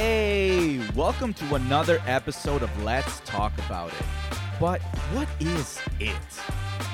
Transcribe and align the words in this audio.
Hey, 0.00 0.78
welcome 0.94 1.34
to 1.34 1.56
another 1.56 2.00
episode 2.06 2.62
of 2.62 2.84
Let's 2.84 3.18
Talk 3.24 3.52
About 3.66 3.88
It. 3.88 4.06
But 4.60 4.80
what 5.10 5.26
is 5.40 5.80
it? 5.98 6.14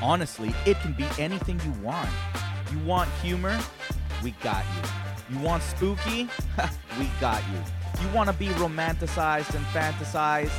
Honestly, 0.01 0.55
it 0.65 0.81
can 0.81 0.95
be 0.95 1.05
anything 1.19 1.61
you 1.67 1.73
want. 1.83 2.09
You 2.73 2.79
want 2.79 3.11
humor? 3.23 3.61
We 4.23 4.31
got 4.43 4.65
you. 4.75 5.37
You 5.37 5.45
want 5.45 5.63
spooky? 5.63 6.31
we 6.99 7.07
got 7.21 7.43
you. 7.53 7.59
You 8.01 8.09
want 8.15 8.31
to 8.31 8.35
be 8.37 8.49
romanticized 8.55 9.55
and 9.55 9.67
fantasized? 9.67 10.51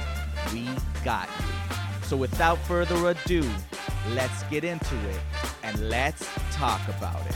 We 0.53 0.69
got 1.03 1.27
you. 1.39 1.75
So 2.03 2.15
without 2.15 2.59
further 2.59 3.09
ado, 3.09 3.41
let's 4.09 4.43
get 4.51 4.63
into 4.63 4.95
it 5.09 5.19
and 5.63 5.89
let's 5.89 6.29
talk 6.51 6.87
about 6.89 7.25
it. 7.25 7.35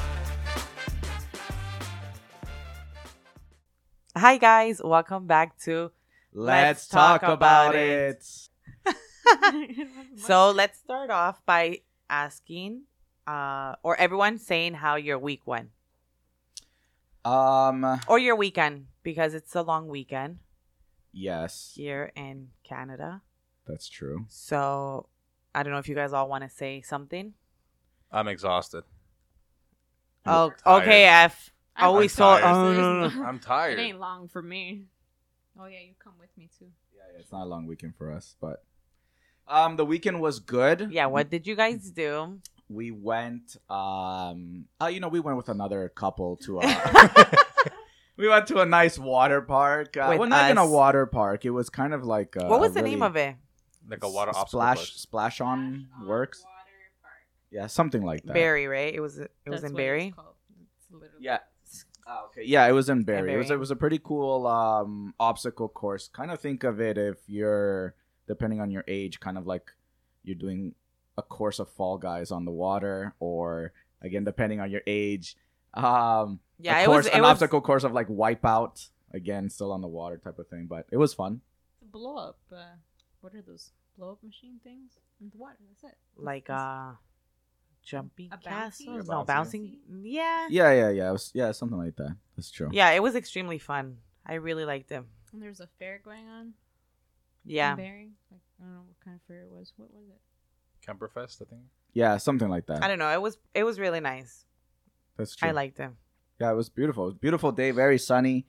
Hi 4.15 4.37
guys, 4.37 4.81
welcome 4.83 5.27
back 5.27 5.57
to 5.59 5.91
Let's, 6.33 6.63
Let's 6.67 6.87
talk 6.87 7.21
talk, 7.21 7.31
about, 7.33 7.69
about 7.71 7.75
it. 7.75 8.25
So 10.17 10.51
let's 10.51 10.79
start 10.79 11.09
off 11.11 11.45
by 11.45 11.81
asking 12.09 12.83
uh 13.27 13.75
or 13.83 13.95
everyone 13.97 14.39
saying 14.39 14.73
how 14.75 14.95
your 14.95 15.19
week 15.19 15.45
went 15.45 15.69
Um, 17.23 17.99
or 18.07 18.17
your 18.17 18.35
weekend 18.35 18.87
because 19.03 19.33
it's 19.35 19.53
a 19.55 19.61
long 19.61 19.87
weekend 19.87 20.39
yes, 21.13 21.73
here 21.75 22.11
in 22.15 22.49
Canada. 22.63 23.21
that's 23.67 23.87
true. 23.87 24.25
So 24.29 25.09
I 25.53 25.61
don't 25.63 25.73
know 25.73 25.79
if 25.79 25.87
you 25.89 25.95
guys 25.95 26.13
all 26.13 26.27
want 26.27 26.43
to 26.43 26.49
say 26.49 26.81
something. 26.81 27.33
I'm 28.11 28.27
exhausted. 28.27 28.83
Oh, 30.25 30.51
tired. 30.65 30.81
okay, 30.83 31.05
F. 31.05 31.51
I'm 31.79 31.87
Always 31.87 32.15
tired. 32.15 32.41
told. 32.41 32.55
Oh, 32.55 32.65
There's 32.65 32.77
no, 32.77 33.07
no. 33.07 33.09
no- 33.23 33.27
I'm 33.29 33.39
tired. 33.39 33.79
It 33.79 33.81
ain't 33.81 33.99
long 33.99 34.27
for 34.27 34.41
me. 34.41 34.83
Oh 35.59 35.65
yeah, 35.65 35.79
you 35.79 35.93
come 35.97 36.13
with 36.19 36.29
me 36.37 36.49
too. 36.57 36.67
Yeah, 36.95 37.01
yeah, 37.13 37.19
it's 37.19 37.31
not 37.31 37.43
a 37.43 37.45
long 37.45 37.65
weekend 37.65 37.95
for 37.97 38.11
us, 38.11 38.35
but 38.39 38.63
um, 39.47 39.75
the 39.75 39.85
weekend 39.85 40.21
was 40.21 40.39
good. 40.39 40.89
Yeah, 40.91 41.07
what 41.07 41.29
did 41.29 41.47
you 41.47 41.55
guys 41.55 41.89
do? 41.89 42.39
we 42.69 42.91
went. 42.91 43.57
Um, 43.69 44.65
uh, 44.81 44.87
you 44.87 44.99
know, 44.99 45.07
we 45.09 45.19
went 45.19 45.37
with 45.37 45.49
another 45.49 45.89
couple 45.89 46.37
to. 46.37 46.61
Uh, 46.61 47.25
we 48.17 48.29
went 48.29 48.47
to 48.47 48.61
a 48.61 48.65
nice 48.65 48.97
water 48.97 49.41
park. 49.41 49.97
Uh, 49.97 50.07
With 50.09 50.19
well, 50.19 50.29
not 50.29 50.45
even 50.45 50.57
a 50.57 50.67
water 50.67 51.05
park. 51.05 51.45
It 51.45 51.49
was 51.49 51.69
kind 51.69 51.93
of 51.93 52.05
like. 52.05 52.37
Uh, 52.37 52.45
what 52.45 52.59
was 52.59 52.71
a 52.71 52.75
the 52.75 52.81
name 52.83 53.01
of 53.01 53.15
it? 53.15 53.35
Like 53.89 54.03
a 54.03 54.09
water 54.09 54.29
obstacle 54.29 54.59
splash 54.59 54.77
course. 54.77 54.93
splash 54.93 55.41
on 55.41 55.87
works. 56.05 56.45
Yeah, 57.51 57.65
something 57.65 58.03
like 58.03 58.23
that. 58.25 58.33
Barrie, 58.33 58.67
right? 58.67 58.93
It 58.93 58.99
was 58.99 59.17
it 59.17 59.31
was 59.47 59.63
in 59.63 59.73
Barrie. 59.73 60.13
It's 60.15 60.91
literally 60.91 61.15
Yeah. 61.19 61.39
Oh, 62.11 62.25
okay. 62.27 62.43
Yeah, 62.45 62.67
it 62.67 62.71
was 62.71 62.89
in 62.89 63.03
Barrie. 63.03 63.33
It 63.33 63.37
was 63.37 63.51
it 63.51 63.59
was 63.59 63.69
a 63.71 63.75
pretty 63.75 63.99
cool 63.99 64.47
um 64.47 65.13
obstacle 65.19 65.69
course. 65.69 66.07
Kind 66.07 66.31
of 66.31 66.39
think 66.39 66.63
of 66.63 66.81
it 66.81 66.97
if 66.97 67.17
you're 67.27 67.93
depending 68.27 68.59
on 68.61 68.71
your 68.71 68.83
age, 68.87 69.19
kind 69.19 69.37
of 69.37 69.45
like 69.45 69.71
you're 70.23 70.35
doing 70.35 70.73
a 71.17 71.21
course 71.21 71.59
of 71.59 71.69
Fall 71.69 71.97
Guys 71.97 72.31
on 72.31 72.45
the 72.45 72.51
water, 72.51 73.13
or 73.19 73.73
again 74.01 74.23
depending 74.23 74.59
on 74.59 74.71
your 74.71 74.81
age, 74.87 75.35
um, 75.75 76.39
Yeah, 76.57 76.79
a 76.79 76.83
it 76.83 76.85
course, 76.87 76.97
was 76.97 77.05
it 77.07 77.13
an 77.13 77.21
was 77.21 77.29
obstacle 77.31 77.61
course 77.61 77.83
of 77.83 77.91
like 77.93 78.07
Wipeout. 78.07 78.89
Again, 79.13 79.49
still 79.49 79.71
on 79.71 79.81
the 79.81 79.87
water 79.87 80.17
type 80.17 80.37
of 80.39 80.47
thing, 80.47 80.67
but 80.67 80.85
it 80.91 80.97
was 80.97 81.13
fun. 81.13 81.41
blow 81.91 82.17
up. 82.17 82.37
Uh, 82.51 82.77
what 83.21 83.33
are 83.35 83.41
those 83.41 83.71
blow 83.97 84.11
up 84.13 84.23
machine 84.23 84.59
things 84.63 84.93
in 85.21 85.29
the 85.29 85.37
water? 85.37 85.57
That's 85.67 85.93
it. 85.93 85.97
like 86.15 86.49
uh 86.49 86.91
jumping 87.89 88.29
A 88.31 88.37
bouncy? 88.37 88.43
castles. 88.43 89.09
A 89.09 89.11
No, 89.11 89.23
bouncing. 89.23 89.79
Yeah. 90.03 90.47
Yeah, 90.49 90.71
yeah, 90.71 90.89
yeah. 90.89 91.09
It 91.09 91.11
was, 91.13 91.31
yeah, 91.33 91.51
something 91.51 91.77
like 91.77 91.95
that. 91.95 92.15
That's 92.35 92.51
true. 92.51 92.69
Yeah, 92.71 92.91
it 92.91 93.01
was 93.01 93.15
extremely 93.15 93.57
fun. 93.57 93.97
I 94.25 94.35
really 94.35 94.65
liked 94.65 94.91
it. 94.91 95.03
And 95.33 95.41
there's 95.41 95.59
a 95.59 95.67
fair 95.79 95.99
going 96.03 96.27
on. 96.27 96.53
Yeah. 97.45 97.73
In 97.73 97.77
Like 98.31 98.41
I 98.59 98.63
don't 98.63 98.73
know 98.73 98.81
what 98.87 98.99
kind 99.03 99.15
of 99.15 99.21
fair 99.27 99.41
it 99.41 99.49
was. 99.51 99.73
What 99.77 99.89
was 99.93 100.05
it? 100.09 100.19
Kempenfest, 100.85 101.41
I 101.41 101.45
think. 101.45 101.61
Yeah, 101.93 102.17
something 102.17 102.49
like 102.49 102.67
that. 102.67 102.83
I 102.83 102.87
don't 102.87 102.99
know. 102.99 103.11
It 103.11 103.21
was 103.21 103.37
it 103.53 103.63
was 103.63 103.79
really 103.79 103.99
nice. 103.99 104.45
That's 105.17 105.35
true. 105.35 105.49
I 105.49 105.51
liked 105.51 105.79
it. 105.79 105.89
Yeah, 106.39 106.51
it 106.51 106.55
was 106.55 106.69
beautiful. 106.69 107.03
It 107.03 107.07
was 107.07 107.15
a 107.15 107.19
beautiful 107.19 107.51
day, 107.51 107.71
very 107.71 107.97
sunny. 107.97 108.45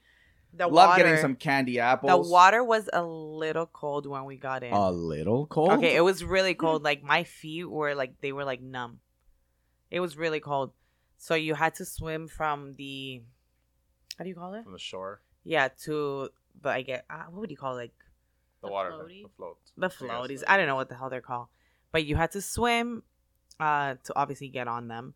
The 0.53 0.66
Love 0.66 0.91
water, 0.91 1.04
getting 1.04 1.20
some 1.20 1.36
candy 1.36 1.78
apples. 1.78 2.26
the 2.26 2.32
water 2.32 2.65
was 2.65 2.88
a 2.92 3.03
little 3.04 3.66
cold 3.66 4.06
when 4.06 4.25
we 4.25 4.36
got 4.36 4.65
in. 4.65 4.72
A 4.72 4.91
little 4.91 5.47
cold. 5.47 5.72
Okay, 5.72 5.94
it 5.94 6.00
was 6.00 6.25
really 6.25 6.54
cold. 6.54 6.82
Like 6.82 7.03
my 7.03 7.25
feet 7.25 7.65
were 7.70 7.94
like 7.94 8.20
they 8.20 8.32
were 8.32 8.44
like 8.44 8.60
numb. 8.60 8.98
It 9.91 10.01
was 10.01 10.17
really 10.17 10.41
cold. 10.41 10.73
So 11.19 11.34
you 11.34 11.55
had 11.55 11.75
to 11.77 11.84
swim 11.84 12.28
from 12.28 12.75
the 12.77 13.23
how 14.17 14.25
do 14.25 14.28
you 14.28 14.34
call 14.37 14.55
it? 14.55 14.65
From 14.65 14.73
the 14.73 14.78
shore. 14.78 15.21
Yeah, 15.45 15.69
to 15.84 16.31
but 16.61 16.75
I 16.77 16.83
get 16.83 17.05
uh, 17.11 17.25
what 17.31 17.41
would 17.41 17.51
you 17.51 17.56
call 17.56 17.75
it? 17.78 17.81
like 17.83 17.93
The, 18.61 18.69
The 18.69 18.73
water. 18.73 18.91
floaty? 18.93 19.23
The 19.23 19.28
float. 19.37 19.59
the 19.77 19.89
floaties. 19.89 20.43
I 20.47 20.56
don't 20.56 20.67
know 20.67 20.77
what 20.77 20.89
the 20.89 20.95
hell 20.95 21.11
they're 21.11 21.21
called, 21.21 21.49
but 21.93 22.05
you 22.05 22.17
had 22.17 22.31
to 22.33 22.41
swim 22.41 23.03
uh, 23.59 23.95
to 24.05 24.12
obviously 24.17 24.49
get 24.49 24.69
on 24.69 24.89
them, 24.89 25.15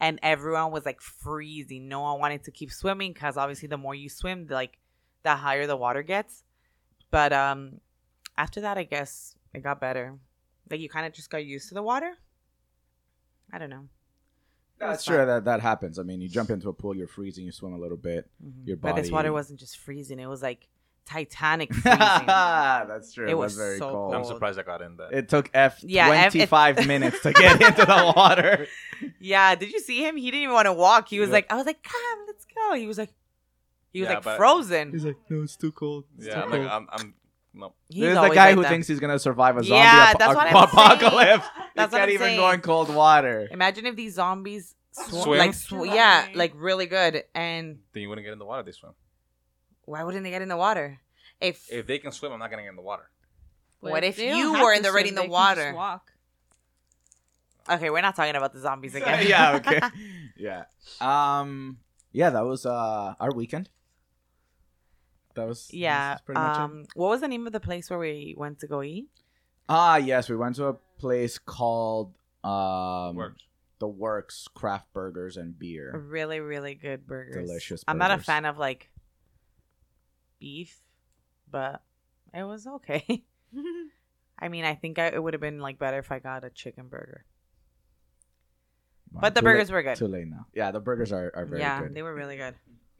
and 0.00 0.18
everyone 0.22 0.70
was 0.72 0.84
like 0.86 1.00
freezing. 1.00 1.88
No 1.88 2.00
one 2.00 2.20
wanted 2.20 2.44
to 2.44 2.50
keep 2.50 2.70
swimming 2.70 3.12
because 3.12 3.36
obviously 3.36 3.68
the 3.68 3.76
more 3.78 3.94
you 3.94 4.08
swim, 4.08 4.46
the, 4.46 4.54
like 4.54 4.78
the 5.22 5.34
higher 5.36 5.66
the 5.66 5.76
water 5.76 6.02
gets. 6.02 6.42
But 7.10 7.32
um, 7.32 7.80
after 8.36 8.60
that, 8.62 8.76
I 8.78 8.84
guess 8.84 9.36
it 9.54 9.60
got 9.62 9.80
better. 9.80 10.18
Like 10.70 10.80
you 10.80 10.88
kind 10.88 11.06
of 11.06 11.12
just 11.12 11.30
got 11.30 11.44
used 11.44 11.68
to 11.68 11.74
the 11.74 11.82
water. 11.82 12.12
I 13.52 13.58
don't 13.58 13.70
know. 13.70 13.88
It 14.80 14.84
was 14.84 14.90
That's 14.92 15.04
true. 15.04 15.24
That 15.24 15.44
that 15.46 15.60
happens. 15.60 15.98
I 15.98 16.02
mean, 16.02 16.20
you 16.20 16.28
jump 16.28 16.50
into 16.50 16.68
a 16.68 16.72
pool, 16.72 16.94
you're 16.96 17.06
freezing, 17.08 17.44
you 17.46 17.52
swim 17.52 17.72
a 17.72 17.78
little 17.78 17.96
bit. 17.96 18.28
Mhm. 18.44 18.66
Your 18.66 18.76
But 18.76 18.96
this 18.96 19.10
water 19.10 19.32
wasn't 19.32 19.58
just 19.58 19.78
freezing; 19.78 20.18
it 20.20 20.26
was 20.26 20.42
like 20.42 20.68
Titanic 21.06 21.72
freezing. 21.74 21.92
Ah, 22.00 22.84
that's 22.86 23.12
true. 23.14 23.26
It 23.26 23.30
It, 23.30 23.34
was 23.38 23.52
was, 23.52 23.56
very 23.56 23.78
so 23.78 23.90
cold. 23.90 24.14
I'm 24.14 24.24
surprised 24.24 24.58
I 24.58 24.62
got 24.62 24.82
in 24.82 24.96
there. 24.96 25.10
It 25.12 25.28
took 25.28 25.50
F 25.54 25.78
Yeah, 25.82 26.08
F- 26.10 26.32
25 26.32 26.86
minutes 26.88 27.20
to 27.22 27.32
get 27.32 27.60
into 27.62 27.84
the 27.86 28.12
water. 28.16 28.66
Yeah, 29.20 29.54
did 29.54 29.72
you 29.72 29.80
see 29.80 30.06
him? 30.06 30.16
He 30.16 30.30
didn't 30.30 30.42
even 30.42 30.54
want 30.54 30.66
to 30.66 30.72
walk. 30.72 31.08
He 31.08 31.20
was 31.20 31.28
Yeah. 31.28 31.34
like, 31.34 31.52
I 31.52 31.54
was 31.56 31.64
like, 31.66 31.82
come, 31.82 32.18
let's 32.26 32.44
go. 32.54 32.74
He 32.74 32.86
was 32.86 32.98
like, 32.98 33.14
he 33.92 34.00
was 34.00 34.08
Yeah, 34.10 34.18
like 34.24 34.36
frozen. 34.36 34.90
He's 34.92 35.04
like, 35.04 35.16
no, 35.30 35.42
it's 35.42 35.56
too 35.56 35.72
cold. 35.72 36.04
yeah, 36.18 36.42
I'm 36.42 36.50
like, 36.50 36.60
I'm, 36.68 36.86
I'm 36.90 37.14
no. 37.56 37.74
He's 37.88 38.02
There's 38.02 38.14
the 38.14 38.28
guy 38.28 38.46
like 38.46 38.54
who 38.54 38.62
that. 38.62 38.68
thinks 38.68 38.86
he's 38.86 39.00
gonna 39.00 39.18
survive 39.18 39.56
a 39.56 39.64
zombie 39.64 39.78
Yeah, 39.78 40.10
ap- 40.12 40.18
that's 40.18 40.34
what 40.34 40.46
I'm 40.46 40.56
apocalypse. 40.64 41.44
saying. 41.44 41.64
He 41.76 41.78
That's 41.82 41.90
can't 41.92 42.02
I'm 42.04 42.10
even 42.10 42.26
saying. 42.28 42.38
go 42.40 42.50
in 42.50 42.60
cold 42.60 42.94
water. 42.94 43.48
Imagine 43.50 43.84
if 43.86 43.96
these 43.96 44.14
zombies 44.14 44.74
sw- 44.92 45.22
Swim? 45.24 45.38
like 45.38 45.52
sw- 45.54 45.84
yeah, 45.84 46.26
like 46.34 46.52
really 46.56 46.86
good. 46.86 47.24
And 47.34 47.80
Then 47.92 48.02
you 48.02 48.08
wouldn't 48.08 48.24
get 48.24 48.32
in 48.32 48.38
the 48.38 48.46
water. 48.46 48.62
They 48.62 48.72
swim. 48.72 48.92
why 49.84 50.02
wouldn't 50.04 50.24
they 50.24 50.30
get 50.30 50.40
in 50.42 50.48
the 50.48 50.56
water? 50.56 50.98
If, 51.40 51.70
If 51.70 51.86
they 51.86 51.98
can 51.98 52.12
swim, 52.12 52.32
I'm 52.32 52.38
not 52.38 52.50
gonna 52.50 52.62
get 52.62 52.70
in 52.70 52.76
the 52.76 52.82
water. 52.82 53.10
But 53.82 53.90
What 53.92 54.04
if 54.04 54.18
you 54.18 54.52
were 54.54 54.72
in 54.72 54.82
the- 54.82 54.88
already 54.88 55.08
swim, 55.08 55.08
in 55.08 55.14
the 55.16 55.20
they 55.20 55.26
can 55.28 55.56
just 55.56 55.58
water? 55.58 55.74
Walk. 55.74 56.12
okay, 57.68 57.90
we're 57.90 58.00
not 58.00 58.16
talking 58.16 58.36
about 58.36 58.52
the 58.54 58.60
zombies 58.60 58.94
again. 59.00 59.26
yeah. 59.26 59.56
Okay. 59.56 59.80
yeah. 60.36 60.64
Um. 61.00 61.78
Yeah, 62.12 62.30
that 62.30 62.44
was 62.46 62.64
uh 62.64 63.14
our 63.20 63.32
weekend. 63.34 63.68
That 65.36 65.46
was 65.46 65.68
yeah. 65.72 66.10
that's 66.10 66.22
pretty 66.22 66.40
much 66.40 66.56
it. 66.56 66.60
Um, 66.60 66.84
what 66.94 67.10
was 67.10 67.20
the 67.20 67.28
name 67.28 67.46
of 67.46 67.52
the 67.52 67.60
place 67.60 67.88
where 67.88 67.98
we 67.98 68.34
went 68.36 68.58
to 68.60 68.66
go 68.66 68.82
eat? 68.82 69.08
Ah, 69.68 69.96
yes, 69.96 70.28
we 70.28 70.36
went 70.36 70.56
to 70.56 70.66
a 70.66 70.74
place 70.98 71.38
called 71.38 72.14
um 72.42 73.16
Works. 73.16 73.42
the 73.78 73.88
Works 73.88 74.48
Craft 74.54 74.92
Burgers 74.92 75.36
and 75.36 75.58
Beer. 75.58 75.96
Really, 75.96 76.40
really 76.40 76.74
good 76.74 77.06
burgers. 77.06 77.46
Delicious 77.46 77.84
I'm 77.86 77.98
not 77.98 78.10
a 78.10 78.18
fan 78.18 78.44
of 78.44 78.58
like 78.58 78.90
beef, 80.40 80.80
but 81.50 81.82
it 82.34 82.44
was 82.44 82.66
okay. 82.66 83.24
I 84.38 84.48
mean, 84.48 84.64
I 84.64 84.74
think 84.74 84.98
I, 84.98 85.06
it 85.06 85.22
would 85.22 85.34
have 85.34 85.40
been 85.40 85.60
like 85.60 85.78
better 85.78 85.98
if 85.98 86.12
I 86.12 86.18
got 86.18 86.44
a 86.44 86.50
chicken 86.50 86.88
burger. 86.88 87.24
Wow, 89.12 89.20
But 89.22 89.34
the 89.34 89.40
too 89.40 89.44
burgers 89.44 89.68
late- 89.68 89.74
were 89.74 89.82
good. 89.82 89.96
Too 89.96 90.08
late 90.08 90.28
now. 90.28 90.46
Yeah, 90.54 90.70
the 90.72 90.80
burgers 90.80 91.12
are, 91.12 91.32
are 91.34 91.46
very 91.46 91.60
yeah, 91.60 91.80
good. 91.80 91.90
Yeah, 91.90 91.94
they 91.94 92.02
were 92.02 92.14
really 92.14 92.36
good. 92.36 92.54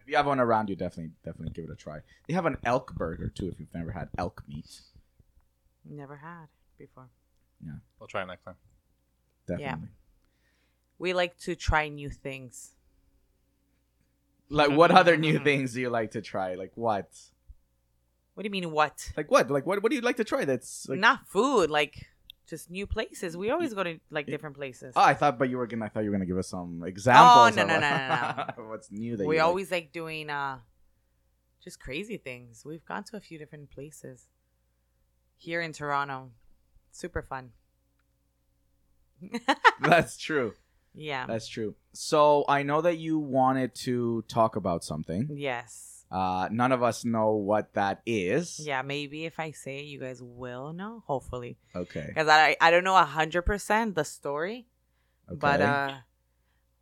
If 0.07 0.11
you 0.11 0.17
have 0.19 0.27
one 0.27 0.39
around 0.39 0.71
you, 0.71 0.77
definitely 0.77 1.11
definitely 1.25 1.53
give 1.53 1.65
it 1.65 1.71
a 1.73 1.75
try. 1.75 1.99
They 2.29 2.35
have 2.35 2.47
an 2.47 2.59
elk 2.63 2.95
burger 2.95 3.29
too. 3.29 3.49
If 3.49 3.59
you've 3.59 3.75
never 3.75 3.91
had 3.91 4.09
elk 4.17 4.45
meat, 4.47 4.83
Never 5.85 6.17
had 6.17 6.47
before. 6.79 7.09
Yeah. 7.65 7.73
We'll 7.99 8.07
try 8.07 8.23
it 8.23 8.27
next 8.27 8.45
time. 8.45 8.55
definitely. 9.49 9.89
We 11.01 11.13
like 11.13 11.37
to 11.41 11.57
try 11.57 11.89
new 11.89 12.09
things. 12.09 12.73
Like, 14.49 14.71
what 14.71 14.93
other 14.93 15.17
new 15.17 15.35
mm-hmm. 15.35 15.45
things 15.45 15.73
do 15.75 15.81
you 15.81 15.91
like 15.91 16.13
to 16.13 16.23
try? 16.23 16.55
Like 16.55 16.71
what? 16.77 17.09
What 18.35 18.45
do 18.45 18.47
you 18.47 18.51
mean? 18.51 18.71
What? 18.71 19.13
Like 19.17 19.29
what? 19.29 19.51
Like 19.51 19.67
what? 19.67 19.83
What 19.83 19.91
do 19.91 19.97
you 19.97 20.03
like 20.03 20.19
to 20.19 20.25
try? 20.25 20.45
That's 20.45 20.89
like. 20.89 21.01
Not 21.01 21.27
food, 21.27 21.69
like 21.69 22.07
just 22.47 22.71
new 22.71 22.87
places. 22.87 23.37
We 23.37 23.51
always 23.51 23.75
go 23.75 23.83
to 23.85 23.99
like 24.11 24.27
different 24.27 24.57
places. 24.57 24.93
Oh, 24.97 25.01
I 25.03 25.15
thought, 25.15 25.39
but 25.39 25.49
you 25.51 25.59
were 25.59 25.67
gonna. 25.67 25.85
I 25.87 25.89
thought 25.89 26.05
you 26.05 26.11
were 26.11 26.17
gonna 26.17 26.27
give 26.27 26.39
us 26.39 26.49
some 26.49 26.83
examples. 26.87 27.27
Oh 27.29 27.57
no, 27.57 27.63
of 27.63 27.69
no, 27.69 27.75
what- 27.75 28.57
no, 28.57 28.65
no, 28.65 28.69
What's 28.71 28.91
new 28.91 29.17
that 29.17 29.27
we 29.27 29.37
you 29.37 29.41
like? 29.41 29.47
always 29.49 29.71
like 29.71 29.93
doing 29.93 30.31
uh 30.31 30.59
just 31.63 31.81
crazy 31.81 32.17
things. 32.17 32.63
We've 32.65 32.85
gone 32.85 33.05
to 33.05 33.17
a 33.17 33.21
few 33.21 33.39
different 33.39 33.71
places 33.71 34.29
here 35.37 35.61
in 35.61 35.73
Toronto. 35.73 36.31
Super 36.93 37.23
fun. 37.23 37.51
That's 39.81 40.17
true. 40.17 40.55
yeah. 40.95 41.27
That's 41.27 41.49
true. 41.49 41.75
So 41.93 42.45
I 42.49 42.63
know 42.63 42.81
that 42.83 42.99
you 42.99 43.19
wanted 43.19 43.75
to 43.87 44.23
talk 44.29 44.57
about 44.57 44.85
something. 44.85 45.29
Yes. 45.33 45.96
Uh, 46.11 46.49
none 46.53 46.71
of 46.71 46.83
us 46.83 47.05
know 47.05 47.33
what 47.35 47.75
that 47.75 48.01
is. 48.07 48.61
Yeah, 48.63 48.83
maybe 48.83 49.25
if 49.25 49.41
I 49.41 49.51
say 49.51 49.79
it, 49.81 49.87
you 49.87 49.99
guys 49.99 50.23
will 50.23 50.73
know. 50.73 51.03
Hopefully, 51.07 51.59
Okay. 51.75 52.05
because 52.07 52.29
I 52.29 52.57
I 52.61 52.71
don't 52.71 52.85
know 52.85 52.95
hundred 52.95 53.43
percent 53.43 53.95
the 53.97 54.05
story, 54.05 54.69
okay. 55.29 55.37
but 55.39 55.61
uh, 55.61 55.95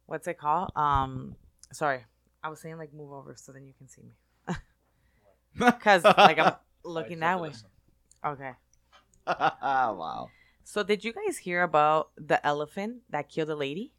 what's 0.05 0.29
it 0.29 0.37
called? 0.37 0.73
Um, 0.77 1.37
sorry, 1.73 2.05
I 2.43 2.51
was 2.51 2.61
saying 2.61 2.77
like 2.77 2.93
move 2.93 3.13
over 3.13 3.35
so 3.37 3.53
then 3.53 3.65
you 3.67 3.73
can 3.73 3.89
see 3.89 4.03
me. 4.03 4.13
Because 5.57 6.05
like 6.05 6.39
I'm 6.39 6.55
looking 6.85 7.21
that 7.21 7.41
way. 7.41 7.53
Okay. 8.27 8.53
wow. 9.27 10.29
So 10.65 10.83
did 10.83 11.03
you 11.05 11.13
guys 11.15 11.39
hear 11.39 11.63
about 11.63 12.11
the 12.17 12.45
elephant 12.45 13.03
that 13.09 13.29
killed 13.31 13.49
a 13.49 13.57
lady? 13.57 13.94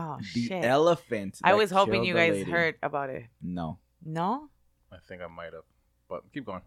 Oh 0.00 0.16
The 0.34 0.46
shit! 0.48 0.64
elephant. 0.64 1.38
I 1.44 1.54
was 1.54 1.70
hoping 1.70 2.04
you 2.04 2.14
guys 2.14 2.32
lady. 2.32 2.50
heard 2.50 2.76
about 2.82 3.10
it. 3.10 3.24
No. 3.42 3.78
No. 4.04 4.48
I 4.92 4.96
think 5.06 5.20
I 5.22 5.26
might 5.28 5.52
have, 5.52 5.64
but 6.08 6.24
keep 6.32 6.46
going. 6.46 6.62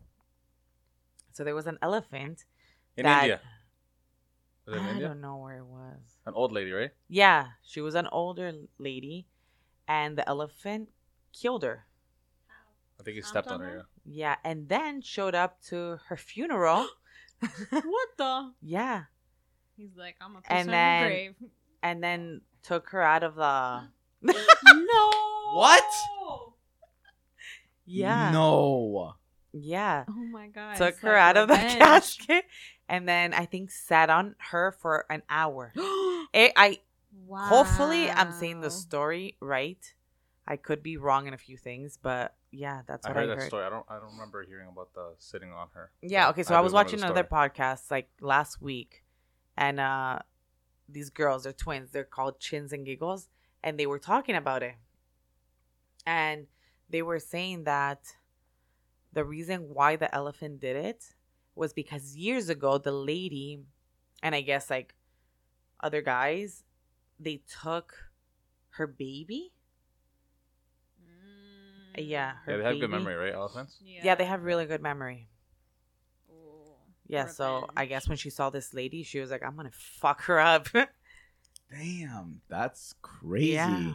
So 1.33 1.43
there 1.43 1.55
was 1.55 1.67
an 1.67 1.79
elephant. 1.81 2.45
In 2.95 3.03
That- 3.05 3.23
India. 3.23 3.41
Was 4.65 4.75
it 4.75 4.79
in 4.79 4.85
I 4.85 4.89
India? 4.91 5.07
don't 5.09 5.19
know 5.21 5.37
where 5.37 5.57
it 5.57 5.65
was. 5.65 5.99
An 6.25 6.33
old 6.35 6.51
lady, 6.53 6.71
right? 6.71 6.91
Yeah, 7.09 7.47
she 7.63 7.81
was 7.81 7.95
an 7.95 8.07
older 8.11 8.53
lady, 8.77 9.27
and 9.87 10.17
the 10.17 10.27
elephant 10.29 10.89
killed 11.33 11.63
her. 11.63 11.85
I 12.99 13.03
think 13.03 13.15
he 13.15 13.21
stepped 13.23 13.47
on 13.49 13.55
on 13.55 13.59
her. 13.61 13.69
her? 13.79 13.85
Yeah, 14.05 14.35
and 14.45 14.69
then 14.69 15.01
showed 15.01 15.35
up 15.35 15.59
to 15.69 15.99
her 16.07 16.15
funeral. 16.15 16.87
what 17.71 18.09
the? 18.17 18.53
yeah, 18.61 19.03
He's 19.75 19.97
like, 19.97 20.15
I'm 20.21 20.35
a 20.37 20.41
piss 20.41 20.47
And 20.49 20.69
on 20.69 20.71
then- 20.71 21.01
your 21.01 21.09
grave. 21.09 21.35
And 21.83 22.01
then 22.01 22.41
took 22.63 22.89
her 22.89 23.03
out 23.03 23.23
of 23.23 23.35
the. 23.35 23.83
no. 24.23 25.11
What? 25.53 25.83
Yeah. 27.85 28.31
No. 28.31 29.13
Yeah. 29.51 30.05
Oh 30.09 30.13
my 30.13 30.47
god. 30.47 30.77
Took 30.77 30.97
her 30.99 31.11
like 31.13 31.19
out 31.19 31.37
of 31.37 31.47
the 31.47 31.55
casket, 31.55 32.45
and 32.89 33.07
then 33.07 33.35
I 33.35 33.45
think 33.45 33.69
sat 33.69 34.09
on 34.09 34.35
her 34.49 34.71
for 34.71 35.05
an 35.09 35.21
hour. 35.29 35.73
It, 36.33 36.51
I 36.55 36.79
wow. 37.27 37.45
hopefully 37.45 38.09
I'm 38.09 38.31
saying 38.31 38.61
the 38.61 38.71
story 38.71 39.37
right. 39.39 39.77
I 40.47 40.55
could 40.55 40.81
be 40.81 40.97
wrong 40.97 41.27
in 41.27 41.35
a 41.35 41.37
few 41.37 41.57
things, 41.57 41.99
but 42.01 42.33
yeah, 42.49 42.81
that's 42.87 43.05
I 43.05 43.09
what 43.09 43.17
heard 43.17 43.23
I 43.23 43.27
that 43.27 43.37
heard. 43.37 43.47
story. 43.49 43.65
I 43.65 43.69
don't. 43.69 43.85
I 43.87 43.99
don't 43.99 44.13
remember 44.13 44.43
hearing 44.43 44.67
about 44.67 44.95
the 44.95 45.13
sitting 45.19 45.51
on 45.51 45.67
her. 45.75 45.91
Yeah, 46.01 46.29
okay, 46.29 46.41
so 46.41 46.55
I, 46.55 46.57
do 46.57 46.63
was 46.63 46.73
watching 46.73 47.03
another 47.03 47.23
podcast 47.23 47.91
like 47.91 48.09
last 48.19 48.63
week 48.63 49.03
and 49.55 49.79
uh 49.79 50.19
these 50.87 51.09
girls, 51.09 51.43
they're 51.43 51.53
twins, 51.53 51.91
they're 51.91 52.03
called 52.03 52.39
Chins 52.39 52.73
and 52.73 52.85
Giggles, 52.85 53.29
and 53.63 53.79
they 53.79 53.85
were 53.85 53.99
talking 53.99 54.35
about 54.35 54.63
it. 54.63 54.75
And 56.05 56.47
they 56.89 57.01
were 57.01 57.19
saying 57.19 57.63
that 57.63 58.15
the 59.13 59.23
reason 59.23 59.69
why 59.73 59.95
the 59.95 60.13
elephant 60.13 60.59
did 60.59 60.75
it 60.75 61.05
was 61.55 61.73
because 61.73 62.15
years 62.15 62.49
ago 62.49 62.77
the 62.77 62.91
lady 62.91 63.61
and 64.21 64.33
I 64.33 64.41
guess 64.41 64.69
like 64.69 64.95
other 65.79 66.01
guys, 66.01 66.63
they 67.19 67.41
took 67.61 67.93
her 68.71 68.87
baby. 68.87 69.53
Mm. 71.01 72.07
Yeah, 72.07 72.33
her 72.45 72.51
Yeah, 72.51 72.57
they 72.57 72.63
have 72.63 72.79
good 72.79 72.89
memory, 72.89 73.15
right? 73.15 73.33
Elephants. 73.33 73.77
Yeah. 73.83 74.01
Yeah, 74.03 74.15
they 74.15 74.25
have 74.25 74.43
really 74.43 74.65
good 74.65 74.81
memory. 74.81 75.29
Ooh, 77.05 77.13
Yeah, 77.13 77.27
so 77.27 77.67
I 77.75 77.85
guess 77.85 78.07
when 78.07 78.17
she 78.17 78.29
saw 78.29 78.49
this 78.49 78.73
lady, 78.73 79.03
she 79.03 79.19
was 79.19 79.31
like, 79.31 79.43
I'm 79.43 79.55
gonna 79.55 79.71
fuck 79.73 80.23
her 80.23 80.39
up. 80.39 80.67
Damn, 81.71 82.41
that's 82.49 82.93
crazy. 83.01 83.53
Yeah. 83.53 83.93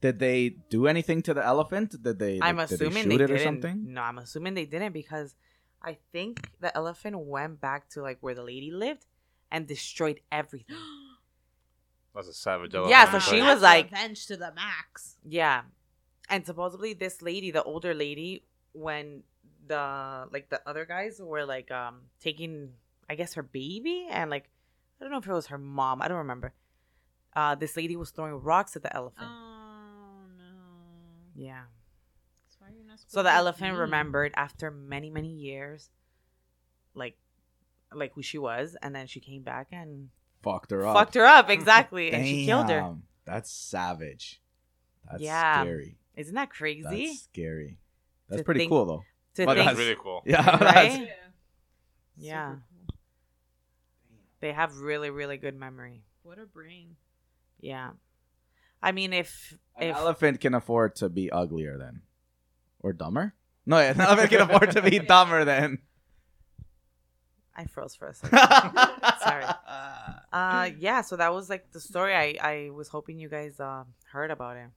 Did 0.00 0.18
they 0.18 0.56
do 0.68 0.86
anything 0.86 1.22
to 1.22 1.34
the 1.34 1.44
elephant? 1.44 2.00
Did 2.02 2.18
they? 2.18 2.38
I'm 2.42 2.56
like, 2.56 2.68
did 2.68 2.78
they 2.80 2.86
assuming 2.86 3.04
shoot 3.04 3.08
they, 3.10 3.14
it 3.16 3.20
or 3.22 3.26
didn't. 3.28 3.44
something? 3.44 3.94
No, 3.94 4.02
I'm 4.02 4.18
assuming 4.18 4.54
they 4.54 4.66
didn't 4.66 4.92
because 4.92 5.34
I 5.82 5.96
think 6.12 6.50
the 6.60 6.76
elephant 6.76 7.18
went 7.18 7.60
back 7.60 7.88
to 7.90 8.02
like 8.02 8.18
where 8.20 8.34
the 8.34 8.42
lady 8.42 8.70
lived 8.70 9.06
and 9.50 9.66
destroyed 9.66 10.20
everything. 10.30 10.76
That's 12.14 12.28
a 12.28 12.32
savage. 12.34 12.74
Elephant. 12.74 12.90
Yeah, 12.90 13.10
so 13.12 13.18
she 13.18 13.40
was 13.42 13.62
like- 13.62 13.90
revenge 13.90 14.26
to 14.26 14.36
the 14.36 14.52
max. 14.54 15.16
yeah. 15.24 15.62
And 16.28 16.44
supposedly 16.44 16.92
this 16.92 17.22
lady, 17.22 17.52
the 17.52 17.62
older 17.62 17.94
lady, 17.94 18.42
when 18.72 19.22
the 19.68 20.28
like 20.32 20.48
the 20.50 20.60
other 20.66 20.84
guys 20.84 21.20
were 21.22 21.44
like 21.44 21.70
um 21.70 22.02
taking 22.20 22.70
I 23.08 23.14
guess 23.14 23.34
her 23.34 23.42
baby 23.42 24.06
and 24.10 24.30
like 24.30 24.48
I 25.00 25.04
don't 25.04 25.12
know 25.12 25.18
if 25.18 25.26
it 25.26 25.32
was 25.32 25.46
her 25.48 25.58
mom, 25.58 26.00
I 26.02 26.08
don't 26.08 26.18
remember. 26.18 26.52
Uh 27.34 27.54
this 27.54 27.76
lady 27.76 27.96
was 27.96 28.10
throwing 28.10 28.34
rocks 28.34 28.76
at 28.76 28.82
the 28.82 28.94
elephant. 28.96 29.26
Oh 29.28 30.22
no. 30.38 30.44
yeah. 31.34 31.62
That's 32.44 32.56
why 32.60 32.68
you're 32.76 32.86
not 32.86 32.98
So 33.06 33.22
the 33.22 33.30
elephant 33.32 33.74
eat. 33.74 33.78
remembered 33.78 34.32
after 34.36 34.70
many, 34.70 35.10
many 35.10 35.28
years, 35.28 35.90
like, 36.94 37.16
like 37.92 38.12
who 38.14 38.22
she 38.22 38.38
was, 38.38 38.76
and 38.82 38.94
then 38.94 39.06
she 39.06 39.20
came 39.20 39.42
back 39.42 39.68
and 39.72 40.08
Fucked 40.42 40.70
her 40.70 40.86
up. 40.86 40.96
fucked 40.96 41.14
her 41.14 41.24
up 41.26 41.50
exactly, 41.50 42.12
and 42.12 42.24
she 42.26 42.46
killed 42.46 42.70
her. 42.70 42.94
That's 43.24 43.50
savage. 43.50 44.40
That's 45.10 45.22
Yeah. 45.22 45.62
scary. 45.62 45.96
Isn't 46.16 46.34
that 46.36 46.50
crazy? 46.50 47.06
That's 47.08 47.20
scary. 47.24 47.78
That's 48.28 48.40
To 48.40 48.44
pretty 48.44 48.60
think- 48.60 48.70
cool 48.70 48.86
though. 48.86 49.04
To 49.36 49.46
But 49.46 49.56
think, 49.56 49.66
That's 49.68 49.78
really 49.78 49.96
cool. 49.98 50.22
Yeah, 50.26 50.44
Right? 50.50 50.60
that's- 50.60 50.98
Yeah. 50.98 51.12
Yeah. 52.18 52.54
Cool. 52.88 52.96
they 54.40 54.52
have 54.52 54.78
really, 54.78 55.10
really 55.10 55.36
good 55.36 55.54
memory. 55.54 56.02
What 56.22 56.38
a 56.38 56.46
brain. 56.46 56.96
Yeah, 57.60 57.90
I 58.82 58.92
mean, 58.92 59.12
if 59.12 59.56
An 59.76 59.88
if 59.90 59.96
elephant 59.96 60.40
can 60.40 60.54
afford 60.54 60.96
to 60.96 61.08
be 61.08 61.30
uglier 61.30 61.78
then, 61.78 62.02
or 62.80 62.92
dumber. 62.92 63.34
No, 63.64 63.78
yeah, 63.78 63.92
an 63.92 64.00
elephant 64.04 64.30
can 64.30 64.40
afford 64.42 64.70
to 64.72 64.82
be 64.82 64.98
dumber 65.14 65.44
then. 65.44 65.78
I 67.56 67.64
froze 67.64 67.94
for 67.96 68.08
a 68.08 68.14
second. 68.14 68.38
Sorry. 69.24 69.44
uh, 70.32 70.70
yeah. 70.78 71.00
So 71.00 71.16
that 71.16 71.32
was 71.32 71.48
like 71.48 71.72
the 71.72 71.80
story. 71.80 72.14
I 72.14 72.36
I 72.40 72.70
was 72.70 72.88
hoping 72.88 73.18
you 73.18 73.28
guys 73.30 73.58
uh, 73.58 73.84
heard 74.12 74.30
about 74.30 74.56
it. 74.58 74.68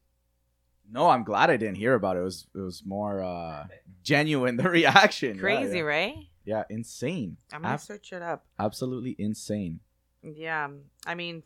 No, 0.92 1.08
I'm 1.10 1.24
glad 1.24 1.50
I 1.50 1.58
didn't 1.58 1.76
hear 1.78 1.94
about 1.94 2.18
it. 2.18 2.22
It 2.22 2.24
was 2.24 2.48
it 2.56 2.60
was 2.60 2.84
more 2.86 3.24
uh 3.24 3.68
genuine 4.04 4.58
the 4.58 4.70
reaction. 4.70 5.36
Yeah, 5.36 5.42
Crazy, 5.42 5.78
yeah. 5.78 5.84
right? 5.84 6.16
Yeah, 6.46 6.64
insane. 6.70 7.38
I'm 7.54 7.62
gonna 7.62 7.76
Ab- 7.76 7.82
search 7.82 8.12
it 8.14 8.22
up. 8.22 8.46
absolutely 8.58 9.16
insane. 9.20 9.80
Yeah, 10.24 10.68
I 11.06 11.16
mean, 11.16 11.44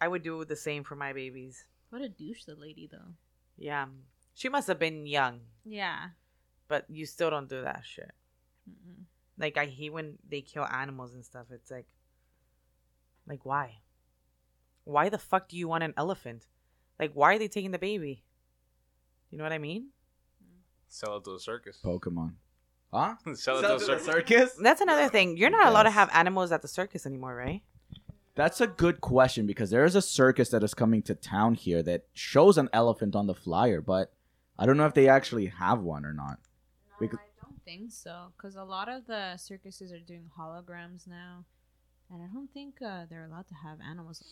I 0.00 0.08
would 0.08 0.22
do 0.22 0.44
the 0.44 0.56
same 0.56 0.84
for 0.84 0.94
my 0.94 1.12
babies. 1.12 1.64
What 1.90 2.02
a 2.02 2.08
douche 2.08 2.44
the 2.44 2.54
lady 2.54 2.88
though. 2.90 3.14
Yeah, 3.56 3.86
she 4.34 4.48
must 4.48 4.68
have 4.68 4.78
been 4.78 5.06
young, 5.06 5.40
Yeah. 5.64 6.08
but 6.68 6.84
you 6.88 7.06
still 7.06 7.30
don't 7.30 7.48
do 7.48 7.62
that 7.62 7.82
shit. 7.84 8.10
Mm-mm. 8.68 9.04
Like 9.38 9.56
I 9.56 9.66
hate 9.66 9.92
when 9.92 10.18
they 10.28 10.40
kill 10.42 10.64
animals 10.66 11.14
and 11.14 11.24
stuff. 11.24 11.46
It's 11.50 11.70
like, 11.70 11.86
like 13.26 13.44
why? 13.44 13.78
Why 14.84 15.08
the 15.08 15.18
fuck 15.18 15.48
do 15.48 15.56
you 15.56 15.68
want 15.68 15.84
an 15.84 15.94
elephant? 15.96 16.46
Like 17.00 17.12
why 17.14 17.34
are 17.34 17.38
they 17.38 17.48
taking 17.48 17.70
the 17.70 17.78
baby? 17.78 18.24
You 19.32 19.38
know 19.38 19.44
what 19.44 19.52
I 19.52 19.58
mean? 19.58 19.88
Sell 20.88 21.16
it 21.16 21.24
to 21.24 21.32
the 21.32 21.40
circus. 21.40 21.80
Pokemon. 21.82 22.34
Huh? 22.92 23.14
Sell 23.34 23.58
it 23.58 23.62
to 23.62 23.68
the 23.68 23.78
circus. 23.80 24.04
circus? 24.04 24.52
That's 24.62 24.82
another 24.82 25.08
thing. 25.08 25.38
You're 25.38 25.48
not 25.50 25.66
allowed 25.66 25.84
to 25.84 25.88
Yes. 25.88 25.94
have 25.94 26.10
animals 26.12 26.52
at 26.52 26.60
the 26.62 26.68
circus 26.68 27.06
anymore, 27.06 27.34
right? 27.34 27.62
That's 28.34 28.60
a 28.60 28.66
good 28.66 29.00
question 29.00 29.46
because 29.46 29.70
there 29.70 29.84
is 29.86 29.94
a 29.96 30.02
circus 30.02 30.50
that 30.50 30.62
is 30.62 30.74
coming 30.74 31.02
to 31.04 31.14
town 31.14 31.54
here 31.54 31.82
that 31.82 32.04
shows 32.12 32.58
an 32.58 32.68
elephant 32.74 33.16
on 33.16 33.26
the 33.26 33.34
flyer, 33.34 33.80
but 33.80 34.12
I 34.58 34.66
don't 34.66 34.76
know 34.76 34.84
if 34.86 34.94
they 34.94 35.08
actually 35.08 35.46
have 35.46 35.80
one 35.80 36.04
or 36.04 36.12
not. 36.12 36.38
No, 36.90 36.94
Because- 37.00 37.18
I 37.20 37.42
don't 37.42 37.62
think 37.64 37.90
so. 37.90 38.32
Because 38.36 38.56
a 38.56 38.64
lot 38.64 38.88
of 38.90 39.06
the 39.06 39.38
circuses 39.38 39.92
are 39.92 39.98
doing 40.00 40.30
holograms 40.38 41.06
now, 41.06 41.44
and 42.10 42.22
I 42.22 42.26
don't 42.26 42.52
think 42.52 42.80
uh, 42.82 43.06
they're 43.08 43.24
allowed 43.24 43.48
to 43.48 43.54
have 43.54 43.78
animals 43.80 44.22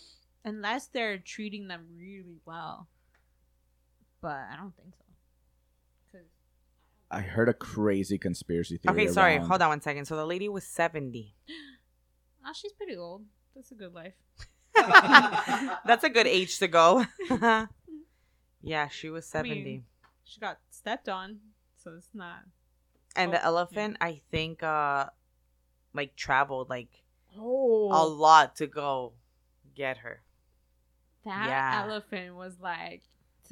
unless 0.45 0.87
they're 0.87 1.17
treating 1.19 1.69
them 1.69 1.87
really 1.99 2.39
well. 2.45 2.89
But 4.21 4.37
I 4.53 4.57
don't 4.57 4.75
think 4.77 4.95
so. 4.97 5.05
'Cause- 6.13 6.27
I 7.11 7.21
heard 7.21 7.49
a 7.49 7.55
crazy 7.55 8.19
conspiracy 8.19 8.77
theory. 8.77 8.95
Okay, 9.05 9.13
sorry. 9.13 9.37
around- 9.37 9.47
Hold 9.49 9.63
on 9.63 9.69
one 9.71 9.81
second. 9.81 10.05
So 10.07 10.17
the 10.17 10.27
lady 10.27 10.49
was 10.49 10.65
70. 10.65 11.35
Oh, 12.45 12.53
she's 12.55 12.73
pretty 12.73 12.97
old. 12.97 13.25
That's 13.55 13.71
a 13.73 13.75
good 13.75 13.93
life. 13.95 14.15
That's 14.75 16.05
a 16.05 16.09
good 16.11 16.27
age 16.27 16.59
to 16.59 16.69
go. 16.69 17.05
yeah, 18.63 18.89
she 18.89 19.11
was 19.11 19.31
I 19.35 19.43
mean, 19.43 19.53
70. 19.53 19.85
She 20.25 20.41
got 20.41 20.59
stepped 20.71 21.09
on, 21.09 21.41
so 21.77 21.95
it's 21.97 22.09
not. 22.15 22.45
and 23.17 23.33
the 23.33 23.41
oh, 23.43 23.47
elephant, 23.47 23.97
I 24.01 24.21
think, 24.31 24.63
uh, 24.63 25.07
like 25.95 26.15
traveled 26.15 26.69
like 26.71 27.03
Oh, 27.37 27.91
a 27.93 28.07
lot 28.07 28.57
to 28.57 28.67
go 28.67 29.13
get 29.75 29.99
her. 29.99 30.23
that 31.25 31.49
yeah. 31.49 31.83
elephant 31.85 32.35
was 32.37 32.55
like, 32.61 33.03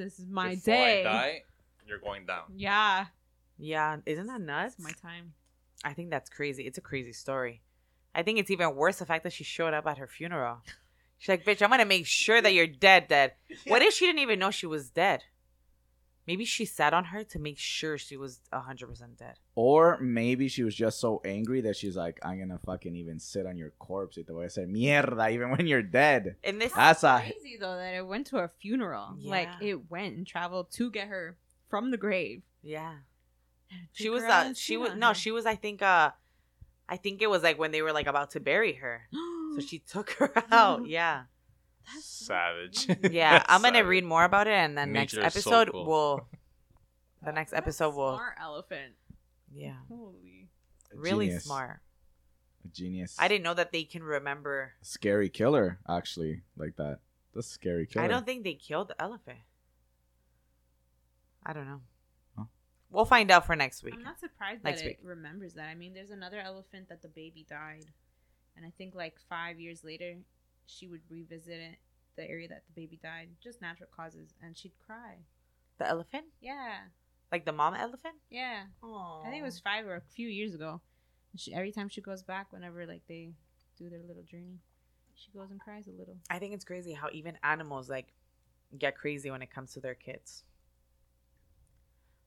"This 0.04 0.18
is 0.18 0.26
my 0.30 0.54
Before 0.54 0.74
day." 0.74 1.00
I 1.00 1.02
die, 1.02 1.42
you're 1.86 1.98
going 1.98 2.24
down. 2.26 2.44
Yeah, 2.56 3.06
Yeah, 3.58 3.96
isn't 4.06 4.26
that 4.26 4.40
nuts? 4.40 4.74
it's 4.74 4.82
my 4.82 4.92
time. 4.92 5.34
I 5.84 5.92
think 5.92 6.10
that's 6.10 6.30
crazy. 6.30 6.64
It's 6.66 6.78
a 6.78 6.80
crazy 6.82 7.12
story. 7.12 7.62
I 8.14 8.22
think 8.22 8.38
it's 8.38 8.50
even 8.50 8.74
worse 8.74 8.98
the 8.98 9.06
fact 9.06 9.22
that 9.24 9.32
she 9.32 9.44
showed 9.44 9.74
up 9.74 9.86
at 9.86 9.98
her 9.98 10.06
funeral. 10.06 10.62
She's 11.18 11.28
like, 11.28 11.44
"Bitch, 11.44 11.62
I'm 11.62 11.70
gonna 11.70 11.84
make 11.84 12.06
sure 12.06 12.40
that 12.40 12.52
you're 12.56 12.66
dead, 12.66 13.08
dead." 13.08 13.34
What 13.66 13.82
if 13.82 13.92
she 13.94 14.06
didn't 14.06 14.20
even 14.20 14.38
know 14.38 14.50
she 14.50 14.66
was 14.66 14.90
dead? 14.90 15.24
Maybe 16.28 16.44
she 16.44 16.66
sat 16.66 16.92
on 16.92 17.04
her 17.04 17.24
to 17.24 17.38
make 17.38 17.58
sure 17.58 17.96
she 17.96 18.18
was 18.18 18.40
hundred 18.52 18.88
percent 18.88 19.16
dead. 19.16 19.36
Or 19.54 19.98
maybe 19.98 20.46
she 20.48 20.62
was 20.62 20.74
just 20.74 21.00
so 21.00 21.22
angry 21.24 21.62
that 21.62 21.74
she's 21.74 21.96
like, 21.96 22.20
I'm 22.22 22.38
gonna 22.38 22.60
fucking 22.66 22.94
even 22.94 23.18
sit 23.18 23.46
on 23.46 23.56
your 23.56 23.72
corpse. 23.78 24.18
Y 24.18 24.24
te 24.26 24.32
voy 24.34 24.42
a 24.42 24.48
hacer 24.48 24.66
mierda 24.68 25.32
even 25.32 25.48
when 25.54 25.66
you're 25.66 25.82
dead. 25.82 26.36
In 26.44 26.58
this, 26.58 26.72
That's 26.74 27.02
a 27.02 27.20
Crazy 27.20 27.56
though 27.58 27.76
that 27.76 27.94
it 27.94 28.06
went 28.06 28.26
to 28.26 28.36
a 28.40 28.48
funeral. 28.60 29.16
Like 29.24 29.48
it 29.62 29.90
went 29.90 30.16
and 30.18 30.26
traveled 30.26 30.70
to 30.72 30.90
get 30.90 31.08
her 31.08 31.38
from 31.70 31.90
the 31.90 31.96
grave. 31.96 32.42
yeah, 32.62 32.96
she 33.92 34.10
was. 34.10 34.22
Uh, 34.22 34.52
she 34.54 34.76
was 34.76 34.90
no, 34.96 35.08
her. 35.08 35.14
she 35.14 35.30
was. 35.30 35.46
I 35.46 35.56
think. 35.56 35.80
Uh, 35.80 36.10
I 36.90 36.96
think 36.98 37.22
it 37.22 37.30
was 37.30 37.42
like 37.42 37.58
when 37.58 37.70
they 37.70 37.80
were 37.80 37.92
like 37.92 38.06
about 38.06 38.32
to 38.32 38.40
bury 38.40 38.74
her, 38.74 39.08
so 39.54 39.60
she 39.66 39.78
took 39.78 40.10
her 40.20 40.30
out. 40.52 40.86
Yeah, 40.86 41.22
That's 41.94 42.04
Savage. 42.04 42.86
crazy. 42.86 43.14
yeah. 43.16 43.42
I'm 43.48 43.62
gonna 43.62 43.76
Savage. 43.78 43.88
read 43.88 44.04
more 44.04 44.24
about 44.24 44.46
it, 44.46 44.52
and 44.54 44.76
then 44.76 44.92
next 44.92 45.14
Nature 45.14 45.26
is 45.26 45.32
so 45.34 45.38
episode 45.60 45.72
cool. 45.72 45.84
will. 45.86 46.26
The 47.24 47.32
next 47.32 47.52
episode 47.52 47.96
will. 47.96 48.14
smart 48.14 48.36
elephant. 48.40 48.94
Yeah, 49.52 49.74
Holy. 49.88 50.48
really 50.94 51.26
genius. 51.26 51.44
smart. 51.44 51.80
A 52.64 52.68
genius. 52.68 53.16
I 53.18 53.26
didn't 53.26 53.42
know 53.42 53.54
that 53.54 53.72
they 53.72 53.82
can 53.82 54.04
remember. 54.04 54.74
Scary 54.82 55.28
killer, 55.28 55.80
actually, 55.88 56.42
like 56.56 56.76
that. 56.76 57.00
That's 57.34 57.48
a 57.48 57.50
scary 57.50 57.86
killer. 57.86 58.04
I 58.04 58.08
don't 58.08 58.24
think 58.24 58.44
they 58.44 58.54
killed 58.54 58.86
the 58.88 59.02
elephant. 59.02 59.38
I 61.44 61.52
don't 61.52 61.66
know. 61.66 61.80
Huh? 62.36 62.44
We'll 62.90 63.04
find 63.04 63.30
out 63.32 63.46
for 63.46 63.56
next 63.56 63.82
week. 63.82 63.94
I'm 63.96 64.02
not 64.04 64.20
surprised 64.20 64.62
Next 64.62 64.82
that 64.82 64.86
week. 64.86 64.98
it 65.02 65.06
remembers 65.06 65.54
that. 65.54 65.66
I 65.68 65.74
mean, 65.74 65.94
there's 65.94 66.10
another 66.10 66.38
elephant 66.40 66.88
that 66.88 67.02
the 67.02 67.08
baby 67.08 67.44
died, 67.48 67.86
and 68.56 68.64
I 68.64 68.70
think 68.76 68.94
like 68.94 69.16
five 69.28 69.58
years 69.58 69.82
later, 69.82 70.14
she 70.68 70.86
would 70.86 71.00
revisit 71.10 71.58
it, 71.60 71.76
the 72.16 72.28
area 72.28 72.48
that 72.48 72.62
the 72.66 72.80
baby 72.80 72.98
died, 73.02 73.30
just 73.42 73.60
natural 73.60 73.88
causes, 73.94 74.34
and 74.42 74.56
she'd 74.56 74.72
cry. 74.84 75.16
The 75.78 75.88
elephant, 75.88 76.26
Yeah, 76.40 76.78
like 77.32 77.44
the 77.44 77.52
mom 77.52 77.74
elephant. 77.74 78.16
yeah. 78.30 78.64
Oh, 78.82 79.22
I 79.24 79.30
think 79.30 79.40
it 79.42 79.44
was 79.44 79.60
five 79.60 79.86
or 79.86 79.96
a 79.96 80.02
few 80.14 80.28
years 80.28 80.54
ago. 80.54 80.80
She, 81.36 81.54
every 81.54 81.72
time 81.72 81.88
she 81.88 82.00
goes 82.00 82.22
back, 82.22 82.52
whenever 82.52 82.86
like 82.86 83.02
they 83.08 83.30
do 83.76 83.88
their 83.88 84.00
little 84.06 84.24
journey, 84.24 84.58
she 85.14 85.30
goes 85.30 85.50
and 85.50 85.60
cries 85.60 85.86
a 85.86 85.92
little. 85.92 86.16
I 86.30 86.38
think 86.38 86.54
it's 86.54 86.64
crazy 86.64 86.92
how 86.92 87.08
even 87.12 87.38
animals 87.42 87.88
like 87.88 88.12
get 88.76 88.96
crazy 88.96 89.30
when 89.30 89.42
it 89.42 89.50
comes 89.50 89.72
to 89.74 89.80
their 89.80 89.94
kids. 89.94 90.44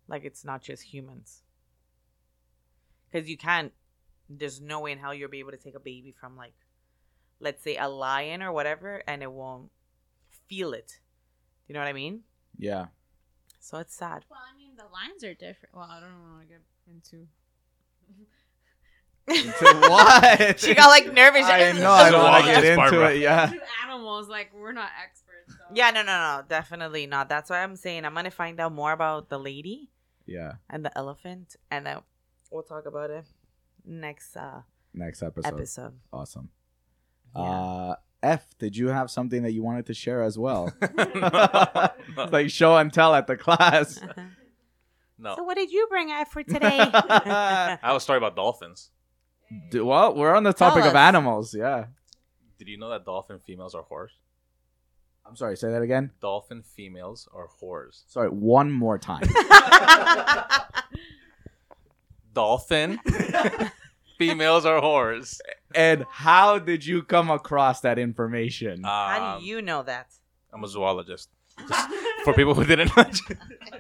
Like 0.08 0.24
it's 0.26 0.44
not 0.46 0.62
just 0.62 0.84
humans. 0.84 1.44
Because 3.12 3.30
you 3.30 3.38
can't. 3.38 3.74
There's 4.30 4.62
no 4.62 4.80
way 4.80 4.94
in 4.94 4.98
hell 4.98 5.14
you'll 5.14 5.30
be 5.30 5.40
able 5.40 5.52
to 5.52 5.58
take 5.58 5.76
a 5.76 5.80
baby 5.80 6.14
from 6.18 6.38
like, 6.38 6.54
let's 7.42 7.62
say 7.64 7.76
a 7.76 7.90
lion 7.90 8.42
or 8.42 8.52
whatever, 8.54 9.04
and 9.08 9.22
it 9.22 9.32
won't 9.32 9.70
feel 10.48 10.72
it. 10.74 11.00
You 11.68 11.74
know 11.74 11.80
what 11.82 11.88
I 11.90 11.94
mean? 11.94 12.22
Yeah. 12.58 12.88
So 13.60 13.78
it's 13.80 13.96
sad. 13.96 14.26
Well, 14.30 14.40
I 14.42 14.56
mean, 14.58 14.72
the 14.78 14.86
lines 14.86 15.24
are 15.24 15.34
different. 15.34 15.76
Well, 15.76 15.88
I 15.90 16.00
don't 16.00 16.22
want 16.32 16.42
to 16.42 16.48
get 16.48 16.62
into. 16.88 17.28
Into 19.28 19.88
what? 19.90 20.60
she 20.60 20.74
got 20.74 20.88
like 20.88 21.14
nervous. 21.14 21.44
I 21.46 21.72
know. 21.74 21.92
I 21.92 22.10
don't 22.10 22.24
want 22.24 22.44
to 22.46 22.52
get 22.52 22.64
into 22.64 22.76
Barbara. 22.76 23.12
it. 23.14 23.20
Yeah. 23.20 23.52
animals, 23.86 24.28
like 24.28 24.52
we're 24.54 24.74
not 24.74 24.90
experts. 25.02 25.54
So. 25.54 25.64
Yeah, 25.74 25.92
no, 25.92 26.02
no, 26.02 26.08
no, 26.08 26.42
definitely 26.50 27.06
not. 27.08 27.30
That's 27.30 27.50
why 27.50 27.62
I'm 27.64 27.76
saying 27.76 28.04
I'm 28.04 28.14
gonna 28.16 28.32
find 28.32 28.60
out 28.60 28.74
more 28.74 28.92
about 28.92 29.30
the 29.30 29.38
lady 29.40 29.90
Yeah. 30.26 30.54
and 30.70 30.84
the 30.84 30.96
elephant, 30.98 31.56
and 31.70 31.86
then 31.86 32.00
we'll 32.50 32.64
talk 32.64 32.86
about 32.88 33.10
it 33.12 33.26
next 33.86 34.36
uh, 34.36 34.62
Next 34.94 35.22
episode. 35.22 35.48
episode. 35.54 35.94
Awesome. 36.12 36.50
Yeah. 37.36 37.42
Uh, 37.42 37.96
F, 38.24 38.46
did 38.60 38.78
you 38.78 38.90
have 38.90 39.10
something 39.10 39.44
that 39.44 39.52
you 39.52 39.64
wanted 39.64 39.88
to 39.88 39.94
share 39.94 40.22
as 40.24 40.38
well? 40.38 40.72
no. 40.82 40.90
It's 42.18 42.18
like 42.32 42.50
show 42.50 42.78
and 42.78 42.94
tell 42.94 43.16
at 43.16 43.28
the 43.28 43.36
class. 43.36 44.00
no. 45.18 45.36
So, 45.36 45.44
what 45.44 45.58
did 45.58 45.72
you 45.72 45.88
bring 45.90 46.12
F 46.12 46.32
for 46.32 46.44
today? 46.44 46.80
I 46.80 47.80
have 47.82 47.96
a 47.96 48.00
story 48.00 48.18
about 48.18 48.36
dolphins. 48.36 48.92
Do- 49.72 49.86
well, 49.86 50.16
we're 50.16 50.36
on 50.36 50.44
the 50.44 50.54
topic 50.54 50.86
of 50.86 50.96
animals. 50.96 51.54
Yeah. 51.56 51.86
Did 52.60 52.68
you 52.68 52.78
know 52.78 52.90
that 52.90 53.06
dolphin 53.06 53.40
females 53.40 53.74
are 53.74 53.84
whores? 53.84 54.10
I'm 55.26 55.36
sorry. 55.36 55.58
Say 55.58 55.72
that 55.72 55.82
again. 55.82 56.12
Dolphin 56.22 56.62
females 56.62 57.28
are 57.34 57.48
whores. 57.62 58.04
Sorry. 58.08 58.30
One 58.30 58.72
more 58.72 58.98
time. 58.98 59.24
Dolphin 62.34 63.00
females 64.18 64.66
are 64.66 64.82
whores. 64.82 65.40
And 65.76 66.06
how 66.10 66.60
did 66.60 66.86
you 66.86 67.04
come 67.04 67.30
across 67.30 67.82
that 67.82 68.00
information? 68.00 68.84
How 68.84 69.36
Um, 69.36 69.42
do 69.42 69.46
you 69.48 69.62
know 69.62 69.84
that? 69.84 70.08
I'm 70.54 70.64
a 70.64 70.68
zoologist. 70.68 71.30
Just 71.68 71.90
for 72.24 72.34
people 72.34 72.54
who 72.54 72.64
didn't 72.66 72.96
watch. 72.96 73.20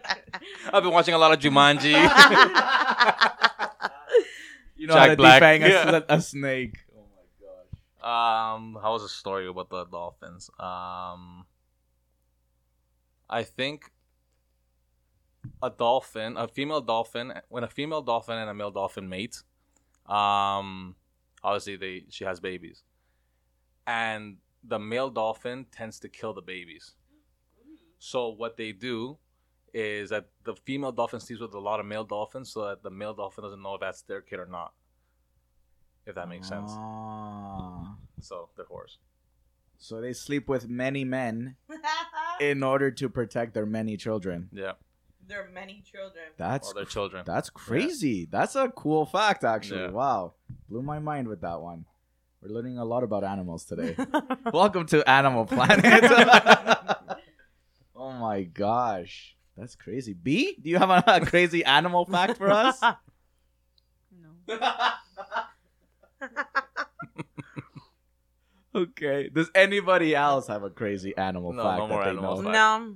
I've 0.73 0.83
been 0.83 0.91
watching 0.91 1.13
a 1.13 1.17
lot 1.17 1.31
of 1.33 1.39
Jumanji. 1.39 1.91
you 4.75 4.87
know 4.87 4.93
Jack 4.93 5.01
how 5.01 5.07
to 5.07 5.15
Black, 5.15 5.41
defang 5.41 5.65
a, 5.65 5.69
yeah. 5.69 5.95
s- 5.97 6.03
a 6.09 6.21
snake. 6.21 6.77
Oh 6.97 7.03
my 7.15 8.03
gosh. 8.03 8.55
Um, 8.55 8.77
how 8.81 8.93
was 8.93 9.03
the 9.03 9.09
story 9.09 9.47
about 9.47 9.69
the 9.69 9.85
dolphins? 9.85 10.49
Um, 10.59 11.45
I 13.29 13.43
think 13.43 13.91
a 15.61 15.69
dolphin, 15.69 16.37
a 16.37 16.47
female 16.47 16.81
dolphin, 16.81 17.33
when 17.49 17.63
a 17.63 17.67
female 17.69 18.01
dolphin 18.01 18.37
and 18.37 18.49
a 18.49 18.53
male 18.53 18.71
dolphin 18.71 19.07
mate, 19.09 19.41
um, 20.07 20.95
obviously 21.43 21.75
they 21.75 22.05
she 22.09 22.23
has 22.23 22.39
babies, 22.39 22.83
and 23.87 24.37
the 24.63 24.79
male 24.79 25.09
dolphin 25.09 25.65
tends 25.71 25.99
to 25.99 26.09
kill 26.09 26.33
the 26.33 26.41
babies. 26.41 26.95
So 27.99 28.29
what 28.29 28.57
they 28.57 28.71
do 28.71 29.17
is 29.73 30.09
that 30.09 30.27
the 30.43 30.55
female 30.55 30.91
dolphin 30.91 31.19
sleeps 31.19 31.41
with 31.41 31.53
a 31.53 31.59
lot 31.59 31.79
of 31.79 31.85
male 31.85 32.03
dolphins, 32.03 32.51
so 32.51 32.65
that 32.67 32.83
the 32.83 32.89
male 32.89 33.13
dolphin 33.13 33.43
doesn't 33.43 33.61
know 33.61 33.75
if 33.75 33.81
that's 33.81 34.01
their 34.03 34.21
kid 34.21 34.39
or 34.39 34.45
not. 34.47 34.73
If 36.05 36.15
that 36.15 36.27
makes 36.27 36.47
sense. 36.47 36.71
Ah. 36.73 37.95
So 38.19 38.49
they're 38.55 38.65
whores. 38.65 38.97
So 39.77 40.01
they 40.01 40.13
sleep 40.13 40.47
with 40.47 40.67
many 40.67 41.03
men 41.03 41.55
in 42.39 42.63
order 42.63 42.91
to 42.91 43.09
protect 43.09 43.53
their 43.53 43.65
many 43.65 43.97
children. 43.97 44.49
Yeah. 44.51 44.73
there 45.27 45.43
are 45.43 45.49
many 45.49 45.83
children. 45.89 46.25
That's 46.37 46.67
Well, 46.67 46.73
they're 46.75 46.85
children. 46.85 47.23
That's 47.25 47.49
crazy. 47.49 48.27
That's 48.29 48.55
a 48.55 48.69
cool 48.69 49.05
fact, 49.05 49.43
actually. 49.43 49.81
Yeah. 49.81 49.91
Wow. 49.91 50.33
Blew 50.71 50.81
my 50.81 50.99
mind 50.99 51.27
with 51.27 51.41
that 51.41 51.59
one. 51.59 51.83
We're 52.41 52.47
learning 52.55 52.77
a 52.77 52.85
lot 52.85 53.03
about 53.03 53.25
animals 53.25 53.65
today. 53.65 53.93
Welcome 54.53 54.85
to 54.85 55.03
Animal 55.07 55.45
Planet. 55.55 55.83
oh 57.93 58.13
my 58.13 58.43
gosh. 58.43 59.35
That's 59.57 59.75
crazy. 59.75 60.13
B, 60.13 60.55
do 60.63 60.69
you 60.69 60.77
have 60.77 60.89
a, 60.89 61.03
a 61.05 61.25
crazy 61.25 61.65
animal 61.65 62.05
fact 62.05 62.37
for 62.37 62.49
us? 62.49 62.79
No. 64.17 64.59
okay. 68.73 69.27
Does 69.27 69.51
anybody 69.53 70.15
else 70.15 70.47
have 70.47 70.63
a 70.63 70.69
crazy 70.69 71.13
animal 71.17 71.51
No, 71.51 71.63
fact 71.63 71.79
no 71.79 71.87
more 71.87 71.97
that 71.97 72.03
they 72.05 72.09
animals. 72.11 72.43
know? 72.43 72.51
no. 72.51 72.95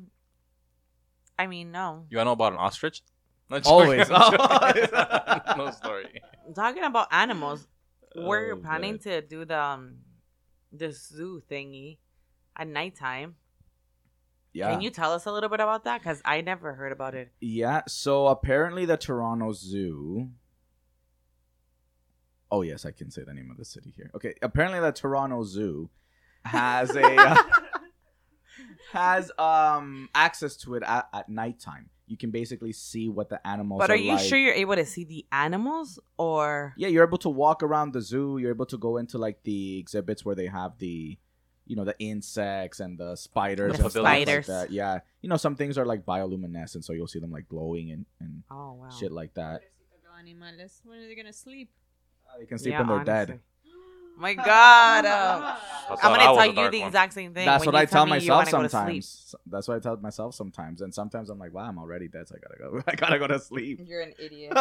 I 1.37 1.47
mean, 1.47 1.73
no. 1.73 2.05
You 2.09 2.19
wanna 2.19 2.29
know 2.29 2.31
about 2.31 2.53
an 2.53 2.59
ostrich? 2.59 3.01
No, 3.49 3.57
just 3.57 3.69
Always. 3.69 4.07
joking, 4.07 4.39
no 5.57 5.71
story. 5.71 6.21
Talking 6.55 6.83
about 6.83 7.07
animals, 7.11 7.67
we're 8.15 8.53
Oh, 8.53 8.57
planning 8.57 8.93
God. 8.93 9.01
to 9.03 9.21
do 9.21 9.45
the 9.45 9.59
um, 9.61 9.97
the 10.71 10.91
zoo 10.91 11.41
thingy 11.49 11.97
at 12.57 12.67
nighttime. 12.67 13.35
Yeah. 14.53 14.71
Can 14.71 14.81
you 14.81 14.89
tell 14.89 15.11
us 15.11 15.25
a 15.25 15.31
little 15.31 15.49
bit 15.49 15.59
about 15.59 15.83
that? 15.83 16.01
Because 16.01 16.21
I 16.23 16.39
never 16.41 16.73
heard 16.73 16.91
about 16.93 17.13
it. 17.13 17.31
Yeah, 17.41 17.81
so 17.87 18.27
apparently 18.27 18.85
the 18.85 18.95
Toronto 18.97 19.51
Zoo. 19.51 20.29
Oh 22.51 22.61
yes, 22.61 22.85
I 22.85 22.91
can 22.91 23.11
say 23.11 23.23
the 23.23 23.33
name 23.33 23.51
of 23.51 23.57
the 23.57 23.65
city 23.65 23.93
here. 23.95 24.09
Okay, 24.15 24.33
apparently 24.41 24.79
the 24.79 24.91
Toronto 24.93 25.43
Zoo 25.43 25.89
has 26.45 26.95
a 26.95 27.03
uh, 27.15 27.35
has 28.93 29.31
um 29.37 30.09
access 30.15 30.55
to 30.57 30.75
it 30.75 30.83
at, 30.83 31.09
at 31.13 31.27
nighttime. 31.27 31.89
You 32.07 32.17
can 32.17 32.29
basically 32.31 32.71
see 32.71 33.09
what 33.09 33.29
the 33.29 33.45
animals. 33.47 33.79
But 33.79 33.89
are 33.89 33.95
you 33.95 34.13
like. 34.13 34.25
sure 34.25 34.37
you're 34.37 34.53
able 34.53 34.75
to 34.75 34.85
see 34.85 35.03
the 35.03 35.25
animals 35.31 35.99
or? 36.17 36.73
Yeah, 36.77 36.87
you're 36.89 37.03
able 37.05 37.17
to 37.19 37.29
walk 37.29 37.63
around 37.63 37.93
the 37.93 38.01
zoo. 38.01 38.37
You're 38.37 38.51
able 38.51 38.67
to 38.67 38.77
go 38.77 38.97
into 38.97 39.17
like 39.17 39.41
the 39.43 39.79
exhibits 39.79 40.23
where 40.23 40.35
they 40.35 40.45
have 40.47 40.77
the, 40.77 41.17
you 41.65 41.75
know, 41.75 41.83
the 41.83 41.97
insects 41.99 42.79
and 42.79 42.97
the 42.97 43.15
spiders 43.15 43.77
The 43.77 43.83
and 43.83 43.91
stuff 43.91 44.03
like 44.03 44.23
spiders. 44.27 44.47
that. 44.47 44.71
Yeah, 44.71 44.99
you 45.21 45.29
know, 45.29 45.37
some 45.37 45.55
things 45.55 45.77
are 45.77 45.85
like 45.85 46.05
bioluminescent, 46.05 46.83
so 46.83 46.93
you'll 46.93 47.07
see 47.07 47.19
them 47.19 47.31
like 47.31 47.47
glowing 47.47 47.91
and 47.91 48.05
and 48.19 48.43
Oh 48.51 48.73
wow. 48.73 48.89
shit 48.89 49.11
like 49.11 49.33
that. 49.33 49.61
When 50.83 50.99
are 50.99 51.07
they 51.07 51.15
gonna 51.15 51.33
sleep? 51.33 51.69
Uh, 52.27 52.39
they 52.39 52.45
can 52.45 52.57
sleep 52.57 52.71
Yeah, 52.71 52.79
when 52.79 52.87
they're 52.87 52.97
honestly. 52.99 53.35
dead. 53.35 53.39
My 54.17 54.33
God. 54.33 55.05
uh, 55.05 55.09
I 55.89 55.95
I'm 56.01 56.15
gonna 56.15 56.23
tell 56.23 56.45
you 56.47 56.71
the 56.71 56.79
one. 56.79 56.87
exact 56.87 57.13
same 57.13 57.33
thing. 57.33 57.45
That's 57.45 57.65
when 57.65 57.73
what 57.73 57.79
you 57.79 57.83
I 57.83 57.85
tell 57.85 58.05
me 58.05 58.13
you 58.13 58.31
myself 58.31 58.51
wanna 58.51 58.51
go 58.51 58.63
to 58.63 58.69
sleep. 58.69 59.03
sometimes. 59.03 59.35
That's 59.45 59.67
what 59.67 59.75
I 59.77 59.79
tell 59.79 59.97
myself 59.97 60.33
sometimes, 60.35 60.81
and 60.81 60.93
sometimes 60.93 61.29
I'm 61.29 61.37
like, 61.37 61.53
"Wow, 61.53 61.63
I'm 61.67 61.77
already 61.77 62.07
dead, 62.07 62.27
so 62.27 62.35
I 62.35 62.39
gotta 62.39 62.57
go. 62.57 62.83
I 62.87 62.95
gotta 62.95 63.19
go 63.19 63.27
to 63.27 63.39
sleep." 63.39 63.81
You're 63.85 64.01
an 64.01 64.13
idiot. 64.17 64.53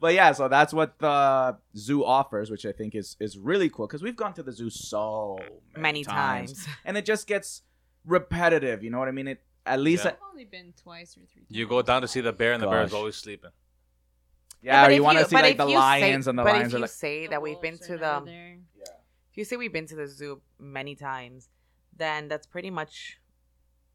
but 0.00 0.14
yeah, 0.14 0.32
so 0.32 0.48
that's 0.48 0.72
what 0.74 0.98
the 0.98 1.56
zoo 1.76 2.04
offers, 2.04 2.50
which 2.50 2.66
I 2.66 2.72
think 2.72 2.94
is 2.94 3.16
is 3.20 3.38
really 3.38 3.68
cool 3.70 3.86
because 3.86 4.02
we've 4.02 4.16
gone 4.16 4.34
to 4.34 4.42
the 4.42 4.52
zoo 4.52 4.70
so 4.70 5.38
many, 5.74 5.82
Many 5.82 6.04
times. 6.04 6.66
and 6.84 6.96
it 6.96 7.04
just 7.04 7.26
gets 7.26 7.62
repetitive. 8.04 8.82
You 8.82 8.90
know 8.90 8.98
what 8.98 9.08
I 9.08 9.12
mean? 9.12 9.28
It 9.28 9.40
at 9.64 9.78
least, 9.80 10.04
Yeah. 10.04 10.10
I- 10.10 10.14
I've 10.14 10.30
only 10.32 10.44
been 10.44 10.72
twice 10.82 11.16
or 11.16 11.20
three. 11.32 11.42
times. 11.42 11.56
You 11.56 11.68
go 11.68 11.82
down 11.82 12.02
to 12.02 12.08
see 12.08 12.20
the 12.20 12.32
bear, 12.32 12.52
and 12.52 12.62
the 12.62 12.66
bear 12.66 12.82
is 12.82 12.90
Gosh. 12.90 12.98
always 12.98 13.16
sleeping. 13.16 13.50
Yeah, 14.62 14.86
but 14.86 14.94
you 14.94 15.02
want 15.02 15.18
to 15.18 15.24
see 15.26 15.36
like 15.36 15.56
the 15.56 15.66
lions 15.66 16.24
say, 16.24 16.30
and 16.30 16.38
the 16.38 16.42
but 16.44 16.52
lions 16.52 16.68
if 16.68 16.74
are 16.74 16.76
you 16.78 16.82
like, 16.82 16.90
say 16.90 17.26
that 17.26 17.42
we've 17.42 17.60
been 17.60 17.78
to 17.78 17.98
the 17.98 18.12
never 18.14 18.26
there. 18.26 18.58
if 19.30 19.36
you 19.36 19.44
say 19.44 19.56
we've 19.56 19.72
been 19.72 19.86
to 19.86 19.96
the 19.96 20.06
zoo 20.06 20.40
many 20.58 20.94
times, 20.94 21.48
then 21.96 22.28
that's 22.28 22.46
pretty 22.46 22.70
much 22.70 23.18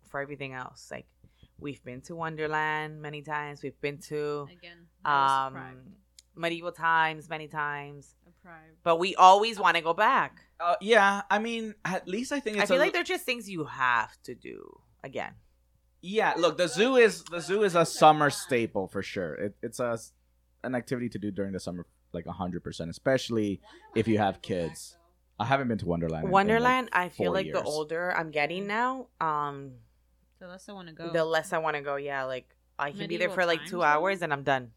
for 0.10 0.20
everything 0.20 0.54
else. 0.54 0.90
Like 0.92 1.08
we've 1.60 1.84
been 1.84 2.02
to 2.02 2.16
Wonderland 2.16 3.02
many 3.02 3.22
times. 3.22 3.64
We've 3.64 3.80
been 3.82 3.98
to 4.10 4.48
Again, 4.52 4.88
um 5.06 5.58
medieval 6.36 6.72
times 6.72 7.30
many 7.30 7.48
times. 7.48 8.16
Deprived. 8.26 8.78
But 8.84 9.00
we 9.00 9.16
always 9.16 9.60
want 9.60 9.76
to 9.76 9.82
go 9.82 9.94
back. 9.94 10.42
uh, 10.60 10.76
yeah. 10.82 11.22
I 11.30 11.40
mean, 11.40 11.76
at 11.84 12.08
least 12.08 12.32
I 12.32 12.40
think 12.40 12.58
I 12.60 12.66
feel 12.66 12.78
a, 12.78 12.80
like 12.80 12.94
they're 12.94 13.04
just 13.04 13.26
things 13.26 13.50
you 13.50 13.66
have 13.66 14.22
to 14.24 14.36
do 14.36 14.80
again. 15.04 15.34
Yeah, 16.02 16.34
look, 16.38 16.58
the 16.58 16.68
zoo 16.68 16.96
is 16.96 17.24
the 17.24 17.42
zoo 17.42 17.64
is 17.64 17.76
a 17.76 17.86
summer 17.86 18.30
staple 18.30 18.88
for 18.88 19.02
sure. 19.02 19.34
It, 19.34 19.56
it's 19.64 19.80
a 19.80 19.98
an 20.68 20.76
activity 20.76 21.10
to 21.10 21.18
do 21.20 21.32
during 21.32 21.52
the 21.54 21.60
summer, 21.60 21.86
like 22.14 22.26
hundred 22.28 22.64
percent, 22.64 22.90
especially 22.90 23.62
if 23.96 24.08
you 24.08 24.18
have 24.20 24.42
kids. 24.42 24.98
I 25.40 25.46
haven't 25.46 25.68
been 25.68 25.78
to 25.80 25.86
Wonderland. 25.86 26.24
in, 26.26 26.32
like, 26.32 26.34
Wonderland, 26.34 26.90
I 26.94 27.10
feel 27.10 27.28
four 27.28 27.36
like 27.36 27.52
the 27.52 27.62
older 27.64 28.12
I'm 28.16 28.32
getting 28.32 28.66
now, 28.66 29.08
um, 29.22 29.74
The 30.40 30.48
less 30.48 30.68
I 30.68 30.74
want 30.74 30.88
to 30.88 30.94
go. 30.94 31.12
the 31.12 31.24
less 31.26 31.54
I 31.54 31.60
want 31.60 31.76
to 31.76 31.82
go. 31.84 31.96
Yeah, 31.96 32.24
like 32.24 32.56
I 32.80 32.92
can 32.92 33.08
be 33.08 33.18
there 33.18 33.30
for 33.30 33.46
like 33.46 33.66
two 33.66 33.78
though? 33.78 33.84
hours 33.84 34.22
and 34.22 34.34
I'm 34.34 34.44
done. 34.44 34.72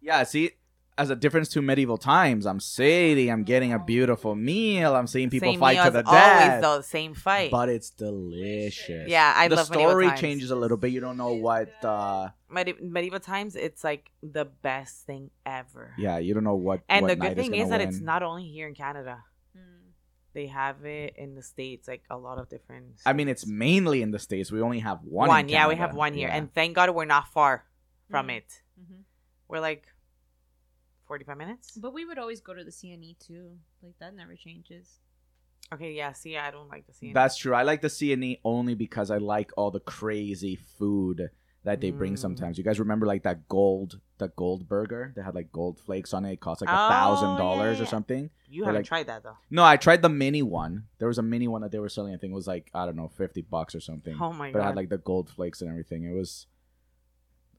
Yeah, 0.00 0.24
see, 0.24 0.50
as 0.98 1.08
a 1.10 1.16
difference 1.16 1.48
to 1.50 1.62
medieval 1.62 1.96
times, 1.96 2.44
I'm 2.46 2.60
sitting, 2.60 3.30
I'm 3.30 3.44
getting 3.44 3.72
a 3.72 3.78
beautiful 3.78 4.34
meal, 4.34 4.94
I'm 4.94 5.06
seeing 5.06 5.30
people 5.30 5.50
Same 5.52 5.60
fight 5.60 5.74
meal 5.76 5.84
to 5.84 5.86
as 5.88 5.92
the 6.04 6.06
always 6.06 6.22
death. 6.22 6.62
though, 6.62 6.80
same 6.82 7.14
fight. 7.14 7.50
But 7.50 7.68
it's 7.70 7.90
delicious. 7.90 9.08
Yeah, 9.08 9.32
I 9.36 9.48
the 9.48 9.56
love 9.56 9.70
medieval 9.70 9.90
story 9.90 10.06
times. 10.08 10.20
changes 10.20 10.50
a 10.50 10.56
little 10.56 10.76
bit. 10.76 10.92
You 10.92 11.00
don't 11.00 11.16
know 11.16 11.32
what. 11.32 11.70
uh 11.84 12.28
Medi- 12.50 12.74
medieval 12.82 13.20
times, 13.20 13.56
it's 13.56 13.82
like 13.82 14.10
the 14.22 14.44
best 14.44 15.06
thing 15.06 15.30
ever. 15.46 15.94
Yeah, 15.98 16.18
you 16.18 16.34
don't 16.34 16.44
know 16.44 16.56
what. 16.56 16.82
And 16.88 17.02
what 17.04 17.08
the 17.08 17.16
good 17.16 17.36
thing 17.36 17.52
gonna 17.52 17.62
is 17.62 17.70
that 17.70 17.80
it's 17.80 18.00
not 18.00 18.22
only 18.22 18.44
here 18.48 18.68
in 18.68 18.74
Canada. 18.74 19.24
Mm. 19.56 19.62
They 20.34 20.46
have 20.48 20.84
it 20.84 21.14
in 21.16 21.34
the 21.34 21.42
states, 21.42 21.88
like 21.88 22.02
a 22.10 22.16
lot 22.18 22.38
of 22.38 22.50
different. 22.50 23.00
I 23.06 23.14
mean, 23.14 23.28
it's 23.28 23.46
mainly 23.46 24.02
in 24.02 24.10
the 24.10 24.18
states. 24.18 24.52
We 24.52 24.60
only 24.60 24.80
have 24.80 25.00
one. 25.02 25.28
one. 25.28 25.40
in 25.44 25.48
yeah, 25.48 25.68
we 25.68 25.76
have 25.76 25.94
one 25.94 26.12
here, 26.12 26.28
Yeah. 26.28 26.36
and 26.36 26.52
thank 26.52 26.74
God 26.76 26.90
we're 26.90 27.06
not 27.06 27.28
far 27.28 27.64
from 28.10 28.26
Mm. 28.28 28.36
it. 28.36 28.62
hmm 28.76 29.00
We're 29.48 29.60
like 29.60 29.86
forty-five 31.12 31.36
minutes. 31.36 31.66
But 31.76 31.92
we 31.92 32.04
would 32.06 32.18
always 32.18 32.40
go 32.40 32.54
to 32.54 32.64
the 32.64 32.70
CNE 32.70 33.18
too. 33.18 33.46
Like 33.82 33.94
that 34.00 34.14
never 34.14 34.34
changes. 34.34 34.86
Okay, 35.74 35.92
yeah. 35.92 36.12
See, 36.12 36.36
I 36.36 36.50
don't 36.50 36.68
like 36.68 36.84
the 36.86 36.92
CNE. 36.92 37.14
That's 37.14 37.36
true. 37.36 37.54
I 37.54 37.62
like 37.62 37.80
the 37.82 37.88
CNE 37.88 38.40
only 38.44 38.74
because 38.74 39.10
I 39.10 39.18
like 39.18 39.50
all 39.56 39.70
the 39.70 39.80
crazy 39.80 40.56
food 40.78 41.30
that 41.64 41.80
they 41.80 41.90
bring 41.92 42.14
Mm. 42.14 42.18
sometimes. 42.18 42.58
You 42.58 42.64
guys 42.64 42.80
remember 42.80 43.06
like 43.06 43.22
that 43.22 43.46
gold, 43.48 44.00
the 44.18 44.28
gold 44.36 44.68
burger? 44.68 45.12
They 45.14 45.22
had 45.22 45.34
like 45.34 45.52
gold 45.52 45.78
flakes 45.78 46.12
on 46.12 46.24
it. 46.24 46.32
It 46.32 46.40
cost 46.40 46.60
like 46.60 46.68
a 46.70 46.72
Oh, 46.86 46.88
thousand 46.88 47.30
yeah, 47.32 47.38
dollars 47.38 47.76
yeah. 47.78 47.84
or 47.84 47.86
something. 47.86 48.30
you 48.48 48.62
Or 48.62 48.66
haven't 48.66 48.80
like- 48.80 48.86
tried 48.86 49.06
that 49.06 49.22
though. 49.22 49.36
No, 49.50 49.62
I 49.64 49.76
tried 49.76 50.02
the 50.02 50.08
mini 50.08 50.42
one. 50.42 50.84
There 50.98 51.08
was 51.08 51.18
a 51.18 51.22
mini 51.22 51.46
one 51.48 51.62
that 51.62 51.70
they 51.72 51.78
were 51.78 51.88
selling. 51.88 52.12
I 52.14 52.18
think 52.18 52.32
it 52.32 52.34
was 52.42 52.48
like 52.48 52.68
I 52.74 52.84
don't 52.86 52.96
know, 52.96 53.08
fifty 53.08 53.42
bucks 53.42 53.74
or 53.74 53.80
something. 53.80 54.16
Oh 54.20 54.32
my 54.32 54.50
but 54.52 54.58
it 54.60 54.64
had 54.64 54.76
like 54.76 54.88
the 54.88 54.98
gold 54.98 55.28
flakes 55.30 55.60
and 55.62 55.70
everything. 55.70 56.04
It 56.04 56.14
was 56.14 56.46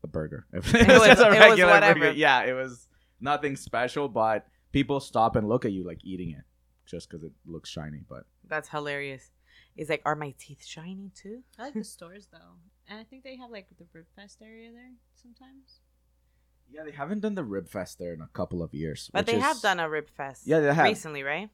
a 0.03 0.07
burger. 0.07 0.45
It 0.53 0.63
was, 0.63 0.74
was- 0.74 0.81
just 0.83 1.22
a 1.22 1.27
it 1.27 1.29
was 1.29 1.39
regular 1.39 1.72
whatever. 1.74 2.00
burger. 2.00 2.12
Yeah, 2.17 2.41
it 2.43 2.53
was 2.53 2.88
nothing 3.20 3.55
special, 3.55 4.08
but 4.10 4.48
people 4.72 5.00
stop 5.00 5.36
and 5.36 5.48
look 5.48 5.65
at 5.65 5.72
you 5.72 5.86
like 5.86 6.03
eating 6.03 6.32
it 6.32 6.43
just 6.86 7.10
because 7.10 7.24
it 7.24 7.32
looks 7.46 7.70
shiny. 7.70 8.03
But 8.08 8.24
That's 8.48 8.70
hilarious. 8.70 9.32
It's 9.75 9.89
like, 9.89 10.01
are 10.05 10.15
my 10.15 10.34
teeth 10.38 10.63
shiny 10.65 11.12
too? 11.15 11.43
I 11.58 11.63
like 11.63 11.74
the 11.74 11.84
stores 11.98 12.27
though, 12.32 12.58
and 12.88 13.00
I 13.00 13.03
think 13.03 13.24
they 13.24 13.36
have 13.38 13.50
like 13.50 13.67
the 13.77 13.86
Rib 13.93 14.06
Fest 14.15 14.39
area 14.41 14.71
there 14.71 14.91
sometimes. 15.15 15.80
yeah, 16.71 16.84
they 16.84 16.91
haven't 16.91 17.21
done 17.21 17.36
the 17.36 17.43
rib 17.43 17.67
fest 17.69 17.99
there 17.99 18.13
in 18.13 18.21
a 18.21 18.28
couple 18.34 18.62
of 18.63 18.73
years. 18.73 19.10
But 19.13 19.26
which 19.26 19.36
they 19.36 19.39
have 19.39 19.62
done 19.62 19.80
a 19.80 19.89
rib 19.89 20.10
fest. 20.10 20.43
Yeah, 20.45 20.60
they 20.60 20.73
have. 20.73 20.86
recently, 20.86 21.23
right? 21.23 21.49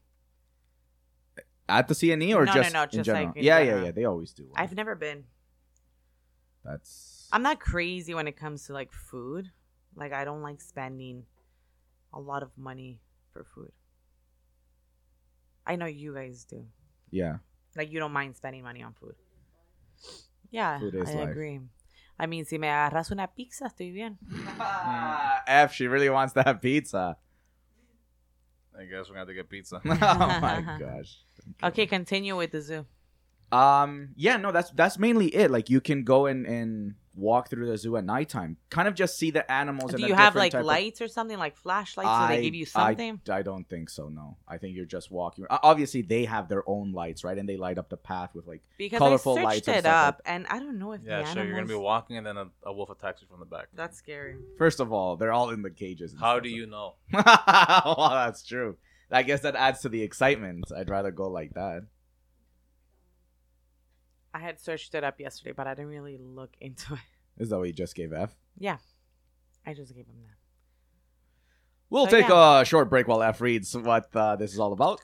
at 1.68 1.86
the 1.86 1.94
CNE 1.94 2.34
or 2.34 2.44
No, 2.44 2.52
no, 2.52 2.62
just 2.62 2.72
no, 2.74 2.82
in 2.82 2.88
just, 2.90 3.04
general. 3.06 3.26
like, 3.28 3.36
in 3.36 3.44
yeah, 3.44 3.60
yeah, 3.60 3.84
yeah. 3.84 3.90
They 3.92 4.04
always 4.04 4.32
do. 4.32 4.44
one. 4.48 4.60
I've 4.60 4.74
never 4.74 4.94
been. 4.96 5.24
That's 6.64 7.28
I'm 7.32 7.42
not 7.42 7.60
crazy 7.60 8.12
when 8.14 8.26
it 8.26 8.36
comes 8.36 8.66
to 8.66 8.72
like 8.72 8.92
food. 8.92 9.50
Like 9.94 10.12
I 10.12 10.24
don't 10.24 10.42
like 10.42 10.60
spending 10.60 11.24
a 12.12 12.20
lot 12.20 12.42
of 12.42 12.50
money 12.56 12.98
for 13.32 13.44
food. 13.54 13.72
I 15.66 15.76
know 15.76 15.86
you 15.86 16.14
guys 16.14 16.44
do. 16.44 16.66
yeah. 17.10 17.38
Like 17.76 17.92
you 17.92 18.00
don't 18.00 18.12
mind 18.12 18.34
spending 18.36 18.64
money 18.64 18.82
on 18.82 18.94
food. 18.94 19.14
Yeah, 20.50 20.80
Food 20.80 20.96
is 20.96 21.08
I 21.10 21.14
life. 21.14 21.28
agree. 21.30 21.60
I 22.18 22.26
mean, 22.26 22.44
si 22.44 22.58
me 22.58 22.66
agarras 22.66 23.12
una 23.12 23.28
pizza, 23.28 23.66
estoy 23.66 23.92
bien. 23.94 24.18
F, 25.46 25.72
she 25.72 25.86
really 25.86 26.10
wants 26.10 26.32
that 26.32 26.60
pizza. 26.60 27.16
I 28.76 28.84
guess 28.86 29.08
we're 29.08 29.14
gonna 29.14 29.18
have 29.20 29.28
to 29.28 29.34
get 29.34 29.48
pizza. 29.48 29.80
oh 29.86 29.90
my 30.40 30.76
gosh. 30.80 31.18
Okay, 31.62 31.86
continue 31.86 32.36
with 32.36 32.50
the 32.50 32.60
zoo. 32.60 32.86
Um. 33.52 34.10
Yeah. 34.16 34.36
No. 34.36 34.50
That's 34.50 34.70
that's 34.72 34.98
mainly 34.98 35.28
it. 35.28 35.50
Like 35.50 35.70
you 35.70 35.80
can 35.80 36.02
go 36.02 36.26
and 36.26 36.46
and 36.46 36.94
walk 37.16 37.50
through 37.50 37.66
the 37.66 37.76
zoo 37.76 37.96
at 37.96 38.04
nighttime. 38.04 38.56
Kind 38.70 38.86
of 38.88 38.94
just 38.94 39.18
see 39.18 39.30
the 39.30 39.50
animals. 39.50 39.90
Do 39.90 39.96
and 39.96 40.06
you 40.08 40.14
have 40.14 40.36
like 40.36 40.52
type 40.52 40.60
of- 40.60 40.66
lights 40.66 41.00
or 41.00 41.08
something 41.08 41.38
like 41.38 41.56
flashlights? 41.56 42.08
so 42.08 42.28
they 42.36 42.42
give 42.42 42.54
you 42.54 42.66
I- 42.74 42.90
something? 42.94 43.20
I, 43.28 43.42
don't 43.42 43.68
think 43.68 43.90
so. 43.90 44.08
No. 44.08 44.36
I 44.46 44.58
think 44.58 44.76
you're 44.76 44.84
just 44.86 45.10
walking. 45.10 45.44
Obviously, 45.50 46.02
they 46.02 46.24
have 46.24 46.48
their 46.48 46.62
own 46.68 46.92
lights, 46.92 47.24
right? 47.24 47.36
And 47.36 47.48
they 47.48 47.56
light 47.56 47.78
up 47.78 47.88
the 47.88 47.96
path 47.96 48.34
with 48.34 48.46
like. 48.46 48.62
because 48.78 48.98
colorful 48.98 49.38
I 49.38 49.42
lights 49.42 49.66
searched 49.66 49.68
and 49.68 49.76
it 49.78 49.80
stuff 49.82 50.04
like- 50.04 50.08
up, 50.14 50.22
and 50.26 50.46
I 50.48 50.58
don't 50.60 50.78
know 50.78 50.92
if 50.92 51.02
the 51.02 51.08
yeah, 51.10 51.16
animals. 51.18 51.34
so 51.34 51.42
you're 51.42 51.54
gonna 51.54 51.66
be 51.66 51.74
walking, 51.74 52.16
and 52.16 52.26
then 52.26 52.36
a, 52.36 52.46
a 52.64 52.72
wolf 52.72 52.90
attacks 52.90 53.20
you 53.22 53.28
from 53.28 53.40
the 53.40 53.46
back. 53.46 53.66
That's 53.74 53.96
scary. 53.98 54.36
First 54.58 54.80
of 54.80 54.92
all, 54.92 55.16
they're 55.16 55.32
all 55.32 55.50
in 55.50 55.62
the 55.62 55.70
cages. 55.70 56.12
How 56.12 56.34
stuff, 56.34 56.44
do 56.44 56.50
so- 56.50 56.56
you 56.56 56.66
know? 56.66 56.94
well, 57.12 58.10
that's 58.12 58.44
true. 58.46 58.76
I 59.10 59.24
guess 59.24 59.40
that 59.40 59.56
adds 59.56 59.80
to 59.80 59.88
the 59.88 60.02
excitement. 60.02 60.64
I'd 60.76 60.88
rather 60.88 61.10
go 61.10 61.28
like 61.28 61.54
that. 61.54 61.82
I 64.32 64.38
had 64.38 64.60
searched 64.60 64.94
it 64.94 65.02
up 65.04 65.18
yesterday, 65.20 65.52
but 65.52 65.66
I 65.66 65.74
didn't 65.74 65.90
really 65.90 66.18
look 66.18 66.50
into 66.60 66.94
it. 66.94 67.00
Is 67.38 67.48
that 67.50 67.58
what 67.58 67.66
you 67.68 67.72
just 67.72 67.94
gave 67.94 68.12
F? 68.12 68.34
Yeah, 68.58 68.76
I 69.66 69.74
just 69.74 69.94
gave 69.94 70.06
him 70.06 70.16
that. 70.22 70.36
We'll 71.88 72.06
So, 72.06 72.20
take 72.20 72.30
a 72.30 72.64
short 72.64 72.88
break 72.88 73.08
while 73.08 73.22
F 73.22 73.40
reads 73.40 73.76
what 73.76 74.14
uh, 74.14 74.36
this 74.36 74.52
is 74.52 74.60
all 74.60 74.72
about. 74.72 75.00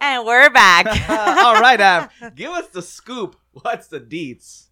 And 0.00 0.26
we're 0.26 0.50
back. 0.50 0.86
all 1.08 1.60
right, 1.60 1.80
F. 1.80 2.12
Give 2.34 2.50
us 2.50 2.68
the 2.68 2.82
scoop. 2.82 3.36
What's 3.52 3.88
the 3.88 4.00
deets? 4.00 4.66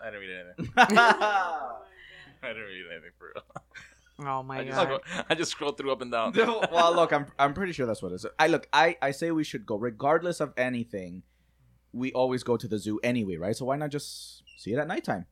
I 0.00 0.06
didn't 0.10 0.20
read 0.20 0.36
anything. 0.58 0.72
I 0.76 1.78
didn't 2.42 2.62
read 2.62 2.84
anything 2.92 3.10
for 3.18 3.32
real. 3.34 3.44
Oh 4.18 4.42
my 4.42 4.60
I 4.60 4.64
god. 4.64 5.00
just, 5.06 5.24
I 5.30 5.34
just 5.34 5.50
scrolled 5.50 5.76
through 5.76 5.90
up 5.92 6.00
and 6.00 6.10
down. 6.12 6.32
well, 6.36 6.94
look, 6.94 7.12
I'm 7.12 7.26
I'm 7.38 7.52
pretty 7.54 7.72
sure 7.72 7.86
that's 7.86 8.02
what 8.02 8.12
it 8.12 8.16
is. 8.16 8.26
I 8.38 8.46
look, 8.46 8.68
I 8.72 8.96
I 9.02 9.10
say 9.10 9.30
we 9.32 9.44
should 9.44 9.66
go 9.66 9.76
regardless 9.76 10.40
of 10.40 10.52
anything. 10.56 11.22
We 11.92 12.12
always 12.12 12.42
go 12.42 12.56
to 12.56 12.66
the 12.68 12.78
zoo 12.78 13.00
anyway, 13.02 13.36
right? 13.36 13.56
So 13.56 13.64
why 13.64 13.76
not 13.76 13.90
just 13.90 14.42
see 14.56 14.72
it 14.72 14.78
at 14.78 14.86
nighttime? 14.88 15.26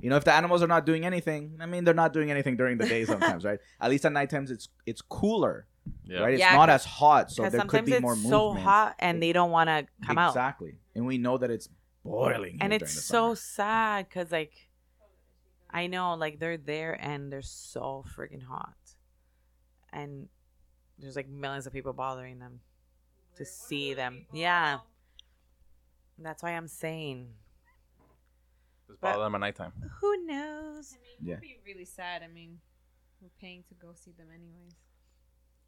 You 0.00 0.10
know, 0.10 0.16
if 0.16 0.24
the 0.24 0.32
animals 0.32 0.62
are 0.62 0.66
not 0.66 0.84
doing 0.86 1.04
anything, 1.06 1.56
I 1.60 1.66
mean, 1.66 1.84
they're 1.84 1.94
not 1.94 2.12
doing 2.12 2.30
anything 2.30 2.56
during 2.56 2.78
the 2.78 2.86
day 2.86 3.04
sometimes, 3.04 3.44
right? 3.44 3.58
At 3.80 3.90
least 3.90 4.04
at 4.04 4.12
night 4.12 4.28
times, 4.28 4.50
it's 4.50 4.68
it's 4.84 5.00
cooler, 5.00 5.66
Yeah. 6.04 6.20
right? 6.20 6.34
It's 6.34 6.40
Yeah, 6.40 6.54
not 6.56 6.68
'cause- 6.68 6.80
as 6.82 6.84
hot, 6.84 7.30
so 7.30 7.48
there 7.48 7.60
could 7.62 7.84
be 7.84 7.92
it's 7.92 8.02
more 8.02 8.16
so 8.16 8.52
hot 8.52 8.96
and 8.98 9.22
they 9.22 9.32
don't 9.32 9.50
want 9.52 9.68
to 9.68 9.86
come 10.04 10.18
out. 10.18 10.30
exactly, 10.30 10.74
and 10.96 11.06
we 11.06 11.16
know 11.18 11.38
that 11.38 11.50
it's 11.50 11.68
boiling, 12.04 12.58
And 12.60 12.72
here 12.72 12.80
it's 12.82 12.94
the 12.96 13.00
so 13.00 13.34
sad 13.34 14.08
because, 14.08 14.30
like, 14.32 14.52
I 15.74 15.88
know, 15.88 16.14
like, 16.14 16.38
they're 16.38 16.56
there 16.56 16.92
and 16.92 17.32
they're 17.32 17.42
so 17.42 18.04
freaking 18.16 18.42
hot. 18.44 18.76
And 19.92 20.28
there's, 21.00 21.16
like, 21.16 21.28
millions 21.28 21.66
of 21.66 21.72
people 21.72 21.92
bothering 21.92 22.38
them 22.38 22.60
to 23.36 23.44
see 23.44 23.92
them. 23.94 24.26
Yeah. 24.32 24.78
That's 26.16 26.44
why 26.44 26.50
I'm 26.52 26.68
saying, 26.68 27.28
Just 28.86 29.00
bother 29.00 29.24
them 29.24 29.34
at 29.34 29.40
nighttime. 29.40 29.72
who 30.00 30.24
knows? 30.24 30.94
I 30.94 31.02
mean, 31.02 31.28
Yeah. 31.28 31.32
it'd 31.34 31.42
be 31.42 31.58
really 31.66 31.84
sad. 31.84 32.22
I 32.22 32.28
mean, 32.28 32.60
we're 33.20 33.30
paying 33.40 33.64
to 33.68 33.74
go 33.74 33.94
see 33.94 34.12
them 34.12 34.28
anyways. 34.32 34.76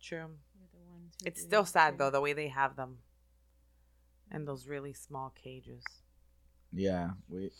True. 0.00 0.38
The 0.72 0.78
ones 0.88 1.14
It's 1.24 1.42
still 1.42 1.64
sad, 1.64 1.92
too. 1.92 1.96
though, 1.98 2.10
the 2.10 2.20
way 2.20 2.32
they 2.32 2.46
have 2.48 2.76
them 2.76 2.98
in 4.30 4.44
those 4.44 4.68
really 4.68 4.92
small 4.92 5.30
cages. 5.30 5.82
Yeah, 6.72 7.10
we 7.28 7.40
we 7.40 7.50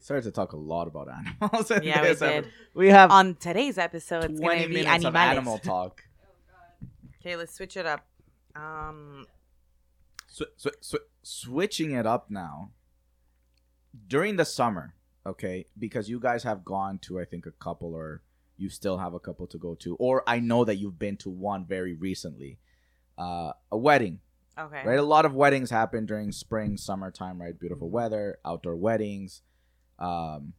started 0.00 0.22
to 0.24 0.30
talk 0.30 0.52
a 0.52 0.56
lot 0.56 0.86
about 0.88 1.08
animals. 1.08 1.70
in 1.70 1.82
Yeah, 1.82 2.02
we 2.02 2.08
this 2.08 2.18
did. 2.20 2.28
episode. 2.28 2.52
We 2.74 2.88
have 2.88 3.10
On 3.10 3.34
today's 3.34 3.78
episode, 3.78 4.24
it's 4.24 4.40
going 4.40 4.42
twenty 4.42 4.62
to 4.62 4.68
be 4.68 4.74
minutes 4.84 5.04
of 5.04 5.14
animal 5.16 5.58
talk. 5.58 6.02
Okay, 7.20 7.36
let's 7.36 7.54
switch 7.54 7.78
it 7.78 7.86
up. 7.86 8.04
Um, 8.54 9.24
Sw- 10.28 10.42
sw- 10.58 10.66
sw- 10.82 10.96
switching 11.22 11.92
it 11.92 12.04
up 12.06 12.30
now 12.30 12.70
during 14.08 14.36
the 14.36 14.44
summer 14.44 14.94
okay 15.24 15.64
because 15.78 16.10
you 16.10 16.20
guys 16.20 16.42
have 16.42 16.64
gone 16.66 16.98
to 16.98 17.18
i 17.18 17.24
think 17.24 17.46
a 17.46 17.50
couple 17.52 17.94
or 17.94 18.20
you 18.58 18.68
still 18.68 18.98
have 18.98 19.14
a 19.14 19.18
couple 19.18 19.46
to 19.48 19.58
go 19.58 19.74
to, 19.74 19.96
or 19.96 20.22
I 20.28 20.38
know 20.38 20.64
that 20.64 20.76
you've 20.76 20.98
been 20.98 21.16
to 21.18 21.30
one 21.30 21.64
very 21.66 21.92
recently, 21.92 22.58
uh, 23.18 23.50
a 23.72 23.76
wedding, 23.76 24.20
Okay. 24.56 24.82
right? 24.86 24.96
A 24.98 25.02
lot 25.02 25.24
of 25.24 25.34
weddings 25.34 25.70
happen 25.70 26.06
during 26.06 26.30
spring, 26.30 26.76
summertime, 26.76 27.40
right? 27.42 27.58
Beautiful 27.58 27.90
weather, 27.90 28.38
outdoor 28.44 28.76
weddings, 28.76 29.42
um, 29.98 30.52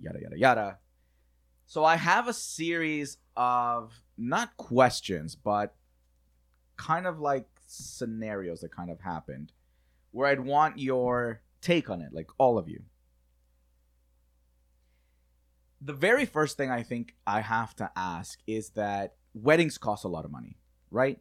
yada 0.00 0.18
yada 0.20 0.38
yada. 0.38 0.78
So 1.66 1.84
I 1.84 1.96
have 1.96 2.28
a 2.28 2.32
series 2.32 3.18
of 3.36 3.92
not 4.16 4.56
questions, 4.56 5.34
but 5.34 5.74
kind 6.76 7.06
of 7.06 7.20
like 7.20 7.46
scenarios 7.66 8.60
that 8.60 8.74
kind 8.74 8.90
of 8.90 9.00
happened, 9.00 9.52
where 10.10 10.28
I'd 10.28 10.40
want 10.40 10.78
your 10.78 11.40
take 11.60 11.88
on 11.88 12.00
it, 12.00 12.12
like 12.12 12.28
all 12.38 12.58
of 12.58 12.68
you. 12.68 12.82
The 15.80 15.92
very 15.92 16.24
first 16.24 16.56
thing 16.56 16.70
I 16.70 16.82
think 16.82 17.14
I 17.26 17.40
have 17.40 17.74
to 17.76 17.90
ask 17.96 18.38
is 18.46 18.70
that 18.70 19.14
weddings 19.34 19.78
cost 19.78 20.04
a 20.04 20.08
lot 20.08 20.24
of 20.24 20.30
money, 20.30 20.56
right? 20.90 21.18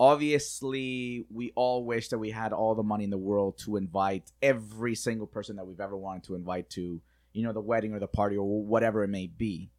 Obviously 0.00 1.26
we 1.30 1.52
all 1.54 1.84
wish 1.84 2.08
that 2.08 2.18
we 2.18 2.30
had 2.30 2.54
all 2.54 2.74
the 2.74 2.82
money 2.82 3.04
in 3.04 3.10
the 3.10 3.18
world 3.18 3.58
to 3.58 3.76
invite 3.76 4.32
every 4.40 4.94
single 4.94 5.26
person 5.26 5.56
that 5.56 5.66
we've 5.66 5.78
ever 5.78 5.96
wanted 5.96 6.24
to 6.24 6.34
invite 6.34 6.70
to 6.70 7.02
you 7.34 7.42
know 7.44 7.52
the 7.52 7.60
wedding 7.60 7.92
or 7.92 8.00
the 8.00 8.08
party 8.08 8.36
or 8.36 8.64
whatever 8.64 9.04
it 9.04 9.08
may 9.08 9.26
be. 9.26 9.70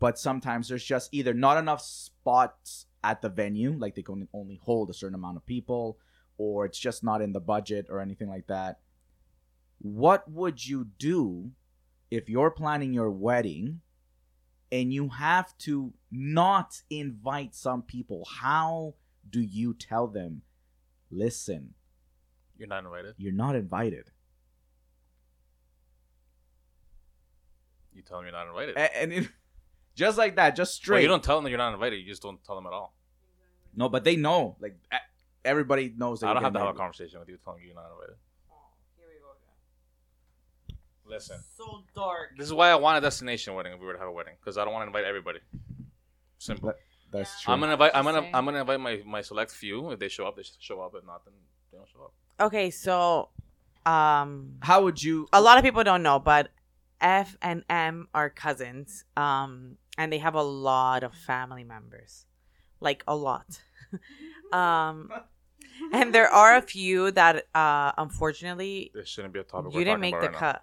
But 0.00 0.18
sometimes 0.18 0.68
there's 0.68 0.84
just 0.84 1.10
either 1.12 1.34
not 1.34 1.58
enough 1.58 1.82
spots 1.82 2.86
at 3.04 3.20
the 3.20 3.28
venue 3.28 3.76
like 3.76 3.94
they 3.94 4.02
can 4.02 4.26
only 4.32 4.58
hold 4.64 4.88
a 4.88 4.94
certain 4.94 5.14
amount 5.14 5.36
of 5.36 5.44
people 5.44 5.98
or 6.38 6.64
it's 6.64 6.78
just 6.78 7.04
not 7.04 7.20
in 7.20 7.32
the 7.32 7.40
budget 7.40 7.86
or 7.90 8.00
anything 8.00 8.28
like 8.28 8.46
that. 8.46 8.78
What 9.80 10.28
would 10.30 10.66
you 10.66 10.86
do 10.98 11.50
if 12.10 12.28
you're 12.28 12.50
planning 12.50 12.94
your 12.94 13.10
wedding 13.10 13.80
and 14.70 14.92
you 14.92 15.08
have 15.08 15.56
to 15.58 15.92
not 16.10 16.82
invite 16.90 17.54
some 17.54 17.82
people 17.82 18.24
how 18.40 18.94
do 19.30 19.40
you 19.40 19.72
tell 19.74 20.06
them 20.06 20.42
listen 21.10 21.74
You're 22.56 22.68
not 22.68 22.84
invited. 22.84 23.14
you're 23.18 23.32
not 23.32 23.56
invited 23.56 24.10
You 27.94 28.02
tell 28.02 28.18
them 28.18 28.26
you're 28.26 28.32
not 28.32 28.46
invited. 28.48 28.76
A- 28.76 28.96
and 29.02 29.12
it, 29.12 29.28
just 29.96 30.18
like 30.18 30.36
that 30.36 30.54
just 30.54 30.70
Well, 30.70 30.84
straight 30.84 31.02
you 31.02 31.08
don't 31.08 31.22
tell 31.24 31.36
them 31.36 31.44
that 31.44 31.50
you're 31.50 31.58
not 31.58 31.74
invited. 31.74 31.96
You 31.96 32.06
just 32.06 32.22
don't 32.22 32.42
tell 32.44 32.54
them 32.54 32.66
at 32.66 32.72
all. 32.72 32.94
no 33.74 33.88
but 33.88 34.04
they 34.04 34.16
know 34.16 34.56
like 34.60 34.76
e- 34.92 34.96
everybody 35.44 35.92
knows 35.96 36.20
that 36.20 36.26
I 36.26 36.30
you're 36.30 36.34
don't 36.34 36.42
have 36.44 36.52
to 36.52 36.58
getting 36.58 36.66
have 36.66 36.74
a 36.74 36.78
married. 36.78 36.84
conversation 36.84 37.20
with 37.20 37.28
you 37.28 37.38
telling 37.42 37.60
you 37.62 37.66
you're 37.68 37.74
not 37.74 37.90
invited. 37.90 38.16
Oh, 38.50 38.54
here 38.96 39.06
we 39.08 39.18
go 39.18 39.30
again. 39.34 40.78
Listen, 41.08 41.40
So 41.56 41.82
dark. 41.94 42.30
this 42.36 42.46
is 42.46 42.52
why 42.52 42.70
I 42.70 42.74
want 42.76 42.98
a 42.98 43.00
destination 43.00 43.54
wedding 43.54 43.72
if 43.72 43.80
we 43.80 43.86
were 43.86 43.94
to 43.94 43.98
have 43.98 44.08
a 44.08 44.12
wedding 44.12 44.34
because 44.40 44.58
I 44.58 44.64
don't 44.64 44.72
want 44.72 44.82
to 44.84 44.86
invite 44.88 45.04
everybody. 45.04 45.40
Simple. 46.38 46.68
But- 46.70 46.78
that's 47.10 47.40
true 47.40 47.54
I'm 47.54 47.60
gonna 47.60 47.72
invite. 47.72 47.92
I'm 47.94 48.04
gonna. 48.04 48.28
I'm 48.34 48.44
gonna 48.44 48.60
invite 48.60 48.80
my 48.80 49.00
my 49.06 49.22
select 49.22 49.50
few. 49.50 49.92
If 49.92 49.98
they 49.98 50.08
show 50.10 50.26
up, 50.26 50.36
they 50.36 50.42
show 50.60 50.82
up. 50.82 50.92
If 50.94 51.06
not, 51.06 51.24
then 51.24 51.32
they 51.72 51.78
don't 51.78 51.88
show 51.88 52.02
up. 52.04 52.12
Okay, 52.38 52.68
so 52.70 53.30
um 53.86 54.56
how 54.60 54.82
would 54.82 55.02
you 55.02 55.26
a 55.32 55.40
lot 55.40 55.56
of 55.56 55.64
people 55.64 55.82
don't 55.84 56.02
know, 56.02 56.18
but 56.18 56.50
F 57.00 57.34
and 57.40 57.64
M 57.70 58.08
are 58.12 58.28
cousins. 58.28 59.06
Um 59.16 59.78
and 59.96 60.12
they 60.12 60.18
have 60.18 60.34
a 60.34 60.42
lot 60.42 61.02
of 61.02 61.14
family 61.14 61.64
members. 61.64 62.26
Like 62.78 63.02
a 63.08 63.16
lot. 63.16 63.58
um 64.52 65.10
and 65.94 66.14
there 66.14 66.28
are 66.28 66.56
a 66.56 66.62
few 66.62 67.10
that 67.12 67.46
uh 67.54 67.92
unfortunately 67.96 68.90
This 68.92 69.08
shouldn't 69.08 69.32
be 69.32 69.40
a 69.40 69.44
topic. 69.44 69.72
you 69.72 69.78
we're 69.78 69.84
didn't 69.86 70.00
talking 70.02 70.10
make 70.12 70.20
the 70.20 70.28
right 70.28 70.36
cut. 70.36 70.62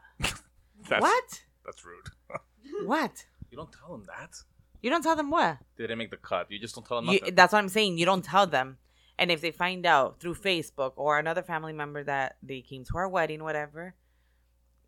Now. 0.89 0.99
That's, 0.99 1.01
what? 1.01 1.41
That's 1.65 1.85
rude. 1.85 2.09
What? 2.85 3.25
You 3.51 3.57
don't 3.57 3.71
tell 3.71 3.91
them 3.91 4.05
that. 4.07 4.35
You 4.81 4.89
don't 4.89 5.01
tell 5.01 5.15
them 5.15 5.29
what? 5.29 5.57
They 5.77 5.83
didn't 5.83 5.97
make 5.97 6.11
the 6.11 6.17
cut. 6.17 6.51
You 6.51 6.59
just 6.59 6.75
don't 6.75 6.85
tell 6.85 7.01
them 7.01 7.09
You, 7.11 7.31
that's 7.31 7.53
what 7.53 7.59
I'm 7.59 7.69
saying. 7.69 7.97
You 7.97 8.05
don't 8.05 8.23
tell 8.23 8.45
them. 8.47 8.77
And 9.17 9.31
if 9.31 9.39
they 9.41 9.51
find 9.51 9.85
out 9.85 10.19
through 10.19 10.35
Facebook 10.35 10.93
or 10.97 11.17
another 11.17 11.41
family 11.41 11.73
member 11.73 12.03
that 12.03 12.35
they 12.43 12.61
came 12.61 12.83
to 12.85 12.97
our 12.97 13.07
wedding, 13.07 13.43
whatever, 13.43 13.95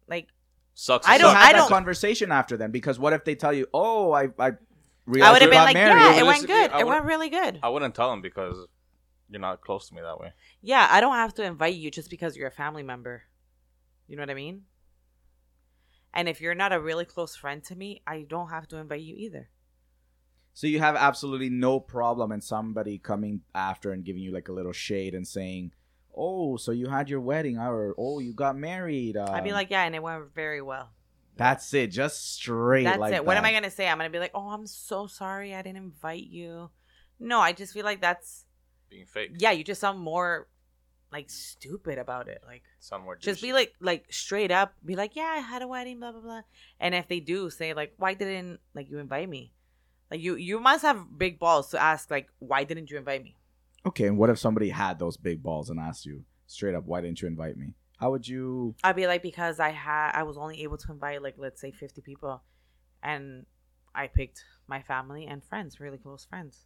like 0.08 0.28
Sucks. 0.74 1.08
I 1.08 1.18
don't- 1.18 1.32
sucks. 1.32 1.44
have 1.46 1.56
I 1.56 1.58
don't- 1.58 1.70
conversation 1.70 2.32
after 2.32 2.58
them 2.58 2.72
because 2.72 3.00
what 3.00 3.14
if 3.14 3.24
they 3.26 3.34
tell 3.36 3.54
you 3.54 3.66
oh 3.74 4.12
i 4.12 4.24
i 4.38 4.52
I 5.20 5.32
would 5.32 5.42
have 5.42 5.50
been 5.50 5.52
got 5.52 5.64
like, 5.64 5.74
married 5.74 6.02
yeah, 6.02 6.20
it 6.20 6.26
went 6.26 6.44
Realistically, 6.44 6.56
good. 6.56 6.72
It 6.82 6.84
would- 6.86 6.92
went 6.92 7.06
really 7.06 7.30
good. 7.30 7.60
I 7.64 7.70
wouldn't 7.70 7.96
tell 7.96 8.12
them 8.12 8.22
because 8.22 8.68
you're 9.30 9.40
not 9.40 9.62
close 9.62 9.88
to 9.90 9.96
me 9.96 10.02
that 10.02 10.20
way. 10.20 10.34
Yeah, 10.62 10.86
I 10.92 11.00
don't 11.00 11.16
have 11.16 11.34
to 11.36 11.44
invite 11.44 11.76
you 11.76 11.90
just 11.90 12.10
because 12.10 12.36
you're 12.36 12.50
a 12.50 12.52
family 12.52 12.84
member. 12.84 13.24
You 14.08 14.18
know 14.18 14.22
what 14.22 14.30
I 14.30 14.34
mean? 14.36 14.64
And 16.18 16.28
if 16.28 16.42
you're 16.42 16.56
not 16.56 16.74
a 16.74 16.82
really 16.82 17.06
close 17.06 17.36
friend 17.36 17.64
to 17.66 17.76
me, 17.76 18.02
I 18.08 18.26
don't 18.28 18.50
have 18.50 18.68
to 18.70 18.78
invite 18.78 19.02
you 19.02 19.16
either. 19.16 19.50
So 20.54 20.66
you 20.66 20.80
have 20.80 20.96
absolutely 20.96 21.52
no 21.52 21.80
problem 21.80 22.32
in 22.32 22.42
somebody 22.42 22.98
coming 22.98 23.42
after 23.54 23.92
and 23.92 24.04
giving 24.04 24.24
you 24.24 24.32
like 24.32 24.48
a 24.48 24.52
little 24.52 24.72
shade 24.72 25.14
and 25.14 25.28
saying, 25.28 25.74
"Oh, 26.16 26.58
so 26.58 26.72
you 26.72 26.88
had 26.88 27.08
your 27.08 27.22
wedding, 27.22 27.60
or 27.60 27.94
oh, 28.00 28.18
you 28.18 28.34
got 28.34 28.58
married." 28.58 29.16
Um, 29.16 29.30
I'd 29.30 29.44
be 29.44 29.52
like, 29.52 29.70
yeah, 29.70 29.84
and 29.84 29.94
it 29.94 30.02
went 30.02 30.34
very 30.34 30.64
well. 30.64 30.90
"That's 31.36 31.72
it, 31.76 31.92
just 31.92 32.34
straight." 32.34 32.86
That's 32.86 32.98
like 32.98 33.14
it. 33.14 33.24
What 33.24 33.38
am. 33.38 33.46
I 33.46 33.54
gonna 33.54 33.70
say? 33.70 33.88
I'm 33.88 34.00
gonna 34.00 34.10
be 34.10 34.18
like, 34.18 34.32
oh, 34.34 34.50
I'm 34.50 34.66
so 34.66 35.06
sorry, 35.06 35.54
I 35.54 35.62
didn't 35.62 35.78
invite 35.78 36.26
you. 36.26 36.72
No, 37.20 37.40
I 37.40 37.54
just 37.54 37.74
feel 37.74 37.86
like 37.86 38.02
that's 38.02 38.46
Being 38.90 39.06
fake. 39.06 39.34
yeah. 39.38 39.52
You 39.52 39.64
just 39.64 39.82
sound 39.82 40.00
more 40.00 40.48
like 41.12 41.30
stupid 41.30 41.98
about 41.98 42.28
it. 42.28 42.42
Like 42.46 42.64
Sound 42.80 43.04
more 43.04 43.16
just 43.16 43.42
be 43.42 43.54
like 43.54 43.74
like 43.80 44.06
straight 44.12 44.52
up. 44.52 44.74
Be 44.86 44.96
like, 44.96 45.16
yeah, 45.16 45.34
I 45.36 45.38
had 45.38 45.62
a 45.62 45.68
wedding, 45.68 46.00
blah 46.00 46.12
blah 46.12 46.22
blah. 46.22 46.42
And 46.80 46.94
if 46.94 47.08
they 47.08 47.20
do 47.20 47.50
say 47.50 47.74
like, 47.74 47.94
why 47.98 48.14
didn't 48.14 48.60
like 48.74 48.90
you 48.90 49.00
invite 49.00 49.30
me? 49.30 49.54
Like 50.12 50.22
you 50.22 50.36
you 50.36 50.60
must 50.60 50.84
have 50.84 51.18
big 51.18 51.40
balls 51.40 51.70
to 51.72 51.82
ask 51.82 52.12
like, 52.12 52.30
why 52.40 52.64
didn't 52.64 52.92
you 52.92 52.98
invite 52.98 53.24
me? 53.24 53.36
Okay, 53.86 54.08
and 54.08 54.18
what 54.18 54.30
if 54.30 54.38
somebody 54.38 54.70
had 54.70 55.00
those 55.00 55.18
big 55.18 55.42
balls 55.42 55.70
and 55.70 55.80
asked 55.80 56.06
you 56.06 56.26
straight 56.46 56.76
up, 56.76 56.86
"Why 56.86 57.00
didn't 57.00 57.22
you 57.22 57.28
invite 57.28 57.58
me?" 57.58 57.74
How 57.98 58.12
would 58.12 58.28
you? 58.28 58.76
I'd 58.84 58.96
be 58.96 59.08
like, 59.08 59.22
because 59.22 59.60
I 59.60 59.70
had 59.70 60.12
I 60.14 60.24
was 60.24 60.38
only 60.38 60.64
able 60.64 60.78
to 60.78 60.92
invite 60.92 61.24
like 61.24 61.36
let's 61.38 61.62
say 61.62 61.72
50 61.72 62.02
people, 62.02 62.42
and 63.02 63.46
I 63.96 64.08
picked 64.08 64.44
my 64.68 64.82
family 64.82 65.26
and 65.26 65.44
friends, 65.44 65.80
really 65.80 65.98
close 65.98 66.26
friends. 66.26 66.66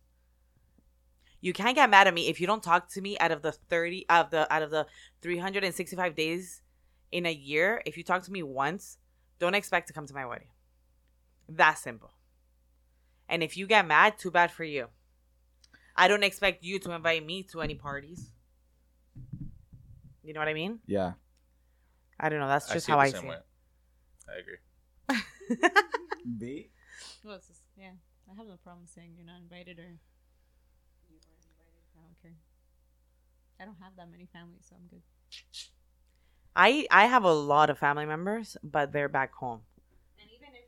You 1.41 1.54
can't 1.54 1.75
get 1.75 1.89
mad 1.89 2.08
at 2.08 2.13
me 2.13 2.27
if 2.27 2.39
you 2.39 2.47
don't 2.47 2.62
talk 2.63 2.89
to 2.89 3.01
me 3.01 3.17
out 3.19 3.32
of 3.32 3.41
the 3.41 3.51
30 3.51 4.06
out 4.10 4.25
of 4.25 4.32
the 4.32 4.54
out 4.54 4.62
of 4.62 4.69
the 4.69 4.86
365 5.21 6.15
days 6.15 6.62
in 7.12 7.25
a 7.25 7.32
year. 7.32 7.82
If 7.86 7.97
you 7.97 8.04
talk 8.04 8.23
to 8.23 8.32
me 8.32 8.43
once, 8.43 8.97
don't 9.39 9.56
expect 9.56 9.88
to 9.88 9.93
come 9.93 10.06
to 10.06 10.13
my 10.13 10.25
wedding. 10.25 10.49
That 11.49 11.77
simple. 11.80 12.13
And 13.27 13.41
if 13.41 13.58
you 13.58 13.65
get 13.65 13.88
mad, 13.88 14.17
too 14.17 14.30
bad 14.32 14.51
for 14.51 14.63
you. 14.63 14.88
I 15.95 16.08
don't 16.08 16.23
expect 16.23 16.63
you 16.63 16.80
to 16.80 16.91
invite 16.91 17.25
me 17.25 17.43
to 17.51 17.62
any 17.62 17.75
parties. 17.75 18.32
You 20.23 20.34
know 20.34 20.39
what 20.39 20.47
I 20.47 20.54
mean? 20.54 20.80
Yeah, 20.86 21.13
I 22.19 22.30
don't 22.30 22.39
know. 22.39 22.47
That's 22.47 22.71
just 22.71 22.86
see 22.86 22.91
how 22.91 22.99
it 22.99 23.04
I 23.04 23.10
see 23.10 23.27
way. 23.27 23.36
it. 23.36 23.45
I 24.30 24.36
agree. 24.39 25.71
B. 26.38 26.69
Well, 27.25 27.36
it's 27.36 27.47
just, 27.47 27.62
yeah. 27.75 27.91
I 28.32 28.36
have 28.38 28.47
no 28.47 28.58
problem 28.63 28.86
saying 28.86 29.13
you're 29.17 29.25
not 29.25 29.41
invited 29.41 29.80
or 29.80 29.89
you 31.10 31.17
weren't 31.19 31.43
invited. 31.43 31.84
I 31.97 32.01
don't 32.01 32.11
care. 32.21 32.36
I 33.60 33.65
don't 33.65 33.77
have 33.81 33.93
that 33.97 34.10
many 34.12 34.27
families, 34.34 34.65
so 34.69 34.75
I'm 34.75 34.88
good. 34.88 35.01
I 36.55 36.88
I 36.91 37.05
have 37.05 37.23
a 37.23 37.34
lot 37.34 37.69
of 37.69 37.77
family 37.79 38.05
members, 38.05 38.57
but 38.63 38.91
they're 38.91 39.10
back 39.10 39.34
home. 39.34 39.62
And 40.19 40.29
even 40.36 40.49
if 40.53 40.65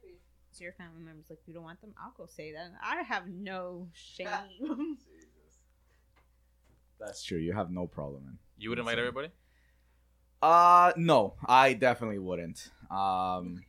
it's 0.49 0.61
your 0.61 0.73
family 0.73 1.01
members, 1.01 1.25
like 1.29 1.39
you 1.45 1.53
don't 1.53 1.63
want 1.63 1.81
them, 1.81 1.93
I'll 2.01 2.13
go 2.17 2.25
say 2.27 2.53
that. 2.53 2.71
I 2.81 3.01
have 3.03 3.27
no 3.27 3.89
shame. 3.93 4.27
That's 6.99 7.23
true. 7.23 7.37
You 7.39 7.53
have 7.53 7.69
no 7.71 7.85
problem 7.87 8.23
in. 8.27 8.37
You 8.57 8.69
would 8.69 8.79
invite 8.79 8.93
Insane. 8.93 9.07
everybody? 9.07 9.27
Uh 10.41 10.93
no, 10.97 11.35
I 11.45 11.73
definitely 11.73 12.19
wouldn't. 12.19 12.69
Um 12.91 13.63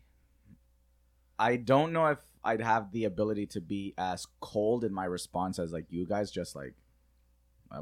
I 1.38 1.56
don't 1.56 1.92
know 1.92 2.06
if 2.06 2.18
I'd 2.44 2.60
have 2.60 2.92
the 2.92 3.04
ability 3.04 3.46
to 3.48 3.60
be 3.60 3.94
as 3.98 4.26
cold 4.40 4.84
in 4.84 4.92
my 4.92 5.04
response 5.04 5.58
as 5.58 5.72
like 5.72 5.86
you 5.90 6.06
guys 6.06 6.30
just 6.30 6.54
like 6.54 6.74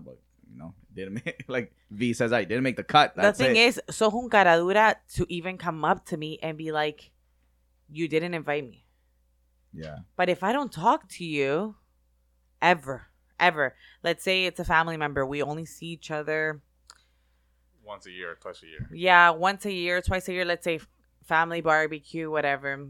but, 0.01 0.19
you 0.51 0.59
know, 0.59 0.75
didn't 0.95 1.15
make 1.25 1.45
like 1.49 1.73
V 1.91 2.13
says 2.13 2.33
I 2.33 2.45
didn't 2.45 2.63
make 2.63 2.77
the 2.77 2.85
cut. 2.85 3.15
That's 3.17 3.39
the 3.39 3.45
thing 3.45 3.57
it. 3.57 3.61
is, 3.61 3.81
so 3.91 4.11
un 4.11 4.29
cara 4.31 4.97
to 5.15 5.27
even 5.29 5.59
come 5.59 5.85
up 5.85 6.05
to 6.07 6.17
me 6.17 6.39
and 6.43 6.57
be 6.59 6.73
like, 6.73 7.11
"You 7.91 8.09
didn't 8.09 8.35
invite 8.35 8.69
me." 8.69 8.85
yeah. 9.73 9.99
But 10.17 10.29
if 10.29 10.43
I 10.43 10.53
don't 10.53 10.71
talk 10.73 11.09
to 11.11 11.25
you, 11.25 11.77
ever, 12.61 13.07
ever, 13.41 13.75
let's 14.03 14.23
say 14.23 14.45
it's 14.45 14.61
a 14.61 14.65
family 14.65 14.97
member, 14.97 15.25
we 15.25 15.43
only 15.43 15.65
see 15.65 15.87
each 15.87 16.11
other, 16.11 16.61
Once 17.85 18.07
a 18.07 18.11
year, 18.11 18.37
twice 18.41 18.63
a 18.63 18.67
year. 18.67 18.89
yeah, 18.93 19.31
once 19.31 19.65
a 19.65 19.73
year, 19.73 20.01
twice 20.03 20.29
a 20.29 20.33
year. 20.33 20.45
Let's 20.45 20.65
say 20.65 20.81
family 21.25 21.61
barbecue, 21.63 22.31
whatever. 22.31 22.87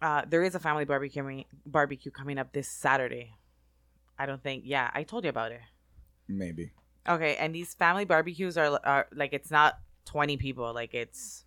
Uh, 0.00 0.22
there 0.28 0.42
is 0.42 0.54
a 0.54 0.60
family 0.60 0.84
barbecue 0.84 1.44
barbecue 1.66 2.10
coming 2.12 2.38
up 2.38 2.52
this 2.52 2.68
Saturday. 2.68 3.34
I 4.18 4.26
don't 4.26 4.42
think. 4.42 4.62
Yeah, 4.66 4.90
I 4.94 5.02
told 5.02 5.24
you 5.24 5.30
about 5.30 5.50
it. 5.52 5.60
Maybe. 6.28 6.72
Okay, 7.08 7.36
and 7.36 7.54
these 7.54 7.74
family 7.74 8.04
barbecues 8.04 8.56
are, 8.56 8.80
are 8.84 9.06
like 9.14 9.32
it's 9.32 9.50
not 9.50 9.78
twenty 10.04 10.36
people. 10.36 10.72
Like 10.72 10.94
it's, 10.94 11.44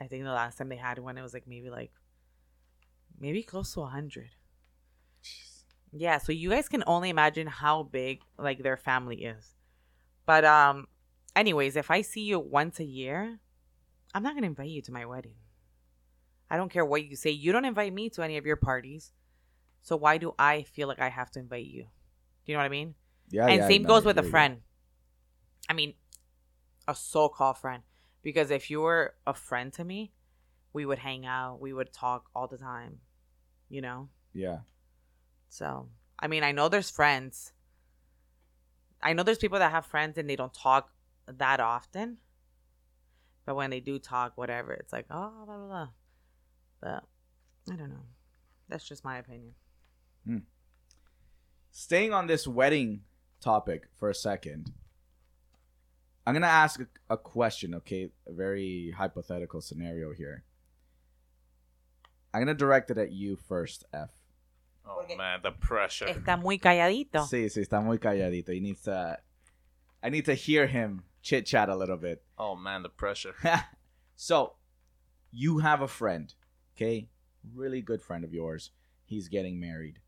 I 0.00 0.06
think 0.06 0.24
the 0.24 0.30
last 0.30 0.58
time 0.58 0.68
they 0.68 0.76
had 0.76 0.98
one, 0.98 1.16
it 1.16 1.22
was 1.22 1.32
like 1.32 1.46
maybe 1.46 1.70
like 1.70 1.92
maybe 3.18 3.42
close 3.42 3.72
to 3.74 3.80
a 3.80 3.86
hundred. 3.86 4.30
Yeah, 5.92 6.18
so 6.18 6.32
you 6.32 6.50
guys 6.50 6.68
can 6.68 6.84
only 6.86 7.08
imagine 7.08 7.46
how 7.46 7.84
big 7.84 8.20
like 8.38 8.62
their 8.62 8.76
family 8.76 9.24
is. 9.24 9.54
But 10.26 10.44
um 10.44 10.88
anyways, 11.34 11.76
if 11.76 11.90
I 11.90 12.02
see 12.02 12.22
you 12.22 12.38
once 12.38 12.80
a 12.80 12.84
year, 12.84 13.38
I'm 14.14 14.22
not 14.22 14.32
going 14.32 14.42
to 14.42 14.48
invite 14.48 14.70
you 14.70 14.82
to 14.82 14.92
my 14.92 15.04
wedding. 15.04 15.36
I 16.50 16.56
don't 16.56 16.72
care 16.72 16.84
what 16.84 17.04
you 17.04 17.16
say. 17.16 17.30
You 17.30 17.52
don't 17.52 17.64
invite 17.64 17.92
me 17.92 18.08
to 18.10 18.22
any 18.22 18.36
of 18.36 18.46
your 18.46 18.56
parties. 18.56 19.12
So 19.82 19.96
why 19.96 20.18
do 20.18 20.34
I 20.38 20.62
feel 20.62 20.88
like 20.88 21.00
I 21.00 21.08
have 21.08 21.30
to 21.32 21.38
invite 21.38 21.66
you? 21.66 21.82
Do 21.82 22.52
you 22.52 22.54
know 22.54 22.60
what 22.60 22.66
I 22.66 22.70
mean? 22.70 22.94
Yeah, 23.30 23.46
and 23.46 23.56
yeah, 23.56 23.68
same 23.68 23.82
no, 23.82 23.88
goes 23.88 24.04
with 24.04 24.18
a 24.18 24.22
friend. 24.22 24.60
I 25.68 25.72
mean, 25.72 25.94
a 26.86 26.94
so-called 26.94 27.58
friend. 27.58 27.82
Because 28.22 28.50
if 28.50 28.70
you 28.70 28.80
were 28.80 29.14
a 29.26 29.34
friend 29.34 29.72
to 29.74 29.84
me, 29.84 30.12
we 30.72 30.84
would 30.84 30.98
hang 30.98 31.26
out, 31.26 31.60
we 31.60 31.72
would 31.72 31.92
talk 31.92 32.28
all 32.34 32.46
the 32.46 32.58
time. 32.58 32.98
You 33.68 33.80
know? 33.80 34.08
Yeah. 34.32 34.58
So, 35.48 35.88
I 36.18 36.28
mean, 36.28 36.44
I 36.44 36.52
know 36.52 36.68
there's 36.68 36.90
friends. 36.90 37.52
I 39.02 39.12
know 39.12 39.22
there's 39.22 39.38
people 39.38 39.58
that 39.58 39.70
have 39.70 39.86
friends 39.86 40.18
and 40.18 40.28
they 40.28 40.36
don't 40.36 40.54
talk 40.54 40.90
that 41.26 41.60
often. 41.60 42.18
But 43.44 43.54
when 43.54 43.70
they 43.70 43.80
do 43.80 43.98
talk, 43.98 44.32
whatever, 44.36 44.72
it's 44.72 44.92
like, 44.92 45.06
oh, 45.10 45.32
blah, 45.46 45.56
blah, 45.56 45.66
blah. 45.66 45.88
But 46.80 47.04
I 47.72 47.76
don't 47.76 47.90
know. 47.90 48.06
That's 48.68 48.86
just 48.86 49.04
my 49.04 49.18
opinion. 49.18 49.54
Hmm. 50.26 50.38
Staying 51.70 52.12
on 52.12 52.26
this 52.26 52.46
wedding 52.46 53.02
topic 53.40 53.88
for 53.96 54.10
a 54.10 54.14
second, 54.14 54.72
I'm 56.26 56.34
gonna 56.34 56.46
ask 56.46 56.80
a, 56.80 56.86
a 57.08 57.16
question. 57.16 57.74
Okay, 57.74 58.10
a 58.26 58.32
very 58.32 58.92
hypothetical 58.96 59.60
scenario 59.60 60.12
here. 60.12 60.44
I'm 62.34 62.40
gonna 62.40 62.54
direct 62.54 62.90
it 62.90 62.98
at 62.98 63.12
you 63.12 63.36
first, 63.36 63.84
F. 63.92 64.10
Oh 64.84 65.04
man, 65.16 65.40
the 65.42 65.52
pressure. 65.52 66.06
Está 66.06 66.40
muy 66.40 66.58
calladito. 66.58 67.26
Sí, 67.28 67.46
sí, 67.46 67.66
está 67.66 67.82
muy 67.82 67.98
calladito. 67.98 68.52
He 68.52 68.60
needs 68.60 68.82
to. 68.82 69.18
I 70.02 70.10
need 70.10 70.24
to 70.26 70.34
hear 70.34 70.66
him 70.66 71.02
chit 71.22 71.46
chat 71.46 71.68
a 71.68 71.76
little 71.76 71.96
bit. 71.96 72.22
Oh 72.38 72.54
man, 72.56 72.82
the 72.82 72.88
pressure. 72.88 73.34
so, 74.16 74.54
you 75.32 75.58
have 75.58 75.80
a 75.80 75.88
friend, 75.88 76.34
okay? 76.76 77.08
Really 77.54 77.80
good 77.80 78.02
friend 78.02 78.24
of 78.24 78.32
yours. 78.32 78.70
He's 79.04 79.28
getting 79.28 79.58
married. 79.58 80.00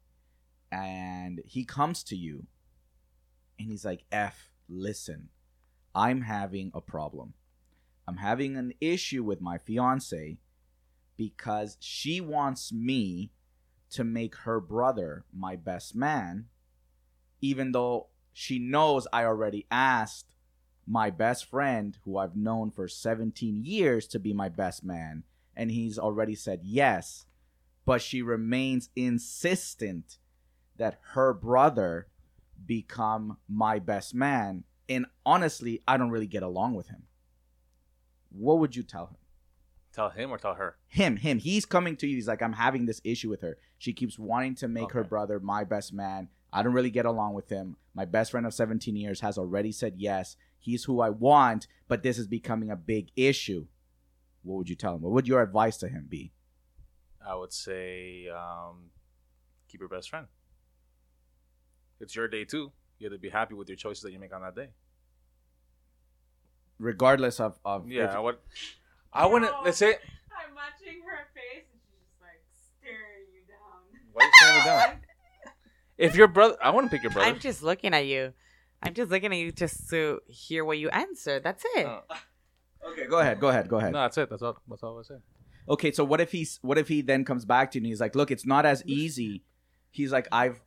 And 0.70 1.40
he 1.46 1.64
comes 1.64 2.02
to 2.04 2.16
you 2.16 2.46
and 3.58 3.70
he's 3.70 3.84
like, 3.84 4.04
F, 4.12 4.50
listen, 4.68 5.28
I'm 5.94 6.22
having 6.22 6.70
a 6.74 6.80
problem. 6.80 7.34
I'm 8.06 8.16
having 8.16 8.56
an 8.56 8.72
issue 8.80 9.22
with 9.22 9.40
my 9.40 9.58
fiance 9.58 10.38
because 11.16 11.76
she 11.80 12.20
wants 12.20 12.72
me 12.72 13.32
to 13.90 14.04
make 14.04 14.34
her 14.36 14.60
brother 14.60 15.24
my 15.32 15.56
best 15.56 15.94
man, 15.94 16.46
even 17.40 17.72
though 17.72 18.08
she 18.32 18.58
knows 18.58 19.06
I 19.12 19.24
already 19.24 19.66
asked 19.70 20.34
my 20.86 21.10
best 21.10 21.44
friend, 21.44 21.98
who 22.04 22.16
I've 22.16 22.36
known 22.36 22.70
for 22.70 22.88
17 22.88 23.64
years, 23.64 24.06
to 24.08 24.18
be 24.18 24.32
my 24.32 24.48
best 24.48 24.82
man, 24.82 25.24
and 25.54 25.70
he's 25.70 25.98
already 25.98 26.34
said 26.34 26.60
yes. 26.62 27.26
But 27.84 28.00
she 28.00 28.22
remains 28.22 28.88
insistent 28.96 30.18
that 30.76 31.00
her 31.12 31.34
brother 31.34 32.08
become 32.64 33.38
my 33.48 33.78
best 33.78 34.14
man. 34.14 34.64
And 34.88 35.06
honestly, 35.24 35.82
I 35.86 35.96
don't 35.96 36.10
really 36.10 36.26
get 36.26 36.42
along 36.42 36.74
with 36.74 36.88
him. 36.88 37.04
What 38.30 38.58
would 38.58 38.76
you 38.76 38.82
tell 38.82 39.06
him? 39.06 39.16
Tell 39.92 40.10
him 40.10 40.30
or 40.30 40.38
tell 40.38 40.54
her. 40.54 40.76
him 40.86 41.16
him 41.16 41.38
he's 41.38 41.64
coming 41.64 41.96
to 41.96 42.06
you 42.06 42.14
he's 42.14 42.28
like 42.28 42.42
i'm 42.42 42.52
having 42.52 42.86
this 42.86 43.00
issue 43.02 43.28
with 43.28 43.40
her 43.40 43.56
she 43.78 43.92
keeps 43.92 44.16
wanting 44.16 44.54
to 44.54 44.68
make 44.68 44.92
her 44.92 45.02
brother 45.02 45.40
my 45.40 45.64
best 45.64 45.92
man 45.92 46.28
i 46.52 46.62
don't 46.62 46.74
really 46.74 46.90
get 46.90 47.04
along 47.06 47.34
with 47.34 47.48
him 47.48 47.74
my 47.94 48.04
best 48.04 48.30
friend 48.30 48.46
of 48.46 48.54
17 48.54 48.94
years 48.94 49.20
has 49.20 49.36
already 49.38 49.72
said 49.72 49.94
yes 49.96 50.36
he's 50.58 50.84
who 50.84 51.00
i 51.00 51.10
want 51.10 51.66
but 51.88 52.04
this 52.04 52.16
is 52.16 52.28
becoming 52.28 52.70
a 52.70 52.76
big 52.76 53.08
issue 53.16 53.66
what 54.44 54.58
would 54.58 54.68
you 54.68 54.76
tell 54.76 54.94
him 54.94 55.00
what 55.02 55.10
would 55.12 55.26
your 55.26 55.42
advice 55.42 55.78
to 55.78 55.88
him 55.88 56.06
be 56.08 56.32
I 57.26 57.34
would 57.34 57.52
say 57.52 58.28
um, 58.28 58.90
keep 59.68 59.80
your 59.80 59.88
best 59.88 60.08
friend. 60.10 60.26
It's 62.00 62.14
your 62.16 62.28
day 62.28 62.44
too. 62.44 62.72
You 62.98 63.06
have 63.06 63.12
to 63.12 63.18
be 63.18 63.28
happy 63.28 63.54
with 63.54 63.68
your 63.68 63.76
choices 63.76 64.02
that 64.02 64.12
you 64.12 64.18
make 64.18 64.34
on 64.34 64.42
that 64.42 64.54
day. 64.56 64.68
regardless 66.78 67.40
of 67.40 67.58
of 67.64 67.88
Yeah, 67.88 68.04
if- 68.04 68.10
I 68.10 68.20
would. 68.20 68.36
I 69.12 69.26
wouldn't. 69.26 69.52
Let's 69.64 69.78
say. 69.78 69.88
I'm 70.30 70.54
watching 70.54 71.02
her 71.02 71.26
face 71.34 71.64
and 71.72 71.80
she's 71.82 71.98
just 72.06 72.20
like 72.20 72.42
staring 72.78 73.26
you 73.32 73.42
down. 73.48 73.82
Why 74.12 74.22
are 74.22 74.26
you 74.26 74.32
staring 74.40 74.58
me 74.58 74.64
down? 74.64 75.00
If 75.98 76.14
your 76.14 76.28
brother, 76.28 76.56
I 76.62 76.70
wouldn't 76.70 76.92
pick 76.92 77.02
your 77.02 77.10
brother. 77.10 77.28
I'm 77.28 77.40
just 77.40 77.60
looking 77.60 77.92
at 77.92 78.06
you. 78.06 78.32
I'm 78.80 78.94
just 78.94 79.10
looking 79.10 79.32
at 79.32 79.38
you 79.38 79.50
just 79.50 79.90
to 79.90 80.20
hear 80.28 80.64
what 80.64 80.78
you 80.78 80.88
answer. 80.90 81.40
That's 81.40 81.64
it. 81.74 81.86
Uh, 81.86 82.02
okay 82.90 83.06
go 83.08 83.18
ahead 83.18 83.40
go 83.40 83.48
ahead 83.48 83.68
go 83.68 83.78
ahead 83.78 83.92
no, 83.92 84.02
that's 84.02 84.16
it. 84.16 84.30
That's 84.30 84.42
all. 84.42 84.62
That's 84.68 84.84
all 84.84 85.00
I 85.00 85.02
say. 85.02 85.16
okay 85.68 85.90
so 85.90 86.04
what 86.04 86.20
if 86.20 86.30
he's 86.30 86.60
what 86.62 86.78
if 86.78 86.86
he 86.86 87.02
then 87.02 87.24
comes 87.24 87.44
back 87.44 87.72
to 87.72 87.78
you 87.78 87.80
and 87.80 87.86
he's 87.86 88.00
like 88.00 88.14
look 88.14 88.30
it's 88.30 88.46
not 88.46 88.64
as 88.64 88.84
easy 88.86 89.42
he's 89.90 90.12
like 90.12 90.28
i've 90.30 90.60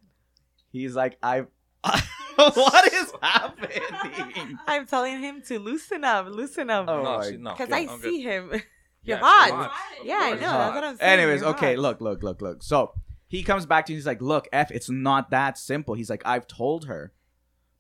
he's 0.72 0.96
like 0.96 1.18
i've 1.24 1.48
what 2.36 2.94
is 2.94 3.12
happening 3.22 4.58
I'm 4.68 4.86
telling 4.88 5.20
him 5.22 5.42
to 5.48 5.60
loosen 5.60 6.04
up, 6.04 6.28
loosen 6.28 6.70
up. 6.70 6.86
Oh 6.88 7.04
no, 7.04 7.22
she, 7.24 7.38
no. 7.38 7.52
Because 7.52 7.70
God. 7.70 7.76
I 7.76 7.92
I'm 7.92 8.00
see 8.02 8.24
good. 8.24 8.30
him. 8.30 8.50
You're 9.04 9.18
Yeah, 9.18 9.20
hot. 9.20 9.52
hot. 9.52 9.72
Yeah, 10.04 10.20
I 10.22 10.32
know. 10.34 10.40
That's 10.40 10.76
what 10.76 10.84
I'm 10.84 10.98
saying. 10.98 11.20
Anyways, 11.20 11.42
You're 11.42 11.50
okay, 11.52 11.76
hot. 11.76 11.82
look, 11.82 12.02
look, 12.02 12.24
look, 12.24 12.42
look. 12.42 12.64
So 12.64 12.94
he 13.28 13.44
comes 13.44 13.66
back 13.66 13.86
to 13.88 13.92
you. 13.94 13.98
He's 13.98 14.06
like, 14.06 14.22
"Look, 14.22 14.48
F, 14.54 14.72
it's 14.72 14.90
not 14.90 15.30
that 15.32 15.58
simple." 15.58 15.94
He's 15.96 16.10
like, 16.10 16.22
"I've 16.26 16.48
told 16.48 16.86
her," 16.86 17.12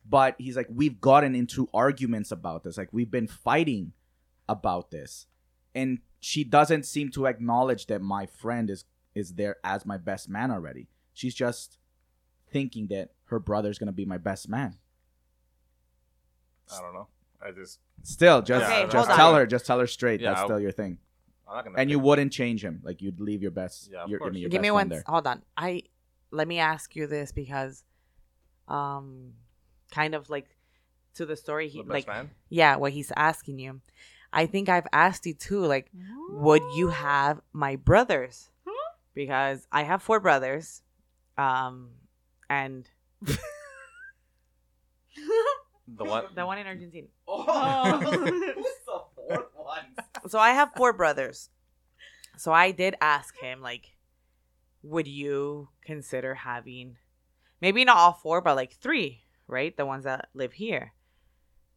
but 0.07 0.35
he's 0.37 0.55
like, 0.57 0.67
"We've 0.69 0.99
gotten 0.99 1.35
into 1.35 1.69
arguments 1.73 2.31
about 2.31 2.63
this. 2.63 2.77
Like, 2.77 2.89
we've 2.91 3.11
been 3.11 3.27
fighting 3.27 3.93
about 4.49 4.91
this, 4.91 5.27
and 5.75 5.99
she 6.19 6.43
doesn't 6.43 6.85
seem 6.85 7.09
to 7.11 7.25
acknowledge 7.27 7.85
that 7.87 8.01
my 8.01 8.25
friend 8.25 8.69
is 8.69 8.85
is 9.15 9.33
there 9.35 9.57
as 9.63 9.85
my 9.85 9.97
best 9.97 10.29
man 10.29 10.51
already. 10.51 10.87
She's 11.13 11.35
just 11.35 11.77
thinking 12.51 12.87
that 12.87 13.09
her 13.25 13.39
brother's 13.39 13.77
gonna 13.79 13.91
be 13.91 14.05
my 14.05 14.17
best 14.17 14.49
man. 14.49 14.75
I 16.75 16.81
don't 16.81 16.93
know. 16.93 17.07
I 17.45 17.51
just. 17.51 17.79
Still, 18.03 18.41
just 18.41 18.65
Okay, 18.65 18.83
just 18.83 18.95
hold 18.95 19.17
tell 19.17 19.29
on. 19.29 19.35
her, 19.41 19.45
just 19.45 19.65
tell 19.65 19.79
her 19.79 19.87
straight. 19.87 20.21
Yeah, 20.21 20.29
That's 20.31 20.41
I'll- 20.41 20.47
still 20.47 20.59
your 20.59 20.71
thing, 20.71 20.97
I'm 21.47 21.55
not 21.57 21.65
gonna. 21.65 21.77
and 21.77 21.89
you 21.91 21.97
pick- 21.97 22.05
wouldn't 22.05 22.31
change 22.31 22.63
him. 22.63 22.81
Like 22.83 23.01
you'd 23.01 23.19
leave 23.19 23.41
your 23.41 23.51
best. 23.51 23.89
Yeah, 23.91 24.03
of 24.03 24.09
your, 24.09 24.19
I 24.19 24.23
course. 24.23 24.37
your 24.37 24.49
Give 24.49 24.59
best 24.59 24.63
me 24.63 24.71
one. 24.71 24.89
there. 24.89 25.03
Hold 25.05 25.27
on. 25.27 25.43
I 25.57 25.83
let 26.31 26.47
me 26.47 26.59
ask 26.59 26.95
you 26.95 27.07
this 27.07 27.31
because, 27.31 27.83
um, 28.67 29.33
kind 29.91 30.15
of 30.15 30.29
like 30.29 30.47
to 31.15 31.25
the 31.25 31.35
story. 31.35 31.67
He 31.67 31.79
the 31.79 31.83
best 31.83 31.93
like 31.93 32.07
man. 32.07 32.31
yeah, 32.49 32.75
what 32.77 32.91
he's 32.93 33.11
asking 33.15 33.59
you. 33.59 33.81
I 34.33 34.45
think 34.45 34.69
I've 34.69 34.87
asked 34.93 35.25
you 35.25 35.33
too. 35.33 35.65
Like, 35.65 35.91
would 36.29 36.61
you 36.75 36.87
have 36.87 37.41
my 37.53 37.75
brothers? 37.75 38.49
Because 39.13 39.67
I 39.73 39.83
have 39.83 40.01
four 40.01 40.21
brothers, 40.21 40.81
um, 41.37 41.89
and 42.51 42.89
The 45.97 46.05
one. 46.05 46.25
the 46.35 46.45
one 46.45 46.57
in 46.57 46.67
Argentina. 46.67 47.07
Oh. 47.27 47.97
Who's 47.99 48.63
the 48.85 48.99
fourth 49.15 49.45
one? 49.55 49.85
So 50.27 50.37
I 50.39 50.51
have 50.51 50.71
four 50.75 50.93
brothers. 50.93 51.49
So 52.37 52.51
I 52.51 52.71
did 52.71 52.95
ask 53.01 53.35
him, 53.37 53.61
like, 53.61 53.95
would 54.83 55.07
you 55.07 55.69
consider 55.85 56.35
having 56.35 56.97
maybe 57.61 57.83
not 57.85 57.97
all 57.97 58.13
four, 58.13 58.41
but 58.41 58.55
like 58.55 58.73
three, 58.77 59.21
right? 59.47 59.75
The 59.75 59.85
ones 59.85 60.03
that 60.05 60.27
live 60.33 60.53
here. 60.53 60.93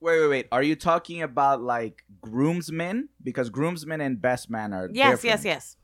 Wait, 0.01 0.21
wait, 0.21 0.29
wait. 0.29 0.49
Are 0.53 0.63
you 0.63 0.77
talking 0.77 1.23
about 1.23 1.63
like 1.63 2.05
groomsmen? 2.21 3.09
Because 3.23 3.49
groomsmen 3.51 4.01
and 4.01 4.21
best 4.21 4.51
man 4.51 4.73
are 4.73 4.89
Yes, 4.93 5.23
different. 5.23 5.25
yes, 5.25 5.45
yes. 5.45 5.77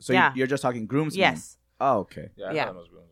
So 0.00 0.12
Yeah. 0.12 0.30
you, 0.32 0.38
you're 0.38 0.46
just 0.46 0.62
talking 0.62 0.86
groomsmen. 0.86 1.20
Yes. 1.20 1.56
Oh, 1.80 1.98
okay. 2.00 2.28
Yeah, 2.36 2.48
I 2.48 2.52
Yeah. 2.52 2.64
thought 2.66 2.76
it 2.76 2.78
was 2.78 2.88
groomsmen. 2.88 3.10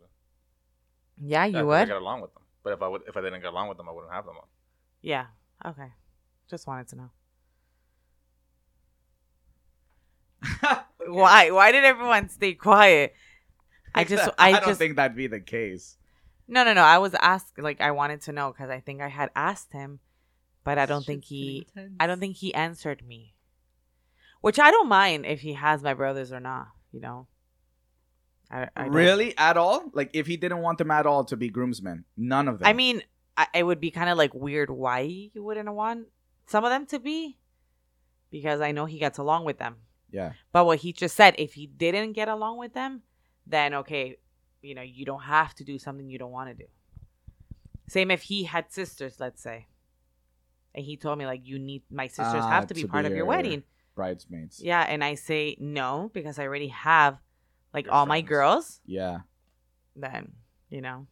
Yeah, 1.25 1.45
you 1.45 1.53
Yeah, 1.53 1.61
'cause 1.61 1.63
I 1.63 1.81
would? 1.81 1.89
get 1.89 1.97
along 1.97 2.21
with 2.23 2.35
them. 2.35 2.43
But 2.63 2.73
if 2.75 2.83
I 2.83 2.89
would, 2.89 3.03
if 3.07 3.17
I 3.17 3.21
didn't 3.21 3.41
get 3.41 3.51
along 3.51 3.69
with 3.69 3.77
them, 3.79 3.89
I 3.89 3.93
wouldn't 3.93 4.13
have 4.13 4.25
them 4.27 4.37
on. 4.37 4.47
Yeah. 5.01 5.27
Okay. 5.65 5.93
Just 6.49 6.67
wanted 6.67 6.89
to 6.89 6.97
know. 6.97 7.11
Why? 11.07 11.51
Why 11.51 11.73
did 11.73 11.85
everyone 11.85 12.29
stay 12.29 12.55
quiet? 12.55 13.15
I 13.95 14.05
just, 14.05 14.29
I, 14.39 14.49
I 14.49 14.53
don't 14.61 14.71
just, 14.71 14.79
think 14.79 14.97
that'd 14.97 15.17
be 15.17 15.27
the 15.27 15.41
case. 15.41 15.97
no, 16.49 16.65
no, 16.65 16.73
no. 16.73 16.83
I 16.83 16.99
was 16.99 17.15
asked, 17.21 17.59
like, 17.59 17.81
I 17.81 17.91
wanted 17.91 18.23
to 18.23 18.33
know 18.33 18.51
because 18.51 18.71
I 18.71 18.81
think 18.81 19.03
I 19.03 19.09
had 19.09 19.31
asked 19.37 19.73
him, 19.73 20.01
but 20.65 20.79
I 20.79 20.87
don't 20.87 21.05
think 21.05 21.25
he, 21.25 21.67
I 22.01 22.07
don't 22.07 22.19
think 22.21 22.37
he 22.37 22.55
answered 22.55 23.07
me. 23.07 23.35
Which 24.41 24.59
I 24.59 24.71
don't 24.71 24.89
mind 24.89 25.27
if 25.27 25.41
he 25.43 25.53
has 25.53 25.83
my 25.83 25.95
brothers 25.95 26.33
or 26.33 26.41
not. 26.41 26.69
You 26.91 27.01
know. 27.01 27.27
I, 28.53 28.69
I 28.77 28.87
really? 28.87 29.37
At 29.39 29.57
all? 29.57 29.91
Like 29.95 30.11
if 30.13 30.27
he 30.27 30.37
didn't 30.37 30.59
want 30.59 30.79
them 30.79 30.91
at 30.91 31.07
all 31.07 31.25
to 31.25 31.37
be 31.37 31.49
groomsmen, 31.49 32.05
none 32.17 32.49
of 32.49 32.59
them. 32.59 32.69
I 32.69 32.73
mean, 32.75 33.03
I, 33.37 33.47
it 33.55 33.63
would 33.63 33.81
be 33.81 33.91
kind 33.91 34.11
of 34.11 34.19
like 34.19 34.35
weird 34.35 34.69
why 34.71 35.01
you 35.01 35.43
wouldn't 35.43 35.73
want 35.73 36.09
some 36.47 36.63
of 36.65 36.71
them 36.71 36.85
to 36.87 36.99
be, 36.99 37.39
because 38.31 38.61
I 38.61 38.73
know 38.73 38.85
he 38.85 38.99
gets 38.99 39.17
along 39.19 39.45
with 39.47 39.59
them. 39.59 39.77
yeah. 40.11 40.33
But 40.53 40.67
what 40.67 40.79
he 40.81 40.93
just 40.93 41.17
said, 41.17 41.35
if 41.39 41.55
he 41.55 41.67
didn't 41.67 42.13
get 42.13 42.29
along 42.29 42.59
with 42.59 42.75
them, 42.75 43.03
then 43.47 43.73
okay, 43.75 44.17
you 44.61 44.75
know, 44.75 44.83
you 44.83 45.05
don't 45.07 45.23
have 45.23 45.55
to 45.57 45.65
do 45.65 45.79
something 45.79 46.09
you 46.11 46.19
don't 46.19 46.31
want 46.31 46.51
to 46.51 46.55
do. 46.55 46.69
Same 47.89 48.11
if 48.11 48.23
he 48.23 48.45
had 48.45 48.71
sisters, 48.73 49.17
let's 49.19 49.43
say. 49.43 49.67
And 50.75 50.85
he 50.85 50.97
told 50.97 51.19
me 51.19 51.27
like 51.27 51.41
you 51.45 51.59
need 51.59 51.83
my 51.91 52.07
sisters 52.07 52.43
Ah, 52.45 52.49
have 52.51 52.67
to 52.69 52.75
be 52.75 52.83
to 52.83 52.89
part 52.89 53.03
be 53.05 53.07
of 53.07 53.11
your 53.13 53.19
your- 53.19 53.27
wedding. 53.27 53.63
Bridesmaids. 53.95 54.61
Yeah, 54.63 54.81
and 54.83 55.05
I 55.05 55.15
say 55.17 55.57
no 55.61 56.11
because 56.15 56.39
I 56.39 56.45
already 56.45 56.69
have 56.69 57.19
like 57.73 57.87
Your 57.87 57.95
all 57.95 58.07
my 58.07 58.21
girls. 58.21 58.81
Yeah. 58.87 59.21
Then, 59.97 60.33
you 60.71 60.81
know. 60.81 61.07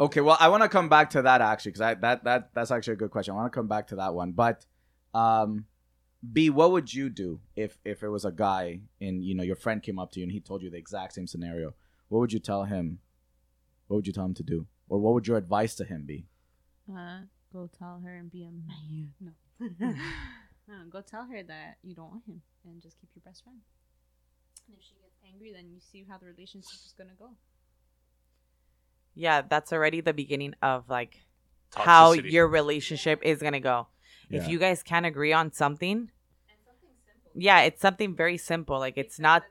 Okay, 0.00 0.20
well, 0.20 0.36
I 0.40 0.48
want 0.48 0.62
to 0.62 0.68
come 0.68 0.88
back 0.88 1.10
to 1.10 1.22
that 1.22 1.40
actually 1.40 1.72
because 1.72 1.80
I 1.80 1.94
that 1.94 2.24
that 2.24 2.50
that's 2.54 2.70
actually 2.70 2.94
a 2.94 2.96
good 2.96 3.10
question. 3.10 3.32
I 3.32 3.36
want 3.36 3.52
to 3.52 3.56
come 3.56 3.68
back 3.68 3.86
to 3.88 3.96
that 3.96 4.14
one, 4.14 4.32
but 4.32 4.66
um, 5.14 5.66
B, 6.32 6.50
what 6.50 6.72
would 6.72 6.92
you 6.92 7.08
do 7.08 7.40
if 7.54 7.78
if 7.84 8.02
it 8.02 8.08
was 8.08 8.24
a 8.24 8.32
guy 8.32 8.80
and 9.00 9.22
you 9.24 9.34
know 9.34 9.44
your 9.44 9.56
friend 9.56 9.82
came 9.82 9.98
up 10.00 10.10
to 10.12 10.20
you 10.20 10.24
and 10.24 10.32
he 10.32 10.40
told 10.40 10.62
you 10.62 10.70
the 10.70 10.76
exact 10.76 11.12
same 11.14 11.28
scenario? 11.28 11.74
What 12.08 12.18
would 12.18 12.32
you 12.32 12.40
tell 12.40 12.64
him? 12.64 12.98
What 13.86 13.96
would 13.98 14.06
you 14.06 14.12
tell 14.12 14.24
him 14.24 14.34
to 14.34 14.42
do, 14.42 14.66
or 14.88 14.98
what 14.98 15.14
would 15.14 15.28
your 15.28 15.36
advice 15.36 15.76
to 15.76 15.84
him 15.84 16.04
be? 16.06 16.26
Uh, 16.90 17.20
go 17.52 17.70
tell 17.78 18.00
her 18.04 18.16
and 18.16 18.30
be 18.30 18.44
a 18.44 18.50
man. 18.50 19.12
No. 19.80 19.94
no, 20.68 20.74
go 20.90 21.00
tell 21.00 21.26
her 21.26 21.42
that 21.42 21.76
you 21.82 21.94
don't 21.94 22.10
want 22.10 22.24
him 22.26 22.42
and 22.64 22.82
just 22.82 22.98
keep 23.00 23.10
your 23.14 23.22
best 23.24 23.44
friend. 23.44 23.60
And 24.66 24.76
if 24.76 24.82
she 24.82 24.94
gets 24.94 25.16
angry, 25.28 25.52
then 25.52 25.70
you 25.70 25.80
see 25.80 26.04
how 26.08 26.18
the 26.18 26.26
relationship 26.26 26.78
is 26.86 26.94
gonna 26.96 27.10
go. 27.18 27.30
Yeah, 29.14 29.42
that's 29.42 29.72
already 29.72 30.00
the 30.00 30.12
beginning 30.12 30.54
of 30.62 30.88
like 30.88 31.22
how 31.74 32.12
your 32.12 32.48
relationship 32.48 33.20
is 33.22 33.40
gonna 33.40 33.60
go. 33.60 33.88
Yeah. 34.28 34.42
If 34.42 34.48
you 34.48 34.58
guys 34.58 34.82
can't 34.82 35.06
agree 35.06 35.32
on 35.32 35.52
something, 35.52 36.10
yeah, 37.34 37.60
it's 37.62 37.80
something 37.80 38.14
very 38.14 38.38
simple. 38.38 38.78
Like 38.78 38.96
it's 38.96 39.18
not. 39.18 39.44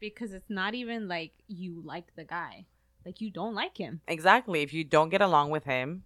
because 0.00 0.32
it's 0.32 0.48
not 0.48 0.74
even 0.74 1.08
like 1.08 1.32
you 1.46 1.82
like 1.84 2.14
the 2.16 2.24
guy, 2.24 2.66
like 3.04 3.20
you 3.20 3.30
don't 3.30 3.54
like 3.54 3.76
him. 3.76 4.00
Exactly. 4.08 4.62
If 4.62 4.72
you 4.72 4.84
don't 4.84 5.10
get 5.10 5.20
along 5.20 5.50
with 5.50 5.64
him, 5.64 6.04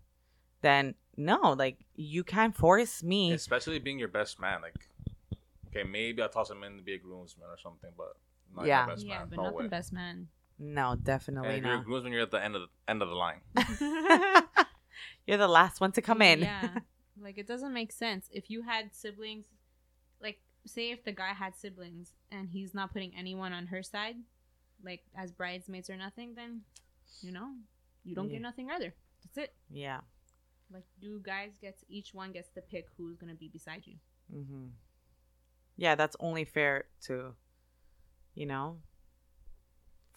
then 0.62 0.94
no, 1.16 1.54
like 1.56 1.78
you 1.94 2.24
can't 2.24 2.56
force 2.56 3.02
me. 3.02 3.32
especially 3.32 3.78
being 3.78 3.98
your 3.98 4.08
best 4.08 4.40
man. 4.40 4.62
Like, 4.62 4.88
okay, 5.74 5.82
maybe 5.88 6.22
I'll 6.22 6.28
toss 6.28 6.50
him 6.50 6.62
in 6.64 6.76
to 6.76 6.82
be 6.82 6.94
a 6.94 6.98
groomsman 6.98 7.48
or 7.48 7.58
something, 7.58 7.90
but 7.96 8.16
not 8.54 8.66
Yeah. 8.66 8.86
your 8.86 8.94
best 8.94 9.06
yeah, 9.06 9.18
man. 9.20 9.26
but 9.30 9.36
no 9.36 9.42
not 9.44 9.54
way. 9.54 9.62
the 9.64 9.68
best 9.68 9.92
man. 9.92 10.28
No, 10.58 10.92
And 10.92 11.04
definitely 11.04 11.56
if 11.56 11.64
you're 11.64 11.74
a 11.74 11.76
not. 11.78 11.84
groomsman, 11.84 12.12
you're 12.12 12.22
at 12.22 12.30
the 12.30 12.42
end 12.42 12.54
of 12.56 12.62
the 12.62 12.68
end 12.90 13.02
of 13.02 13.08
the 13.08 13.14
line. 13.14 13.40
You're 15.26 15.38
the 15.38 15.48
last 15.48 15.80
one 15.80 15.90
to 15.92 16.02
come 16.02 16.20
in. 16.22 16.40
Yeah, 16.40 16.68
like 17.20 17.38
it 17.38 17.46
doesn't 17.46 17.72
make 17.72 17.90
sense 17.92 18.28
if 18.30 18.50
you 18.50 18.62
had 18.62 18.94
siblings. 18.94 19.46
Like, 20.22 20.38
say 20.66 20.90
if 20.92 21.02
the 21.04 21.12
guy 21.12 21.32
had 21.32 21.56
siblings 21.56 22.12
and 22.30 22.48
he's 22.50 22.74
not 22.74 22.92
putting 22.92 23.12
anyone 23.16 23.52
on 23.52 23.66
her 23.68 23.82
side, 23.82 24.16
like 24.84 25.02
as 25.16 25.32
bridesmaids 25.32 25.88
or 25.90 25.96
nothing, 25.96 26.34
then 26.36 26.60
you 27.22 27.32
know 27.32 27.52
you 28.04 28.14
don't 28.14 28.26
Yeah. 28.26 28.34
get 28.34 28.42
nothing 28.42 28.70
either. 28.70 28.94
That's 29.22 29.38
it. 29.38 29.54
yeah. 29.70 30.00
Like, 30.72 30.84
do 31.00 31.20
guys 31.22 31.52
get 31.60 31.76
each 31.88 32.14
one 32.14 32.32
gets 32.32 32.48
to 32.50 32.60
pick 32.60 32.86
who's 32.96 33.16
gonna 33.16 33.34
be 33.34 33.48
beside 33.48 33.86
you? 33.86 33.96
hmm 34.30 34.66
Yeah, 35.76 35.94
that's 35.94 36.16
only 36.20 36.44
fair 36.44 36.84
to, 37.06 37.34
you 38.34 38.46
know, 38.46 38.78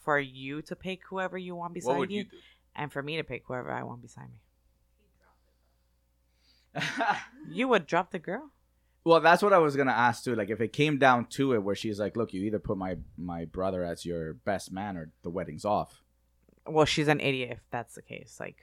for 0.04 0.20
you 0.20 0.62
to 0.64 0.76
pick 0.76 1.02
whoever 1.10 1.38
you 1.38 1.56
want 1.56 1.74
beside 1.74 2.12
you, 2.12 2.20
you 2.20 2.26
and 2.76 2.92
for 2.92 3.02
me 3.02 3.18
to 3.18 3.24
pick 3.24 3.44
whoever 3.48 3.72
I 3.72 3.84
want 3.84 4.02
beside 4.02 4.30
me. 6.76 6.82
You 7.52 7.68
would 7.70 7.88
drop 7.88 8.12
the 8.12 8.20
girl? 8.20 8.52
well, 9.04 9.22
that's 9.22 9.42
what 9.42 9.54
I 9.54 9.58
was 9.58 9.76
gonna 9.78 9.92
ask 9.94 10.24
too. 10.24 10.36
Like, 10.36 10.50
if 10.50 10.60
it 10.60 10.74
came 10.74 10.98
down 10.98 11.28
to 11.32 11.54
it, 11.54 11.64
where 11.64 11.76
she's 11.76 11.98
like, 11.98 12.18
"Look, 12.18 12.34
you 12.34 12.44
either 12.44 12.60
put 12.60 12.78
my 12.78 12.98
my 13.18 13.46
brother 13.46 13.84
as 13.84 14.06
your 14.06 14.34
best 14.34 14.72
man, 14.72 14.98
or 14.98 15.12
the 15.24 15.30
wedding's 15.30 15.64
off." 15.64 16.04
Well, 16.66 16.86
she's 16.86 17.08
an 17.08 17.22
idiot 17.22 17.52
if 17.52 17.60
that's 17.72 17.96
the 17.96 18.02
case. 18.02 18.38
Like, 18.40 18.58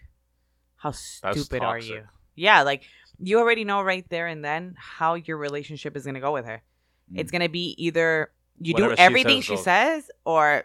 how 0.77 0.91
stupid 0.91 1.63
are 1.63 1.79
you? 1.79 2.03
Yeah, 2.35 2.63
like 2.63 2.83
you 3.19 3.39
already 3.39 3.65
know 3.65 3.81
right 3.81 4.07
there 4.11 4.27
and 4.27 4.45
then 4.45 4.75
how 4.77 5.15
your 5.15 5.39
relationship 5.39 5.97
is 5.97 6.05
gonna 6.05 6.21
go 6.21 6.33
with 6.33 6.45
her. 6.45 6.63
Mm. 7.13 7.21
It's 7.21 7.31
gonna 7.31 7.49
be 7.49 7.75
either 7.79 8.31
you 8.59 8.73
Whatever 8.75 8.93
do 8.93 8.97
she 8.97 9.03
everything 9.03 9.43
says 9.43 9.45
she 9.45 9.57
says 9.57 10.11
or 10.25 10.65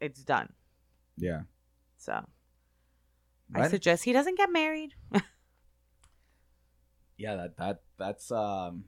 it's 0.00 0.22
done. 0.22 0.52
Yeah. 1.16 1.42
So 1.96 2.24
I 3.54 3.68
suggest 3.68 4.04
he 4.04 4.12
doesn't 4.12 4.36
get 4.36 4.50
married. 4.50 4.94
yeah. 7.16 7.36
That 7.36 7.56
that 7.56 7.82
that's 7.98 8.30
um, 8.30 8.84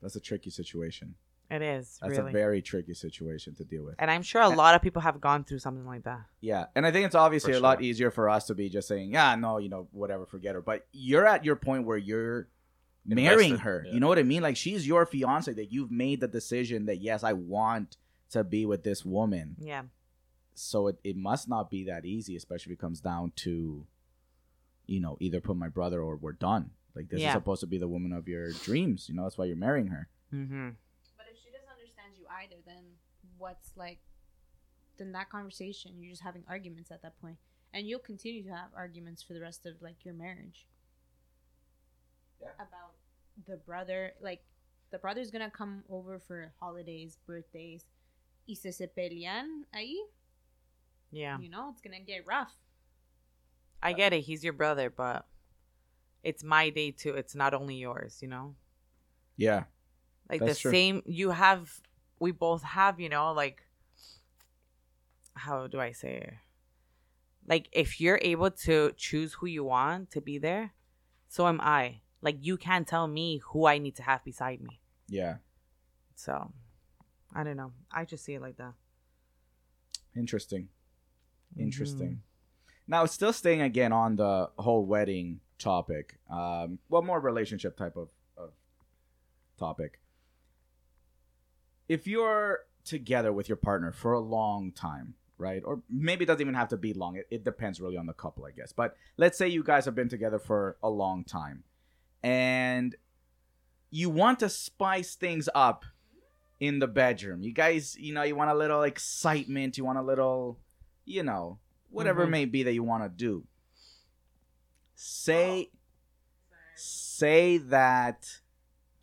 that's 0.00 0.16
a 0.16 0.20
tricky 0.20 0.50
situation. 0.50 1.14
It 1.48 1.62
is 1.62 1.98
That's 2.02 2.18
really, 2.18 2.30
a 2.30 2.32
very 2.32 2.60
tricky 2.60 2.92
situation 2.92 3.54
to 3.54 3.64
deal 3.64 3.84
with. 3.84 3.94
and 4.00 4.10
I'm 4.10 4.22
sure 4.22 4.42
a 4.42 4.48
lot 4.48 4.74
of 4.74 4.82
people 4.82 5.02
have 5.02 5.20
gone 5.20 5.44
through 5.44 5.60
something 5.60 5.86
like 5.86 6.02
that. 6.02 6.22
Yeah, 6.40 6.66
and 6.74 6.84
I 6.84 6.90
think 6.90 7.06
it's 7.06 7.14
obviously 7.14 7.52
For 7.52 7.58
a 7.58 7.60
lot 7.60 7.82
easier 7.82 8.10
for 8.10 8.28
us 8.28 8.46
to 8.46 8.54
be 8.56 8.68
just 8.68 8.88
saying, 8.88 9.12
"Yeah, 9.12 9.36
no, 9.36 9.58
you 9.58 9.68
know, 9.68 9.86
whatever, 9.92 10.26
forget 10.26 10.56
her." 10.56 10.60
But 10.60 10.88
you're 10.90 11.24
at 11.24 11.44
your 11.44 11.54
point 11.54 11.84
where 11.86 11.96
you're 11.96 12.48
marrying 13.06 13.52
Invested, 13.52 13.64
her. 13.64 13.82
yeah. 13.86 13.92
You 13.94 14.00
know 14.00 14.08
what 14.08 14.18
I 14.18 14.22
mean? 14.24 14.42
Like 14.42 14.56
she's 14.56 14.86
your 14.86 15.06
fiance. 15.06 15.52
That 15.52 15.72
you've 15.72 15.90
made 15.90 16.20
the 16.20 16.28
decision 16.28 16.86
that 16.86 17.00
yes, 17.00 17.22
I 17.24 17.32
want 17.32 17.96
to 18.30 18.42
be 18.44 18.66
with 18.66 18.82
this 18.82 19.04
woman. 19.04 19.56
Yeah, 19.58 19.82
So 20.54 20.88
it, 20.88 20.98
it 21.04 21.16
must 21.16 21.48
not 21.48 21.70
be 21.70 21.84
that 21.84 22.04
easy, 22.04 22.34
especially 22.36 22.72
if 22.72 22.78
it 22.78 22.80
comes 22.80 23.00
down 23.00 23.32
to, 23.36 23.86
you 24.86 25.00
know, 25.00 25.16
either 25.20 25.40
put 25.40 25.56
my 25.56 25.68
brother 25.68 26.00
or 26.02 26.16
we're 26.16 26.32
done. 26.32 26.70
Like 26.96 27.08
this 27.08 27.22
is 27.22 27.30
supposed 27.32 27.60
to 27.60 27.66
be 27.66 27.78
the 27.78 27.86
woman 27.88 28.12
of 28.12 28.26
your 28.26 28.50
dreams. 28.52 29.08
You 29.08 29.14
know, 29.14 29.22
that's 29.24 29.38
why 29.38 29.44
you're 29.44 29.54
marrying 29.56 29.88
her. 29.88 30.08
mm-hmm. 30.34 30.70
But 31.16 31.26
if 31.30 31.38
she 31.38 31.50
doesn't 31.50 31.68
understand 31.70 32.14
you 32.18 32.24
either, 32.42 32.56
then 32.66 32.82
what's 33.38 33.70
like? 33.76 33.98
Then 34.98 35.12
that 35.12 35.28
conversation, 35.30 35.92
you're 36.00 36.10
just 36.10 36.22
having 36.22 36.42
arguments 36.48 36.90
at 36.90 37.02
that 37.02 37.20
point, 37.20 37.36
and 37.74 37.86
you'll 37.86 37.98
continue 38.00 38.42
to 38.44 38.48
have 38.50 38.70
arguments 38.74 39.22
for 39.22 39.34
the 39.34 39.40
rest 39.42 39.66
of 39.66 39.74
like 39.82 40.04
your 40.06 40.14
marriage. 40.14 40.66
Yeah. 42.40 42.48
About 42.56 42.95
the 43.46 43.56
brother, 43.56 44.12
like 44.20 44.42
the 44.90 44.98
brother's 44.98 45.30
gonna 45.30 45.50
come 45.50 45.84
over 45.90 46.18
for 46.18 46.52
holidays, 46.60 47.18
birthdays, 47.26 47.84
y 48.48 48.54
si 48.54 48.70
se 48.72 48.86
pelean 48.96 49.64
ahí, 49.74 49.96
yeah. 51.10 51.38
you 51.38 51.48
know, 51.50 51.70
it's 51.70 51.80
gonna 51.82 52.00
get 52.00 52.24
rough. 52.26 52.54
I 53.82 53.92
get 53.92 54.12
it. 54.12 54.20
He's 54.22 54.42
your 54.42 54.54
brother, 54.54 54.90
but 54.90 55.26
it's 56.24 56.42
my 56.42 56.70
day 56.70 56.90
too. 56.90 57.14
It's 57.14 57.34
not 57.34 57.54
only 57.54 57.76
yours. 57.76 58.18
You 58.22 58.28
know, 58.28 58.54
Yeah, 59.36 59.64
like 60.30 60.40
That's 60.40 60.54
the 60.54 60.60
true. 60.62 60.70
same. 60.72 61.02
You 61.06 61.30
have. 61.30 61.70
We 62.18 62.32
both 62.32 62.62
have. 62.62 62.98
You 62.98 63.08
know, 63.10 63.32
like 63.32 63.62
how 65.34 65.66
do 65.66 65.78
I 65.78 65.92
say 65.92 66.16
it? 66.16 66.34
Like 67.46 67.68
if 67.72 68.00
you're 68.00 68.18
able 68.22 68.50
to 68.66 68.92
choose 68.96 69.34
who 69.34 69.46
you 69.46 69.64
want 69.64 70.10
to 70.12 70.20
be 70.20 70.38
there, 70.38 70.72
so 71.28 71.46
am 71.46 71.60
I. 71.60 72.00
Like 72.22 72.38
you 72.40 72.56
can't 72.56 72.86
tell 72.86 73.06
me 73.06 73.40
who 73.50 73.66
I 73.66 73.78
need 73.78 73.96
to 73.96 74.02
have 74.02 74.24
beside 74.24 74.60
me. 74.60 74.80
yeah. 75.08 75.36
So, 76.18 76.50
I 77.34 77.44
don't 77.44 77.58
know. 77.58 77.72
I 77.92 78.06
just 78.06 78.24
see 78.24 78.32
it 78.32 78.40
like 78.40 78.56
that. 78.56 78.72
Interesting. 80.16 80.68
Interesting. 81.58 82.08
Mm-hmm. 82.08 82.72
Now, 82.88 83.04
still 83.04 83.34
staying 83.34 83.60
again 83.60 83.92
on 83.92 84.16
the 84.16 84.48
whole 84.58 84.86
wedding 84.86 85.40
topic. 85.58 86.18
Um, 86.30 86.78
well, 86.88 87.02
more 87.02 87.20
relationship 87.20 87.76
type 87.76 87.96
of, 87.96 88.08
of 88.38 88.50
topic. 89.58 90.00
If 91.86 92.06
you're 92.06 92.60
together 92.84 93.32
with 93.32 93.48
your 93.48 93.56
partner 93.56 93.92
for 93.92 94.12
a 94.12 94.20
long 94.20 94.72
time, 94.72 95.14
right? 95.38 95.62
Or 95.64 95.82
maybe 95.90 96.24
it 96.24 96.26
doesn't 96.26 96.40
even 96.40 96.54
have 96.54 96.68
to 96.68 96.76
be 96.76 96.94
long. 96.94 97.16
It, 97.16 97.26
it 97.30 97.44
depends 97.44 97.80
really 97.80 97.96
on 97.96 98.06
the 98.06 98.12
couple, 98.14 98.46
I 98.46 98.52
guess. 98.52 98.72
But 98.72 98.96
let's 99.16 99.36
say 99.36 99.48
you 99.48 99.62
guys 99.62 99.84
have 99.84 99.94
been 99.94 100.08
together 100.08 100.38
for 100.38 100.78
a 100.82 100.88
long 100.88 101.24
time 101.24 101.64
and 102.26 102.96
you 103.90 104.10
want 104.10 104.40
to 104.40 104.48
spice 104.48 105.14
things 105.14 105.48
up 105.54 105.84
in 106.58 106.80
the 106.80 106.88
bedroom. 106.88 107.40
You 107.42 107.52
guys, 107.52 107.96
you 107.98 108.12
know, 108.12 108.24
you 108.24 108.34
want 108.34 108.50
a 108.50 108.54
little 108.54 108.82
excitement, 108.82 109.78
you 109.78 109.84
want 109.84 109.98
a 109.98 110.02
little, 110.02 110.58
you 111.04 111.22
know, 111.22 111.60
whatever 111.90 112.24
it 112.24 112.26
Mhm. 112.26 112.30
may 112.30 112.44
be 112.46 112.62
that 112.64 112.72
you 112.72 112.82
want 112.82 113.04
to 113.04 113.08
do. 113.08 113.46
Say 114.96 115.70
say 116.74 117.58
that 117.58 118.40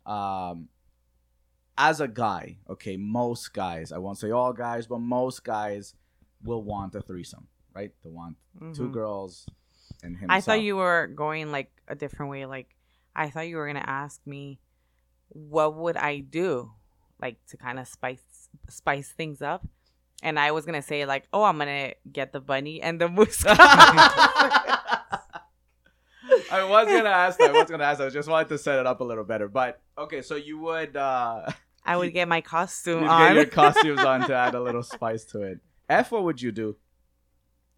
um 0.06 0.68
as 1.76 2.00
a 2.00 2.06
guy, 2.06 2.58
okay, 2.68 2.96
most 2.96 3.52
guys, 3.52 3.90
I 3.90 3.98
won't 3.98 4.18
say 4.18 4.30
all 4.30 4.52
guys, 4.52 4.86
but 4.86 4.98
most 5.00 5.42
guys 5.42 5.94
will 6.44 6.62
want 6.62 6.94
a 6.94 7.00
threesome, 7.00 7.48
right? 7.74 7.90
They 8.04 8.10
want 8.10 8.36
two 8.74 8.88
Mhm. 8.88 8.92
girls 8.92 9.48
and 10.02 10.16
himself. 10.16 10.36
I 10.36 10.40
thought 10.40 10.62
you 10.62 10.76
were 10.76 11.08
going 11.08 11.50
like 11.50 11.72
a 11.88 11.96
different 11.96 12.30
way. 12.30 12.46
Like, 12.46 12.76
I 13.14 13.30
thought 13.30 13.48
you 13.48 13.56
were 13.56 13.66
gonna 13.66 13.84
ask 13.86 14.20
me, 14.26 14.60
what 15.28 15.74
would 15.76 15.96
I 15.96 16.18
do, 16.20 16.72
like 17.20 17.36
to 17.48 17.56
kind 17.56 17.78
of 17.78 17.88
spice 17.88 18.48
spice 18.68 19.10
things 19.10 19.42
up, 19.42 19.66
and 20.22 20.38
I 20.38 20.52
was 20.52 20.64
gonna 20.66 20.82
say 20.82 21.06
like, 21.06 21.24
oh, 21.32 21.44
I'm 21.44 21.58
gonna 21.58 21.94
get 22.10 22.32
the 22.32 22.40
bunny 22.40 22.82
and 22.82 23.00
the 23.00 23.08
moose. 23.08 23.44
I 26.50 26.64
was 26.64 26.86
gonna 26.86 27.08
ask 27.08 27.38
that. 27.38 27.50
I 27.50 27.52
was 27.52 27.70
gonna 27.70 27.84
ask 27.84 27.98
that. 27.98 28.06
I 28.06 28.10
just 28.10 28.28
wanted 28.28 28.48
to 28.48 28.58
set 28.58 28.78
it 28.78 28.86
up 28.86 29.00
a 29.00 29.04
little 29.04 29.24
better. 29.24 29.48
But 29.48 29.80
okay, 29.98 30.22
so 30.22 30.36
you 30.36 30.58
would 30.58 30.96
uh 30.96 31.50
I 31.84 31.96
would 31.96 32.12
get 32.12 32.28
my 32.28 32.40
costume 32.40 33.02
You'd 33.02 33.08
on. 33.08 33.34
get 33.34 33.36
your 33.36 33.46
costumes 33.46 34.00
on 34.00 34.20
to 34.28 34.34
add 34.34 34.54
a 34.54 34.60
little 34.60 34.82
spice 34.82 35.24
to 35.26 35.42
it. 35.42 35.58
F, 35.88 36.12
what 36.12 36.24
would 36.24 36.40
you 36.40 36.52
do? 36.52 36.76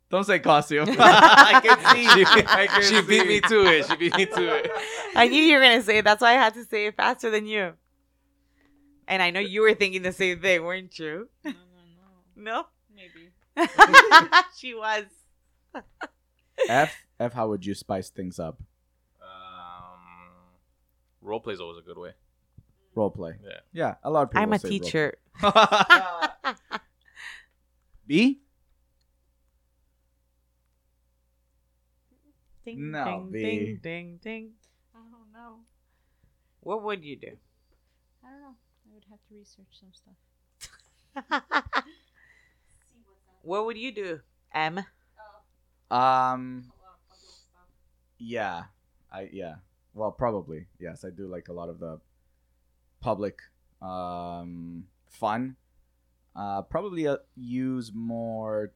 Don't 0.09 0.25
say 0.25 0.39
costume. 0.39 0.87
I 0.99 1.61
can 1.65 1.79
see. 1.95 2.07
I 2.47 2.69
can 2.69 2.83
she 2.83 3.03
beat 3.03 3.27
me 3.27 3.41
to 3.41 3.67
it. 3.67 3.87
She 3.87 3.97
beat 3.97 4.17
me 4.17 4.27
to 4.27 4.57
it. 4.57 4.71
I 5.17 5.29
knew 5.29 5.43
you 5.43 5.55
were 5.57 5.63
gonna 5.63 5.83
say 5.83 5.99
it. 5.99 6.05
That's 6.05 6.21
why 6.23 6.31
I 6.31 6.35
had 6.35 6.55
to 6.55 6.65
say 6.65 6.87
it 6.87 6.97
faster 6.97 7.31
than 7.31 7.47
you. 7.47 7.73
And 9.09 9.23
I 9.23 9.31
know 9.31 9.41
you 9.41 9.63
were 9.63 9.75
thinking 9.75 10.03
the 10.03 10.13
same 10.13 10.41
thing, 10.41 10.63
weren't 10.65 10.99
you? 10.99 11.29
No, 11.45 11.53
no, 11.53 11.57
no. 12.37 12.43
No. 12.53 12.67
Maybe. 12.95 13.31
she 14.57 14.75
was. 14.75 15.05
F, 16.69 16.97
F, 17.21 17.33
how 17.33 17.49
would 17.49 17.65
you 17.65 17.75
spice 17.75 18.11
things 18.11 18.39
up? 18.41 18.59
Um, 19.23 19.99
role 21.23 21.41
play 21.41 21.55
is 21.55 21.61
always 21.61 21.79
a 21.79 21.83
good 21.83 21.99
way. 21.99 22.13
Role 22.95 23.11
play. 23.11 23.35
Yeah. 23.45 23.61
Yeah, 23.73 23.95
a 24.03 24.11
lot 24.11 24.23
of 24.23 24.31
people 24.31 24.43
I'm 24.43 24.53
a 24.55 24.59
say 24.59 24.69
role 24.71 24.79
teacher. 24.81 25.15
play. 25.39 25.53
B? 28.07 28.41
Ding, 32.65 32.91
No, 32.91 33.05
ding, 33.05 33.31
B. 33.33 33.41
ding, 33.43 33.79
ding, 33.83 34.19
ding. 34.23 34.51
I 35.07 35.11
don't 35.11 35.33
know. 35.33 35.59
What 36.61 36.83
would 36.83 37.05
you 37.05 37.17
do? 37.17 37.37
I 38.25 38.31
don't 38.31 38.41
know. 38.41 38.55
I 38.57 38.95
would 38.95 39.05
have 39.11 39.19
to 39.29 39.35
research 39.35 39.67
some 39.79 39.93
stuff. 39.93 41.43
what 43.43 43.67
would 43.67 43.79
you 43.79 43.93
do, 43.93 44.21
M? 44.53 44.85
Um, 45.91 46.73
yeah, 48.19 48.65
I 49.13 49.29
yeah. 49.33 49.57
Well, 49.95 50.11
probably 50.11 50.67
yes. 50.81 51.05
I 51.05 51.11
do 51.11 51.27
like 51.27 51.49
a 51.49 51.53
lot 51.53 51.69
of 51.69 51.79
the 51.79 52.01
public 53.01 53.39
um 53.81 54.85
fun. 55.09 55.57
Uh, 56.35 56.63
probably 56.63 57.07
uh, 57.07 57.19
use 57.37 57.93
more 57.95 58.73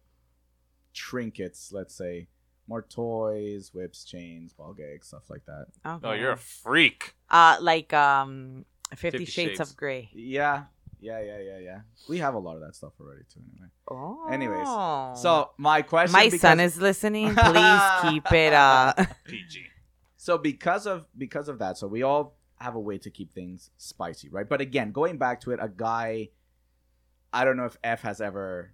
trinkets. 0.95 1.73
Let's 1.73 1.95
say 1.95 2.29
more 2.71 2.83
toys, 2.83 3.73
whips, 3.75 4.05
chains, 4.05 4.53
ball 4.55 4.73
gags, 4.73 5.09
stuff 5.09 5.29
like 5.29 5.45
that. 5.47 5.67
Okay. 5.85 5.99
No, 6.07 6.13
you're 6.15 6.33
a 6.33 6.37
freak. 6.39 7.15
uh 7.29 7.57
like 7.61 7.93
um 7.93 8.65
Fifty, 8.91 9.19
Fifty 9.19 9.25
Shades, 9.27 9.51
Shades. 9.59 9.61
of 9.61 9.77
Grey. 9.77 10.09
Yeah, 10.15 10.65
yeah, 11.01 11.21
yeah, 11.21 11.39
yeah, 11.39 11.59
yeah. 11.59 11.81
We 12.09 12.19
have 12.19 12.35
a 12.35 12.39
lot 12.39 12.55
of 12.57 12.63
that 12.63 12.75
stuff 12.75 12.93
already 13.01 13.23
too. 13.33 13.41
Anyway. 13.53 13.71
Oh. 13.91 14.29
Anyways, 14.31 15.21
So 15.23 15.51
my 15.59 15.83
question. 15.83 16.13
my 16.13 16.25
because- 16.27 16.41
son 16.41 16.61
is 16.61 16.81
listening. 16.81 17.35
Please 17.35 17.83
keep 18.09 18.33
it 18.33 18.53
uh 18.53 18.93
PG. 19.25 19.65
so 20.17 20.39
because 20.39 20.87
of 20.87 21.07
because 21.19 21.49
of 21.49 21.59
that 21.59 21.77
so 21.79 21.87
we 21.89 22.03
all 22.03 22.37
have 22.61 22.75
a 22.77 22.81
way 22.81 22.99
to 22.99 23.11
keep 23.11 23.33
things 23.33 23.71
spicy 23.79 24.29
right 24.29 24.47
but 24.49 24.61
again 24.61 24.93
going 24.93 25.17
back 25.17 25.41
to 25.41 25.51
it 25.51 25.59
a 25.63 25.69
guy 25.69 26.29
i 27.33 27.43
don't 27.45 27.57
know 27.57 27.65
if 27.65 27.79
f 27.83 28.03
has 28.03 28.21
ever 28.21 28.71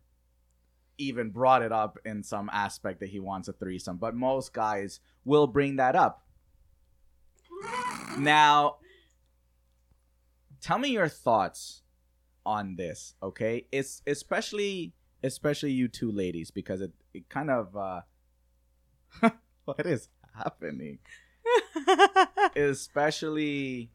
even 0.99 1.31
brought 1.31 1.63
it 1.63 1.73
up 1.73 1.99
in 2.05 2.23
some 2.23 2.49
aspect 2.53 3.01
that 3.01 3.09
he 3.09 3.21
wants 3.21 3.49
a 3.49 3.53
threesome 3.53 3.97
but 3.97 4.15
most 4.15 4.53
guys 4.53 5.01
will 5.25 5.47
bring 5.47 5.77
that 5.77 5.95
up. 5.95 6.23
Now 8.19 8.77
tell 10.61 10.79
me 10.79 10.89
your 10.89 11.09
thoughts 11.09 11.83
on 12.45 12.77
this 12.77 13.15
okay? 13.23 13.67
It's 13.73 14.03
especially 14.07 14.93
especially 15.23 15.73
you 15.73 15.89
two 15.89 16.13
ladies 16.13 16.51
because 16.51 16.81
it, 16.81 16.93
it 17.13 17.29
kind 17.29 17.51
of 17.51 17.77
uh 17.77 18.01
what 19.65 19.87
is 19.87 20.09
happening? 20.37 20.99
Especially 22.57 23.91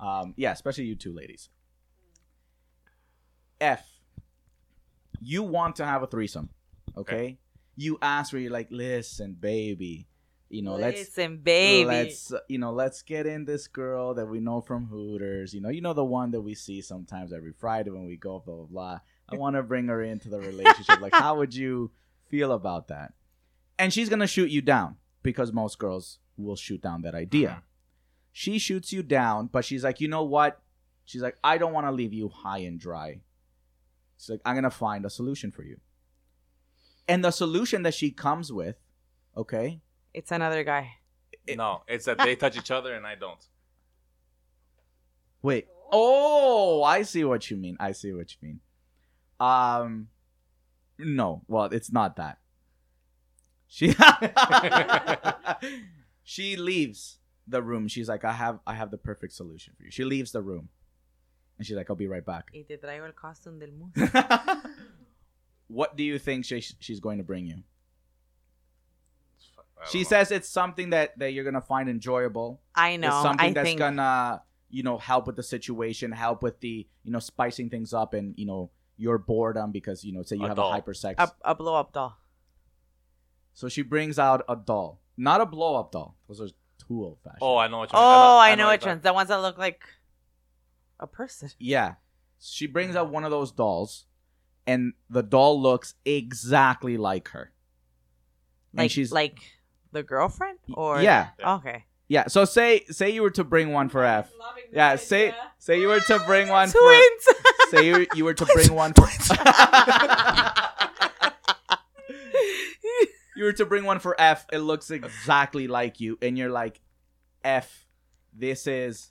um 0.00 0.34
yeah 0.36 0.52
especially 0.52 0.84
you 0.84 0.94
two 0.96 1.12
ladies. 1.12 1.48
F 3.60 3.93
you 5.24 5.42
want 5.42 5.76
to 5.76 5.84
have 5.84 6.02
a 6.02 6.06
threesome 6.06 6.48
okay, 6.96 7.38
you 7.76 7.98
ask 8.02 8.30
for 8.30 8.38
you're 8.38 8.52
like 8.52 8.68
listen 8.70 9.32
baby 9.32 10.06
you 10.54 10.62
know 10.62 10.76
let's 10.76 11.00
Listen, 11.00 11.38
baby. 11.38 11.84
let's 11.84 12.32
you 12.48 12.58
know 12.58 12.70
let's 12.70 13.02
get 13.02 13.26
in 13.26 13.44
this 13.44 13.66
girl 13.66 14.14
that 14.14 14.26
we 14.26 14.38
know 14.38 14.60
from 14.60 14.86
hooters. 14.86 15.52
You 15.52 15.60
know 15.60 15.68
you 15.68 15.80
know 15.80 15.94
the 15.94 16.04
one 16.04 16.30
that 16.30 16.42
we 16.42 16.54
see 16.54 16.80
sometimes 16.80 17.32
every 17.32 17.52
friday 17.52 17.90
when 17.90 18.06
we 18.06 18.16
go 18.16 18.40
blah 18.44 18.54
blah 18.54 18.64
blah. 18.66 19.00
I 19.28 19.36
want 19.36 19.56
to 19.56 19.62
bring 19.62 19.88
her 19.88 20.02
into 20.02 20.28
the 20.28 20.38
relationship. 20.38 21.00
Like 21.00 21.14
how 21.14 21.38
would 21.38 21.54
you 21.54 21.90
feel 22.28 22.52
about 22.52 22.88
that? 22.88 23.14
And 23.78 23.92
she's 23.92 24.08
gonna 24.08 24.28
shoot 24.28 24.50
you 24.50 24.62
down 24.62 24.96
because 25.24 25.52
most 25.52 25.78
girls 25.78 26.18
will 26.36 26.56
shoot 26.56 26.80
down 26.82 27.02
that 27.02 27.14
idea. 27.16 27.48
Uh-huh. 27.48 27.60
She 28.32 28.58
shoots 28.58 28.92
you 28.92 29.02
down 29.02 29.48
but 29.48 29.64
she's 29.64 29.82
like 29.82 30.00
you 30.00 30.06
know 30.08 30.22
what? 30.22 30.60
She's 31.04 31.20
like 31.20 31.36
i 31.44 31.58
don't 31.58 31.72
want 31.72 31.86
to 31.86 31.90
leave 31.90 32.12
you 32.14 32.28
high 32.28 32.58
and 32.58 32.78
dry 32.78 33.20
she's 34.18 34.30
like 34.30 34.40
i'm 34.44 34.54
gonna 34.54 34.70
find 34.70 35.04
a 35.04 35.10
solution 35.10 35.50
for 35.50 35.62
you 35.62 35.78
and 37.08 37.24
the 37.24 37.30
solution 37.30 37.82
that 37.82 37.94
she 37.94 38.10
comes 38.10 38.52
with 38.52 38.76
okay 39.36 39.80
it's 40.14 40.30
another 40.30 40.62
guy. 40.62 40.92
It- 41.44 41.56
no, 41.56 41.82
it's 41.88 42.04
that 42.04 42.18
they 42.18 42.36
touch 42.36 42.56
each 42.56 42.70
other 42.70 42.94
and 42.94 43.04
I 43.04 43.16
don't. 43.16 43.44
Wait. 45.42 45.66
Oh, 45.92 46.82
I 46.84 47.02
see 47.02 47.24
what 47.24 47.50
you 47.50 47.56
mean. 47.56 47.76
I 47.80 47.92
see 47.92 48.12
what 48.12 48.30
you 48.32 48.38
mean. 48.40 48.60
Um 49.40 50.08
no, 50.98 51.42
well, 51.48 51.64
it's 51.64 51.90
not 51.92 52.14
that. 52.16 52.38
She 53.66 53.92
She 56.22 56.56
leaves 56.56 57.18
the 57.46 57.60
room. 57.62 57.88
She's 57.88 58.08
like, 58.08 58.24
"I 58.24 58.32
have 58.32 58.60
I 58.66 58.74
have 58.74 58.90
the 58.90 58.96
perfect 58.96 59.32
solution 59.34 59.74
for 59.76 59.82
you." 59.84 59.90
She 59.90 60.04
leaves 60.04 60.32
the 60.32 60.40
room. 60.40 60.68
And 61.58 61.66
she's 61.66 61.76
like, 61.76 61.88
"I'll 61.90 61.96
be 61.96 62.08
right 62.08 62.24
back." 62.24 62.50
Y 62.52 62.64
te 62.66 62.76
traigo 62.76 63.06
el 63.06 63.12
costume 63.12 63.58
del 63.60 63.70
mundo. 63.78 64.10
what 65.68 65.96
do 65.96 66.02
you 66.02 66.18
think 66.18 66.44
she, 66.44 66.60
she's 66.80 67.00
going 67.00 67.18
to 67.18 67.24
bring 67.24 67.46
you? 67.46 67.62
She 69.90 70.02
know. 70.02 70.08
says 70.08 70.30
it's 70.30 70.48
something 70.48 70.90
that 70.90 71.18
that 71.18 71.32
you're 71.32 71.44
going 71.44 71.54
to 71.54 71.60
find 71.60 71.88
enjoyable. 71.88 72.60
I 72.74 72.96
know. 72.96 73.08
it's 73.08 73.22
something 73.22 73.50
I 73.50 73.52
that's 73.52 73.66
think 73.68 73.78
gonna 73.78 74.42
you 74.70 74.82
know 74.82 74.98
help 74.98 75.26
with 75.26 75.36
the 75.36 75.42
situation 75.42 76.10
help 76.12 76.42
with 76.42 76.60
the 76.60 76.86
you 77.04 77.12
know 77.12 77.18
spicing 77.20 77.70
things 77.70 77.92
up 77.92 78.14
and 78.14 78.34
you 78.36 78.46
know 78.46 78.70
your 78.96 79.18
boredom 79.18 79.70
because 79.72 80.04
you 80.04 80.12
know 80.12 80.22
say 80.22 80.36
you 80.36 80.44
A 80.44 80.48
have 80.48 80.56
doll. 80.56 80.72
a 80.72 80.80
hypersex 80.80 81.14
a, 81.18 81.30
a 81.44 81.54
blow 81.54 81.74
up 81.76 81.92
doll. 81.92 82.16
so 83.52 83.68
she 83.68 83.82
brings 83.82 84.18
out 84.18 84.42
a 84.48 84.56
doll 84.56 85.00
not 85.16 85.40
a 85.40 85.46
blow 85.46 85.76
up 85.76 85.92
doll 85.92 86.16
those 86.28 86.40
are 86.40 86.48
too 86.88 87.04
old 87.04 87.18
fashioned 87.22 87.38
Oh, 87.42 87.56
I 87.56 87.68
know 87.68 87.78
what 87.78 87.92
you 87.92 87.98
Oh, 87.98 88.38
I, 88.38 88.50
I 88.50 88.54
know, 88.56 88.68
which 88.68 88.76
exactly- 88.82 88.90
ones. 88.90 89.02
The 89.02 89.12
ones 89.12 89.28
that 89.28 89.42
look 89.42 89.58
like 89.58 89.82
a 91.00 91.06
person. 91.06 91.50
yeah. 91.58 91.94
She 92.40 92.66
brings 92.66 92.96
out 92.96 93.10
one 93.10 93.24
of 93.24 93.30
those 93.30 93.52
dolls 93.52 94.06
and 94.66 94.92
the 95.08 95.22
doll 95.22 95.60
looks 95.60 95.94
exactly 96.04 96.96
like 96.96 97.28
her. 97.28 97.52
And 98.72 98.80
Like 98.80 98.90
she's 98.90 99.12
like 99.12 99.38
the 99.92 100.02
girlfriend 100.02 100.58
or 100.72 101.00
yeah. 101.00 101.28
Okay. 101.42 101.84
yeah 102.08 102.26
so 102.26 102.44
say 102.44 102.84
say 102.90 103.10
you 103.10 103.22
were 103.22 103.30
to 103.30 103.44
bring 103.44 103.72
one 103.72 103.88
for 103.88 104.04
f. 104.04 104.30
Yeah 104.72 104.96
say 104.96 105.32
say 105.58 105.80
you 105.80 105.86
were 105.88 106.00
to 106.00 106.18
bring 106.26 106.48
one 106.48 106.68
for 106.68 106.80
Twins. 106.80 107.28
say 107.70 107.86
you, 107.86 108.06
you 108.14 108.24
were 108.24 108.34
to 108.34 108.46
bring 108.46 108.74
one 108.74 108.92
for 108.94 109.06
you 113.36 113.44
were 113.44 113.52
to 113.52 113.66
bring 113.66 113.84
one 113.84 113.98
for 113.98 114.18
F, 114.20 114.46
it 114.52 114.58
looks 114.58 114.90
exactly 114.90 115.66
like 115.66 116.00
you, 116.00 116.18
and 116.22 116.38
you're 116.38 116.50
like, 116.50 116.80
F, 117.42 117.86
this 118.32 118.66
is 118.66 119.10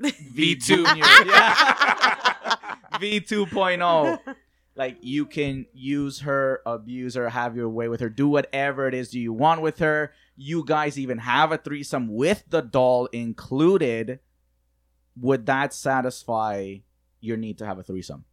V 0.00 0.56
V2. 0.56 0.96
Yeah. 1.26 2.54
V 3.00 3.20
2.0. 3.20 4.18
Like 4.78 4.98
you 5.00 5.24
can 5.24 5.64
use 5.72 6.20
her, 6.20 6.60
abuse 6.66 7.14
her, 7.14 7.30
have 7.30 7.56
your 7.56 7.70
way 7.70 7.88
with 7.88 8.00
her, 8.00 8.10
do 8.10 8.28
whatever 8.28 8.86
it 8.86 8.92
is 8.92 9.14
you 9.14 9.32
want 9.32 9.62
with 9.62 9.78
her. 9.78 10.12
You 10.36 10.66
guys 10.66 10.98
even 10.98 11.16
have 11.16 11.50
a 11.50 11.56
threesome 11.56 12.14
with 12.14 12.44
the 12.50 12.60
doll 12.60 13.06
included. 13.06 14.20
Would 15.18 15.46
that 15.46 15.72
satisfy 15.72 16.80
your 17.22 17.38
need 17.38 17.56
to 17.56 17.64
have 17.64 17.78
a 17.78 17.82
threesome? 17.82 18.26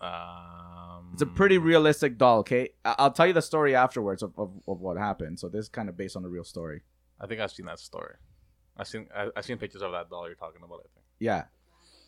Um, 0.00 1.10
It's 1.12 1.20
a 1.22 1.26
pretty 1.26 1.58
realistic 1.58 2.16
doll, 2.16 2.38
okay? 2.38 2.70
I- 2.82 2.94
I'll 2.98 3.12
tell 3.12 3.26
you 3.26 3.34
the 3.34 3.42
story 3.42 3.74
afterwards 3.76 4.22
of, 4.22 4.32
of, 4.38 4.52
of 4.66 4.80
what 4.80 4.96
happened. 4.96 5.38
So 5.38 5.50
this 5.50 5.64
is 5.64 5.68
kind 5.68 5.90
of 5.90 5.98
based 5.98 6.16
on 6.16 6.24
a 6.24 6.28
real 6.28 6.44
story. 6.44 6.80
I 7.20 7.26
think 7.26 7.42
I've 7.42 7.52
seen 7.52 7.66
that 7.66 7.78
story. 7.78 8.14
I've 8.76 8.88
seen 8.88 9.06
I, 9.14 9.28
I've 9.36 9.44
seen 9.44 9.58
pictures 9.58 9.82
of 9.82 9.92
that 9.92 10.08
doll 10.10 10.26
you're 10.26 10.34
talking 10.36 10.62
about. 10.64 10.80
I 10.80 10.88
think. 10.94 11.06
Yeah. 11.18 11.44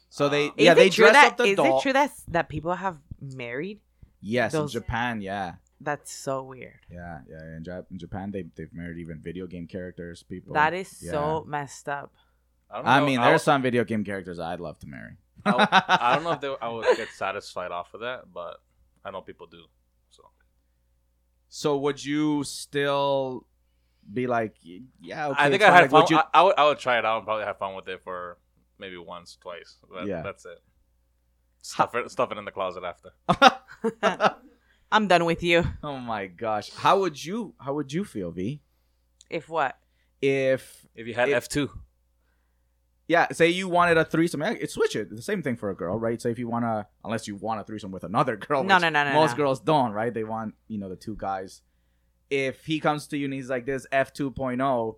So 0.09 0.29
they 0.29 0.49
Uh, 0.49 0.53
yeah 0.57 0.75
they 0.75 0.87
it 0.87 0.93
true 0.93 1.05
dress 1.07 1.15
that, 1.15 1.33
up 1.33 1.37
the 1.39 1.45
is 1.45 1.57
doll. 1.57 1.79
it 1.79 1.83
true 1.83 1.93
that 1.93 2.11
that 2.29 2.49
people 2.49 2.75
have 2.75 2.99
married? 3.21 3.81
Yes, 4.21 4.53
Those- 4.53 4.75
in 4.75 4.81
Japan, 4.81 5.21
yeah, 5.21 5.57
That's 5.81 6.11
so 6.11 6.43
weird. 6.45 6.81
yeah, 6.91 7.21
yeah. 7.29 7.57
In, 7.57 7.62
Jap- 7.62 7.87
in 7.91 7.99
Japan, 7.99 8.31
they 8.31 8.45
they've 8.57 8.73
married 8.73 8.99
even 8.99 9.21
video 9.21 9.47
game 9.47 9.67
characters. 9.67 10.23
People. 10.23 10.55
That 10.55 10.73
is 10.73 11.03
yeah. 11.03 11.11
so 11.11 11.45
messed 11.47 11.89
up. 11.89 12.12
I, 12.71 12.77
don't 12.79 12.87
I 12.87 13.01
mean, 13.05 13.19
I, 13.21 13.29
there's 13.29 13.43
some 13.43 13.61
video 13.61 13.85
game 13.85 14.03
characters 14.05 14.39
I'd 14.41 14.61
love 14.61 14.79
to 14.81 14.87
marry. 14.87 15.17
I, 15.45 15.53
I 16.01 16.15
don't 16.15 16.25
know 16.25 16.33
if 16.33 16.41
they, 16.41 16.55
I 16.62 16.69
would 16.71 16.97
get 16.97 17.09
satisfied 17.11 17.71
off 17.71 17.93
of 17.93 18.01
that, 18.01 18.33
but 18.33 18.62
I 19.05 19.11
know 19.11 19.21
people 19.21 19.47
do. 19.47 19.65
So 20.11 20.23
So 21.49 21.77
would 21.77 22.03
you 22.03 22.45
still 22.45 23.47
be 24.12 24.26
like, 24.26 24.55
yeah? 24.62 25.28
Okay, 25.28 25.36
I 25.42 25.50
think 25.50 25.62
I 25.62 25.66
fine. 25.66 25.74
had 25.74 25.80
Like, 25.82 25.90
fun. 25.90 26.00
would 26.02 26.11
you? 26.11 26.16
I, 26.18 26.24
I 26.34 26.42
would 26.42 26.55
I 26.59 26.64
would 26.66 26.78
try 26.78 26.98
it 26.98 27.05
out 27.05 27.18
and 27.18 27.24
probably 27.26 27.44
have 27.44 27.59
fun 27.59 27.74
with 27.74 27.88
it 27.88 28.02
for 28.05 28.38
maybe 28.78 28.96
once, 28.96 29.36
twice. 29.40 29.76
That, 29.94 30.07
Yeah. 30.07 30.22
that's 30.22 30.44
it. 30.44 30.59
Stuff 31.62 31.94
it, 31.94 32.11
stuff 32.11 32.30
it 32.32 32.38
in 32.38 32.44
the 32.44 32.50
closet 32.50 32.82
after. 32.84 33.11
I'm 34.92 35.09
done 35.09 35.24
with 35.24 35.42
you. 35.42 35.64
oh 35.82 35.98
my 35.98 36.26
gosh. 36.26 36.70
How 36.70 37.00
would 37.00 37.22
you 37.24 37.55
how 37.59 37.74
would 37.74 37.92
you 37.92 38.05
feel, 38.05 38.30
V? 38.30 38.61
If 39.30 39.48
what? 39.48 39.76
If 40.20 40.86
If 40.94 41.07
you 41.07 41.14
had 41.14 41.28
If- 41.28 41.36
F 41.36 41.48
two, 41.48 41.70
yeah, 43.09 43.26
say 43.32 43.48
you 43.48 43.68
wanted 43.68 43.98
a 43.98 44.05
threesome, 44.05 44.40
yeah, 44.40 44.52
it 44.52 44.70
switch 44.70 44.96
it. 44.96 45.11
The 45.14 45.20
same 45.22 45.42
thing 45.42 45.57
for 45.57 45.68
a 45.70 45.74
girl, 45.74 45.98
right? 45.98 46.20
Say 46.20 46.30
if 46.30 46.38
you 46.38 46.48
wanna 46.48 46.86
unless 47.05 47.26
you 47.28 47.34
want 47.36 47.61
a 47.61 47.64
threesome 47.64 47.90
with 47.90 48.05
another 48.05 48.36
girl. 48.48 48.62
No, 48.64 48.78
no, 48.78 48.88
no, 48.88 49.05
no, 49.05 49.12
Most 49.12 49.32
no. 49.32 49.36
girls 49.38 49.61
don't, 49.61 49.92
right? 49.92 50.12
They 50.12 50.24
want, 50.24 50.55
you 50.68 50.78
know, 50.78 50.88
the 50.88 50.96
two 50.96 51.16
guys. 51.16 51.62
If 52.31 52.64
he 52.64 52.81
comes 52.81 53.07
to 53.09 53.16
you 53.18 53.27
and 53.27 53.35
he's 53.35 53.51
like 53.51 53.66
this 53.66 53.87
F 53.93 54.12
2.0, 54.14 54.97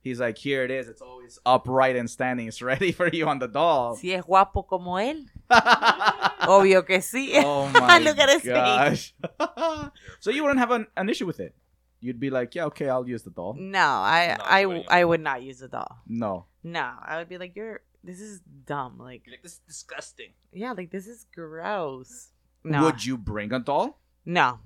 he's 0.00 0.20
like, 0.20 0.38
here 0.38 0.62
it 0.64 0.70
is. 0.70 0.88
It's 0.88 1.02
always 1.02 1.38
upright 1.44 1.96
and 1.96 2.08
standing. 2.08 2.46
It's 2.48 2.62
ready 2.72 2.92
for 2.92 3.08
you 3.08 3.28
on 3.28 3.38
the 3.38 3.48
doll. 3.48 3.96
Si 3.96 4.14
es 4.14 4.24
guapo 4.24 4.62
como 4.62 4.92
él. 4.98 5.26
Obvio 5.50 6.86
que 6.86 6.98
sí. 7.00 7.32
oh 7.44 7.68
my 7.74 7.98
Look 7.98 8.18
at 8.18 8.28
his 8.30 8.42
face. 8.42 9.12
gosh. 9.38 9.90
so 10.20 10.30
you 10.30 10.42
wouldn't 10.42 10.60
have 10.60 10.70
an, 10.70 10.86
an 10.96 11.08
issue 11.08 11.26
with 11.26 11.40
it. 11.40 11.54
You'd 12.00 12.18
be 12.20 12.30
like, 12.30 12.54
yeah, 12.54 12.64
okay, 12.66 12.88
I'll 12.88 13.06
use 13.06 13.24
the 13.24 13.30
doll. 13.30 13.54
No, 13.58 13.78
I, 13.78 14.36
No, 14.38 14.44
I, 14.44 14.60
you 14.60 14.68
wouldn't. 14.68 14.86
I 14.90 15.04
would 15.04 15.20
not 15.20 15.42
use 15.42 15.58
the 15.58 15.68
doll. 15.68 15.98
No. 16.06 16.46
No, 16.64 16.92
I 17.04 17.18
would 17.18 17.28
be 17.28 17.36
like, 17.36 17.54
you're. 17.54 17.80
This 18.02 18.20
is 18.22 18.40
dumb. 18.64 18.96
Like, 18.98 19.24
like 19.30 19.42
this 19.42 19.52
is 19.52 19.60
disgusting. 19.68 20.30
yeah, 20.52 20.72
like 20.72 20.90
this 20.90 21.06
is 21.06 21.26
gross. 21.34 22.28
No, 22.64 22.84
Would 22.84 23.04
you 23.04 23.18
bring 23.18 23.52
a 23.52 23.58
doll? 23.58 24.00
no. 24.24 24.60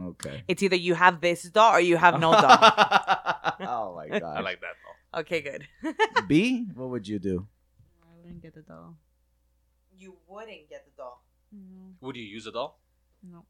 Okay. 0.00 0.44
It's 0.48 0.62
either 0.62 0.76
you 0.76 0.94
have 0.94 1.20
this 1.20 1.42
doll 1.44 1.74
or 1.76 1.80
you 1.80 1.96
have 1.96 2.20
no 2.20 2.32
doll. 2.32 2.42
oh 3.60 3.94
my 3.96 4.08
god. 4.18 4.22
I 4.38 4.40
like 4.40 4.60
that 4.60 4.74
though. 4.84 5.20
okay, 5.20 5.40
good. 5.40 5.66
B, 6.28 6.66
what 6.74 6.88
would 6.90 7.06
you 7.08 7.18
do? 7.18 7.46
I 8.02 8.06
wouldn't 8.22 8.42
get 8.42 8.54
the 8.54 8.62
doll. 8.62 8.96
you 9.98 10.16
wouldn't 10.28 10.68
get 10.68 10.84
the 10.84 10.92
doll. 10.96 11.22
No, 11.52 11.94
Would 12.00 12.16
you 12.16 12.22
use 12.24 12.46
a 12.46 12.52
doll? 12.52 12.78
no. 13.22 13.44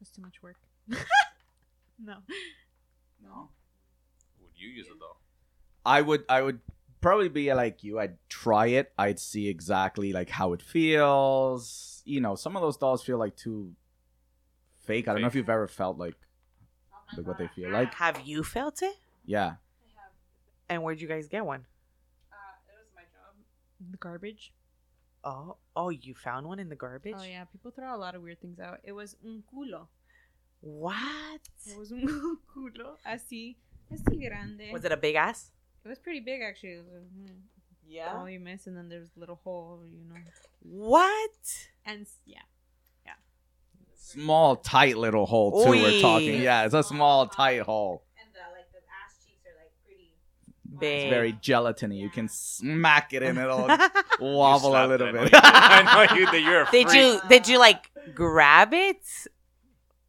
That's 0.00 0.10
too 0.10 0.22
much 0.22 0.42
work. 0.42 0.56
no. 0.88 2.16
No. 3.22 3.48
Would 4.40 4.50
you 4.56 4.68
use 4.68 4.86
a 4.86 4.98
doll? 4.98 5.20
I 5.86 6.00
would 6.02 6.24
I 6.28 6.42
would 6.42 6.60
probably 7.00 7.28
be 7.28 7.52
like 7.54 7.82
you. 7.84 7.98
I'd 8.00 8.16
try 8.28 8.66
it. 8.66 8.92
I'd 8.98 9.18
see 9.18 9.48
exactly 9.48 10.12
like 10.12 10.30
how 10.30 10.52
it 10.52 10.62
feels. 10.62 12.02
You 12.04 12.20
know, 12.20 12.34
some 12.34 12.56
of 12.56 12.62
those 12.62 12.76
dolls 12.76 13.02
feel 13.02 13.18
like 13.18 13.36
too 13.36 13.72
fake. 14.84 15.08
I 15.08 15.12
don't 15.12 15.22
know 15.22 15.28
if 15.28 15.34
you've 15.34 15.48
ever 15.50 15.66
felt 15.68 15.98
like 15.98 16.14
like 17.16 17.26
what 17.26 17.38
they 17.38 17.48
feel 17.48 17.70
like. 17.70 17.94
Have 17.94 18.20
you 18.24 18.42
felt 18.44 18.82
it? 18.82 18.94
Yeah. 19.24 19.54
And 20.68 20.82
where'd 20.82 21.00
you 21.00 21.08
guys 21.08 21.28
get 21.28 21.44
one? 21.44 21.60
it 21.60 22.72
was 22.78 22.88
my 22.94 23.02
job. 23.02 23.34
The 23.90 23.96
garbage. 23.98 24.52
Oh, 25.22 25.56
oh, 25.76 25.88
you 25.90 26.14
found 26.14 26.46
one 26.46 26.58
in 26.58 26.68
the 26.68 26.76
garbage. 26.76 27.14
Oh 27.18 27.22
yeah, 27.22 27.44
people 27.44 27.70
throw 27.70 27.94
a 27.94 27.98
lot 27.98 28.14
of 28.14 28.22
weird 28.22 28.40
things 28.40 28.58
out. 28.60 28.78
It 28.84 28.92
was 28.92 29.16
un 29.24 29.42
culo. 29.52 29.86
What? 30.60 31.40
It 31.66 31.78
was 31.78 31.92
un 31.92 32.38
culo 32.56 32.96
así, 33.06 33.56
así 33.92 34.20
grande. 34.26 34.70
Was 34.72 34.84
it 34.84 34.92
a 34.92 34.96
big 34.96 35.14
ass? 35.14 35.50
It 35.84 35.88
was 35.88 35.98
pretty 35.98 36.20
big 36.20 36.40
actually. 36.42 36.72
It 36.72 36.84
was 36.84 36.88
a, 36.94 37.00
hmm, 37.00 37.26
Yeah. 37.86 38.14
all 38.16 38.28
you 38.28 38.40
miss, 38.40 38.66
and 38.66 38.76
then 38.76 38.88
there's 38.88 39.08
a 39.16 39.20
little 39.20 39.38
hole, 39.44 39.82
you 39.86 40.04
know. 40.08 40.20
What? 40.62 41.68
And 41.84 42.02
s- 42.02 42.16
yeah, 42.24 42.40
Small, 44.04 44.56
tight 44.56 44.98
little 44.98 45.24
hole 45.24 45.64
too. 45.64 45.70
We're 45.70 46.00
talking. 46.02 46.42
Yeah, 46.42 46.66
it's 46.66 46.74
a 46.74 46.82
small, 46.82 47.26
tight 47.26 47.62
hole. 47.62 48.04
and 48.20 48.28
the 48.34 48.40
like 48.54 48.70
the 48.70 48.78
ass 49.02 49.24
cheeks 49.24 49.40
are 49.46 49.56
like 49.58 49.72
pretty. 49.82 50.12
Big. 50.78 51.04
It's 51.04 51.10
very 51.10 51.32
gelatiny. 51.32 52.00
You 52.00 52.10
can 52.10 52.28
smack 52.28 53.14
it 53.14 53.22
and 53.22 53.38
it'll 53.38 53.66
wobble 54.20 54.76
a 54.76 54.86
little 54.86 55.08
it. 55.08 55.14
I 55.14 55.22
know 55.22 55.24
bit. 55.24 55.34
I 55.42 56.06
know 56.06 56.16
you. 56.16 56.26
That 56.26 56.42
you're 56.42 56.62
a 56.62 56.70
did 56.70 56.92
you 56.92 57.20
did 57.30 57.48
you 57.48 57.58
like 57.58 57.90
grab 58.14 58.74
it? 58.74 59.06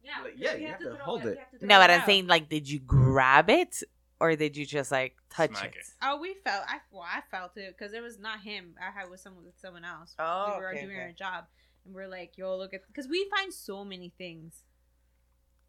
Yeah, 0.04 0.12
Yeah, 0.36 0.54
you 0.56 0.66
have 0.68 0.78
to 0.80 0.96
hold 0.96 1.24
it. 1.24 1.38
No, 1.62 1.78
but 1.78 1.90
I'm 1.90 2.04
saying 2.04 2.26
like, 2.26 2.50
did 2.50 2.68
you 2.68 2.80
grab 2.80 3.48
it 3.48 3.82
or 4.20 4.36
did 4.36 4.58
you 4.58 4.66
just 4.66 4.92
like 4.92 5.16
touch 5.30 5.64
it? 5.64 5.74
it. 5.74 5.86
Oh, 6.02 6.18
we 6.20 6.34
felt. 6.44 6.64
I 6.68 6.80
well, 6.92 7.02
I 7.02 7.22
felt 7.30 7.52
it 7.56 7.74
because 7.76 7.94
it 7.94 8.02
was 8.02 8.18
not 8.18 8.40
him. 8.40 8.74
I 8.78 8.90
had 8.98 9.10
with 9.10 9.20
someone 9.20 9.44
with 9.46 9.58
someone 9.58 9.84
else. 9.84 10.14
Oh, 10.18 10.54
we 10.56 10.60
were 10.60 10.70
okay, 10.70 10.82
doing 10.82 10.96
okay. 10.96 11.04
our 11.04 11.12
job, 11.12 11.44
and 11.86 11.94
we're 11.94 12.08
like, 12.08 12.36
"Yo, 12.36 12.56
look 12.56 12.74
at," 12.74 12.86
because 12.86 13.08
we 13.08 13.30
find 13.34 13.52
so 13.54 13.84
many 13.84 14.12
things 14.18 14.62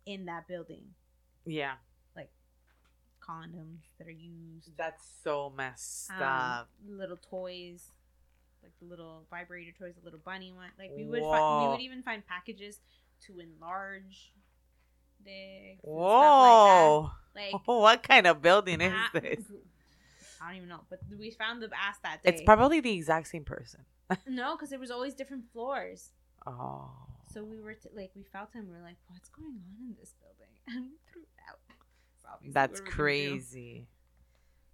in 0.05 0.25
that 0.25 0.47
building, 0.47 0.85
Yeah, 1.45 1.75
Like 2.15 2.31
condoms 3.21 3.83
that 3.97 4.07
are 4.07 4.11
used, 4.11 4.71
that's 4.77 5.03
so 5.23 5.53
messed 5.55 6.11
um, 6.11 6.23
up. 6.23 6.69
little 6.87 7.17
toys, 7.17 7.91
like 8.63 8.71
the 8.79 8.85
little 8.85 9.25
vibrator 9.29 9.71
toys, 9.77 9.93
the 9.99 10.03
little 10.03 10.21
bunny 10.23 10.51
one. 10.51 10.69
Like 10.79 10.91
we 10.95 11.05
would, 11.05 11.23
find, 11.23 11.65
we 11.65 11.69
would 11.69 11.81
even 11.81 12.01
find 12.03 12.25
packages 12.25 12.79
to 13.25 13.39
enlarge 13.39 14.33
dicks. 15.23 15.81
Whoa! 15.81 17.11
Like. 17.35 17.53
Like 17.53 17.61
what 17.65 18.01
kind 18.01 18.25
of 18.25 18.41
building 18.41 18.81
is 18.81 18.93
ah, 18.95 19.09
this? 19.13 19.39
I 20.41 20.47
don't 20.47 20.57
even 20.57 20.69
know, 20.69 20.81
but 20.89 20.99
we 21.19 21.31
found 21.31 21.61
the 21.61 21.69
ass 21.75 21.97
that 22.03 22.23
day. 22.23 22.29
It's 22.29 22.41
probably 22.41 22.79
the 22.79 22.93
exact 22.93 23.27
same 23.27 23.43
person. 23.43 23.81
No, 24.27 24.55
because 24.55 24.69
there 24.69 24.79
was 24.79 24.91
always 24.91 25.13
different 25.13 25.45
floors. 25.51 26.11
Oh. 26.45 26.89
So 27.33 27.43
we 27.43 27.59
were 27.59 27.73
t- 27.73 27.89
like, 27.93 28.11
we 28.15 28.23
felt 28.23 28.53
him. 28.53 28.67
We 28.69 28.75
are 28.77 28.81
like, 28.81 28.97
what's 29.07 29.29
going 29.29 29.47
on 29.47 29.89
in 29.89 29.95
this 29.99 30.13
building? 30.21 30.53
And 30.67 30.85
we 30.91 30.97
threw 31.11 31.21
it 31.21 31.27
out. 31.49 31.59
So 32.43 32.51
That's 32.53 32.79
what 32.81 32.81
are 32.81 32.83
we 32.83 32.89
gonna 32.89 32.91
do? 32.91 32.95
crazy. 32.95 33.87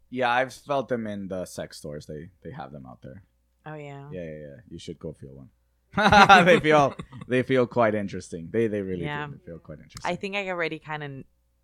Yeah, 0.09 0.29
I've 0.29 0.53
felt 0.53 0.87
them 0.89 1.07
in 1.07 1.27
the 1.27 1.45
sex 1.45 1.77
stores. 1.77 2.05
They 2.05 2.29
they 2.43 2.51
have 2.51 2.71
them 2.71 2.85
out 2.85 3.01
there. 3.01 3.23
Oh 3.65 3.73
yeah. 3.75 4.09
Yeah, 4.11 4.21
yeah, 4.23 4.39
yeah. 4.47 4.55
You 4.69 4.77
should 4.79 4.99
go 4.99 5.13
feel 5.13 5.33
one. 5.33 5.49
they 6.45 6.59
feel 6.59 6.95
they 7.27 7.41
feel 7.43 7.65
quite 7.67 7.95
interesting. 7.95 8.49
They 8.51 8.67
they 8.67 8.81
really 8.81 9.03
Yeah. 9.05 9.27
do. 9.27 9.33
They 9.33 9.45
feel 9.45 9.59
quite 9.59 9.79
interesting. 9.79 10.11
I 10.11 10.15
think 10.15 10.35
I 10.35 10.49
already 10.49 10.77
kind 10.79 11.03
of 11.03 11.11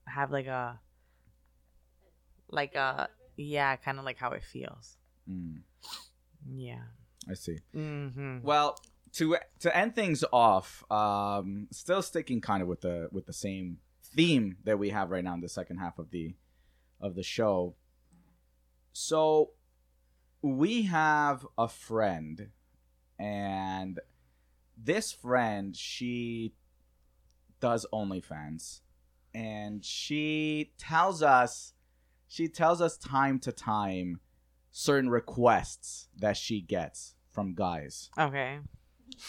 have 0.06 0.32
like 0.32 0.48
a 0.48 0.80
like 2.50 2.76
a 2.76 3.10
yeah, 3.38 3.76
kind 3.78 4.00
of 4.00 4.06
like 4.06 4.18
how 4.18 4.32
it 4.32 4.44
feels. 4.44 4.98
Mm, 5.30 5.62
Yeah. 6.56 6.82
I 7.30 7.34
see. 7.36 7.60
Mm-hmm. 7.76 8.40
Well, 8.42 8.78
to 9.14 9.38
to 9.60 9.76
end 9.76 9.96
things 9.96 10.24
off, 10.32 10.84
um, 10.92 11.68
still 11.72 12.02
sticking 12.02 12.42
kind 12.42 12.62
of 12.62 12.68
with 12.68 12.82
the 12.82 13.10
with 13.12 13.26
the 13.26 13.34
same 13.34 13.78
theme 14.04 14.58
that 14.64 14.80
we 14.80 14.90
have 14.90 15.12
right 15.12 15.24
now 15.24 15.34
in 15.34 15.42
the 15.42 15.50
second 15.50 15.78
half 15.78 16.00
of 16.00 16.12
the 16.12 16.36
of 17.00 17.16
the 17.16 17.24
show. 17.24 17.76
So 18.94 19.52
we 20.42 20.84
have 20.84 21.46
a 21.58 21.68
friend, 21.68 22.50
and 23.18 24.00
this 24.78 25.12
friend 25.12 25.76
she 25.76 26.54
does 27.60 27.86
OnlyFans, 27.94 28.82
and 29.34 29.84
she 29.84 30.72
tells 30.78 31.22
us 31.22 31.74
she 32.28 32.48
tells 32.48 32.82
us 32.82 32.98
time 32.98 33.40
to 33.40 33.52
time 33.52 34.20
certain 34.72 35.10
requests 35.10 36.08
that 36.16 36.38
she 36.38 36.62
gets 36.62 37.16
from 37.40 37.54
guys. 37.54 38.10
Okay. 38.20 38.60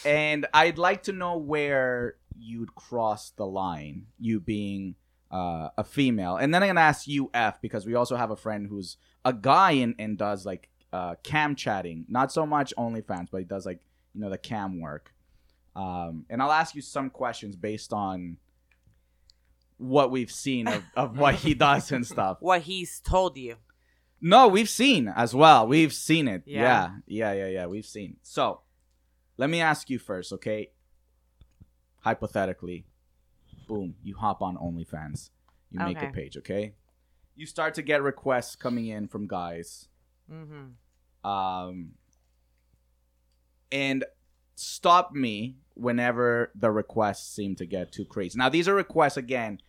And 0.05 0.45
I'd 0.53 0.77
like 0.77 1.03
to 1.03 1.13
know 1.13 1.37
where 1.37 2.15
you'd 2.37 2.75
cross 2.75 3.31
the 3.31 3.45
line, 3.45 4.07
you 4.19 4.41
being 4.41 4.95
uh, 5.31 5.69
a 5.77 5.83
female. 5.85 6.35
And 6.35 6.53
then 6.53 6.61
I'm 6.61 6.69
gonna 6.69 6.81
ask 6.81 7.07
you, 7.07 7.29
F, 7.33 7.61
because 7.61 7.85
we 7.85 7.95
also 7.95 8.17
have 8.17 8.29
a 8.29 8.35
friend 8.35 8.67
who's 8.67 8.97
a 9.23 9.31
guy 9.31 9.71
and, 9.71 9.95
and 9.97 10.17
does 10.17 10.45
like 10.45 10.67
uh, 10.91 11.15
cam 11.23 11.55
chatting. 11.55 12.05
Not 12.09 12.33
so 12.33 12.45
much 12.45 12.73
OnlyFans, 12.77 13.29
but 13.31 13.37
he 13.37 13.45
does 13.45 13.65
like 13.65 13.79
you 14.13 14.19
know 14.19 14.29
the 14.29 14.37
cam 14.37 14.81
work. 14.81 15.13
Um, 15.73 16.25
and 16.29 16.41
I'll 16.41 16.51
ask 16.51 16.75
you 16.75 16.81
some 16.81 17.09
questions 17.09 17.55
based 17.55 17.93
on 17.93 18.37
what 19.77 20.11
we've 20.11 20.31
seen 20.31 20.67
of, 20.67 20.83
of 20.97 21.17
what 21.17 21.35
he 21.35 21.53
does 21.53 21.93
and 21.93 22.05
stuff. 22.05 22.37
What 22.41 22.63
he's 22.63 22.99
told 22.99 23.37
you. 23.37 23.55
No, 24.21 24.47
we've 24.47 24.69
seen 24.69 25.07
as 25.07 25.33
well. 25.33 25.67
We've 25.67 25.93
seen 25.93 26.27
it. 26.27 26.43
Yeah. 26.45 26.61
Yeah. 26.61 26.89
Yeah, 27.07 27.33
yeah, 27.33 27.47
yeah. 27.47 27.65
We've 27.65 27.85
seen. 27.85 28.17
So, 28.21 28.61
let 29.37 29.49
me 29.49 29.59
ask 29.61 29.89
you 29.89 29.97
first, 29.97 30.31
okay? 30.33 30.69
Hypothetically, 32.01 32.85
boom, 33.67 33.95
you 34.03 34.15
hop 34.15 34.41
on 34.41 34.55
OnlyFans. 34.57 35.29
You 35.71 35.79
make 35.79 36.01
a 36.01 36.11
page, 36.11 36.37
okay? 36.37 36.73
You 37.35 37.45
start 37.45 37.73
to 37.75 37.81
get 37.81 38.03
requests 38.03 38.55
coming 38.55 38.87
in 38.87 39.07
from 39.07 39.27
guys. 39.27 39.87
Mm-hmm. 40.31 41.27
Um 41.29 41.91
and 43.71 44.03
stop 44.55 45.13
me 45.13 45.57
whenever 45.75 46.51
the 46.55 46.71
requests 46.71 47.33
seem 47.33 47.55
to 47.55 47.65
get 47.65 47.91
too 47.91 48.05
crazy. 48.05 48.37
Now, 48.37 48.49
these 48.49 48.67
are 48.67 48.75
requests 48.75 49.17
again 49.17 49.59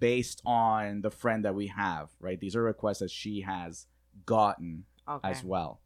based 0.00 0.40
on 0.46 1.00
the 1.02 1.10
friend 1.10 1.44
that 1.44 1.54
we 1.54 1.66
have, 1.68 2.10
right? 2.20 2.38
These 2.38 2.54
are 2.56 2.62
requests 2.62 3.00
that 3.00 3.10
she 3.10 3.40
has 3.42 3.86
gotten 4.26 4.84
Okay. 5.08 5.30
as 5.30 5.42
well. 5.42 5.80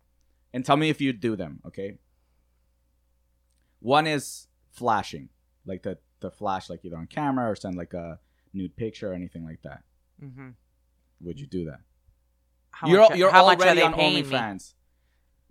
And 0.53 0.65
tell 0.65 0.77
me 0.77 0.91
if 0.91 1.01
you 1.01 1.13
do 1.13 1.37
them, 1.37 1.61
okay? 1.67 1.99
One 3.81 4.07
is 4.07 4.49
flashing, 4.73 5.29
like 5.65 5.83
the 5.83 5.99
the 6.21 6.31
flash, 6.31 6.71
like 6.71 6.85
either 6.85 6.97
on 6.97 7.07
camera 7.07 7.51
or 7.51 7.57
send 7.57 7.77
like 7.77 7.95
a 7.95 8.19
nude 8.53 8.77
picture 8.77 9.11
or 9.11 9.15
anything 9.15 9.45
like 9.45 9.63
that. 9.63 9.83
Mm-hmm. 10.23 10.51
Would 11.23 11.41
you 11.41 11.47
do 11.47 11.65
that? 11.67 11.81
How 12.71 12.89
you're 12.89 13.01
much, 13.01 13.17
you're 13.17 13.31
how 13.31 13.47
much 13.47 13.59
are 13.59 13.63
already 13.63 13.81
they 13.81 13.87
on 13.87 13.95
paying 13.95 14.29
me? 14.29 14.59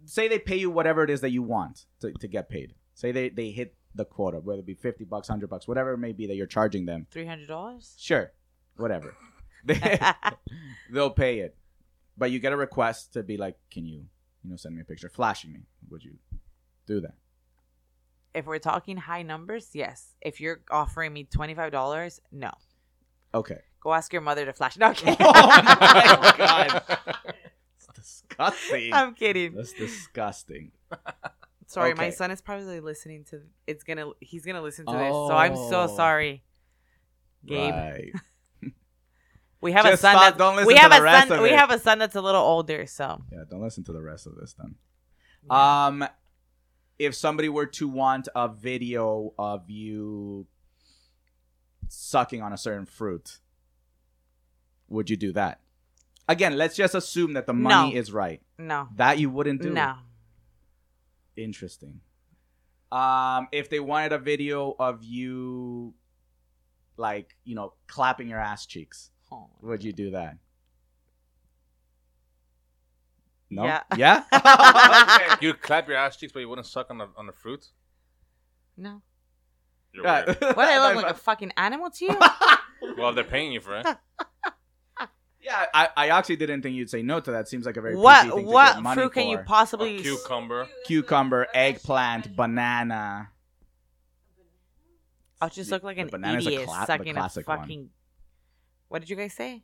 Say 0.05 0.27
they 0.27 0.39
pay 0.39 0.57
you 0.57 0.71
whatever 0.71 1.03
it 1.03 1.09
is 1.09 1.21
that 1.21 1.32
you 1.32 1.43
want 1.43 1.86
to, 1.99 2.11
to 2.13 2.27
get 2.27 2.49
paid. 2.49 2.73
Say 2.95 3.11
they, 3.11 3.29
they 3.29 3.51
hit 3.51 3.75
the 3.93 4.05
quota, 4.05 4.39
whether 4.39 4.59
it 4.59 4.65
be 4.65 4.73
50 4.73 5.03
bucks, 5.05 5.29
100 5.29 5.49
bucks, 5.49 5.67
whatever 5.67 5.93
it 5.93 5.97
may 5.97 6.11
be 6.11 6.27
that 6.27 6.36
you're 6.36 6.47
charging 6.47 6.86
them. 6.86 7.05
Three 7.11 7.25
hundred 7.25 7.47
dollars. 7.47 7.95
Sure, 7.99 8.32
whatever. 8.77 9.15
They, 9.63 9.79
they'll 10.91 11.11
pay 11.11 11.39
it. 11.39 11.55
But 12.22 12.30
you 12.30 12.38
get 12.38 12.53
a 12.53 12.55
request 12.55 13.13
to 13.13 13.24
be 13.24 13.36
like, 13.36 13.57
can 13.72 13.84
you, 13.84 14.05
you 14.43 14.49
know, 14.51 14.55
send 14.55 14.76
me 14.76 14.82
a 14.82 14.86
picture, 14.86 15.09
flashing 15.09 15.51
me. 15.53 15.61
Would 15.89 16.03
you 16.03 16.13
do 16.86 17.01
that? 17.01 17.15
if 18.36 18.45
we're 18.45 18.59
talking 18.59 18.95
high 18.95 19.24
numbers, 19.24 19.72
yes. 19.74 20.13
If 20.22 20.39
you're 20.39 20.61
offering 20.69 21.11
me 21.13 21.24
twenty 21.24 21.55
five 21.55 21.72
dollars, 21.72 22.22
no. 22.32 22.51
Okay. 23.34 23.57
Go 23.82 23.91
ask 23.91 24.13
your 24.13 24.22
mother 24.22 24.45
to 24.45 24.53
flash. 24.53 24.78
No, 24.78 24.91
okay. 24.91 25.15
Oh 25.19 25.34
my 25.34 26.34
God. 26.38 26.84
It's 27.76 27.88
disgusting. 27.95 28.93
I'm 28.93 29.15
kidding. 29.15 29.55
That's 29.55 29.74
disgusting. 29.74 30.72
Sorry, 31.65 31.95
my 31.95 32.11
son 32.11 32.30
is 32.30 32.39
probably 32.39 32.82
listening 32.82 33.24
to. 33.32 33.41
It's 33.65 33.84
gonna. 33.84 34.11
He's 34.19 34.45
gonna 34.45 34.61
listen 34.61 34.86
to 34.86 34.91
this. 34.91 35.11
So 35.11 35.32
I'm 35.32 35.55
so 35.55 35.82
Oh. 35.89 35.95
sorry, 35.95 36.43
Gabe. 37.47 37.74
Right. 37.74 38.11
We 39.62 39.72
have 39.74 39.86
Just 39.86 39.93
a 39.95 39.97
son 40.01 40.12
stop. 40.16 40.22
that's. 40.24 40.38
Don't 40.38 40.55
listen 40.55 40.68
we 40.68 40.74
to 40.80 40.89
the 40.89 40.97
a 40.97 41.01
rest 41.01 41.28
son. 41.28 41.38
of 41.38 41.43
We 41.43 41.49
it. 41.51 41.55
have 41.57 41.70
a 41.72 41.80
son 41.80 41.99
that's 41.99 42.16
a 42.16 42.22
little 42.22 42.41
older. 42.41 42.86
So. 42.88 43.22
Yeah, 43.32 43.43
don't 43.49 43.62
listen 43.62 43.84
to 43.86 43.93
the 43.93 44.01
rest 44.01 44.26
of 44.26 44.36
this 44.36 44.53
then. 44.57 44.76
Um, 45.49 46.05
if 46.99 47.16
somebody 47.16 47.47
were 47.49 47.66
to 47.68 47.88
want 47.88 48.28
a 48.36 48.47
video 48.47 49.34
of 49.38 49.70
you 49.70 50.47
sucking 51.89 52.41
on 52.41 52.53
a 52.53 52.57
certain 52.57 52.86
fruit, 52.86 53.39
would 54.88 55.09
you 55.09 55.18
do 55.18 55.32
that? 55.34 55.62
Again, 56.28 56.57
let's 56.57 56.76
just 56.76 56.95
assume 56.95 57.34
that 57.34 57.45
the 57.45 57.53
money 57.53 57.93
No. 57.93 57.99
is 57.99 58.12
right. 58.12 58.41
No. 58.57 58.88
That 58.95 59.20
you 59.20 59.30
wouldn't 59.30 59.62
do. 59.62 59.72
No. 59.72 59.95
Interesting. 61.36 62.01
Um, 62.91 63.47
if 63.51 63.70
they 63.70 63.80
wanted 63.80 64.12
a 64.12 64.18
video 64.18 64.76
of 64.80 65.03
you, 65.03 65.93
like 66.97 67.36
you 67.43 67.55
know, 67.55 67.74
clapping 67.88 68.28
your 68.28 68.39
ass 68.39 68.66
cheeks, 68.66 69.11
Would 69.61 69.84
you 69.84 69.93
do 69.93 70.11
that? 70.11 70.38
No. 73.49 73.65
Yeah. 73.65 73.82
Yeah. 73.97 74.23
Okay. 74.34 75.45
You'd 75.45 75.61
clap 75.61 75.88
your 75.88 75.97
ass 75.97 76.15
cheeks, 76.17 76.32
but 76.32 76.39
you 76.39 76.47
wouldn't 76.49 76.67
suck 76.67 76.89
on 76.89 76.97
the 76.97 77.07
on 77.17 77.25
the 77.27 77.34
fruit. 77.34 77.67
No. 78.77 79.01
You're 79.93 80.05
Yeah. 80.05 80.25
weird. 80.25 80.39
What? 80.41 80.57
I 80.59 80.93
look 80.93 81.03
like 81.03 81.11
a 81.13 81.17
fucking 81.17 81.51
animal 81.57 81.89
to 81.91 82.05
you? 82.05 82.17
Well, 82.97 83.13
they're 83.13 83.23
paying 83.23 83.51
you 83.51 83.61
for 83.61 83.77
it, 83.79 83.86
Yeah, 85.39 85.65
I, 85.73 85.89
I 85.95 86.07
actually 86.09 86.38
didn't 86.38 86.63
think 86.63 86.75
you'd 86.75 86.89
say 86.89 87.03
no 87.03 87.19
to 87.19 87.32
that. 87.32 87.47
Seems 87.47 87.65
like 87.65 87.77
a 87.77 87.82
very 87.82 87.93
PG 87.93 88.01
what? 88.03 88.21
thing 88.21 88.32
to 88.45 88.51
What 88.51 88.73
get 88.75 88.82
money 88.84 89.01
fruit 89.01 89.13
can 89.13 89.27
you 89.27 89.38
for. 89.38 89.41
a 89.43 89.45
possibly? 89.45 89.95
s- 89.97 90.01
cucumber. 90.01 90.67
Cucumber, 90.88 91.47
eggplant, 91.53 92.36
banana. 92.36 93.29
I'll 95.39 95.49
just 95.49 95.69
look 95.71 95.84
like 95.84 95.99
an 95.99 96.07
banana's 96.09 96.45
a 96.47 96.49
idiot 96.49 96.65
cla- 96.67 96.79
the 96.79 96.86
sucking 96.88 97.09
a 97.09 97.13
classic 97.13 97.47
one. 97.47 97.59
fucking. 97.59 97.89
What 98.91 98.99
did 98.99 99.09
you 99.09 99.15
guys 99.15 99.31
say? 99.31 99.63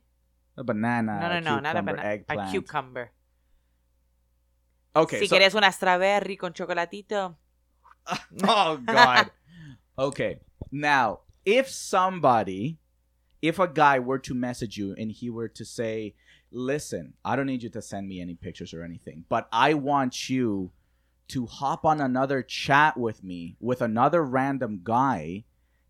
A 0.56 0.64
banana. 0.64 1.20
no, 1.20 1.28
no, 1.28 1.40
no, 1.40 1.60
not 1.60 1.76
a 1.76 1.82
banana. 1.82 2.18
A 2.30 2.50
cucumber. 2.50 3.10
Okay. 4.96 5.20
si 5.20 5.26
so- 5.26 5.36
quieres 5.36 5.54
una 5.54 5.70
strawberry 5.70 6.36
con 6.36 6.54
chocolatito. 6.54 7.36
oh 8.48 8.78
God. 8.78 9.30
okay. 9.98 10.38
Now, 10.72 11.20
if 11.44 11.68
somebody, 11.68 12.78
if 13.42 13.58
a 13.58 13.68
guy 13.68 13.98
were 13.98 14.18
to 14.20 14.32
message 14.32 14.78
you 14.78 14.94
and 14.96 15.12
he 15.12 15.28
were 15.28 15.48
to 15.48 15.64
say, 15.64 16.14
"Listen, 16.50 17.12
I 17.22 17.36
don't 17.36 17.44
need 17.44 17.62
you 17.62 17.68
to 17.68 17.82
send 17.82 18.08
me 18.08 18.22
any 18.22 18.34
pictures 18.34 18.72
or 18.72 18.82
anything, 18.82 19.26
but 19.28 19.46
I 19.52 19.74
want 19.74 20.30
you 20.30 20.72
to 21.28 21.44
hop 21.44 21.84
on 21.84 22.00
another 22.00 22.40
chat 22.42 22.96
with 22.96 23.22
me 23.22 23.58
with 23.60 23.82
another 23.82 24.24
random 24.24 24.80
guy." 24.82 25.44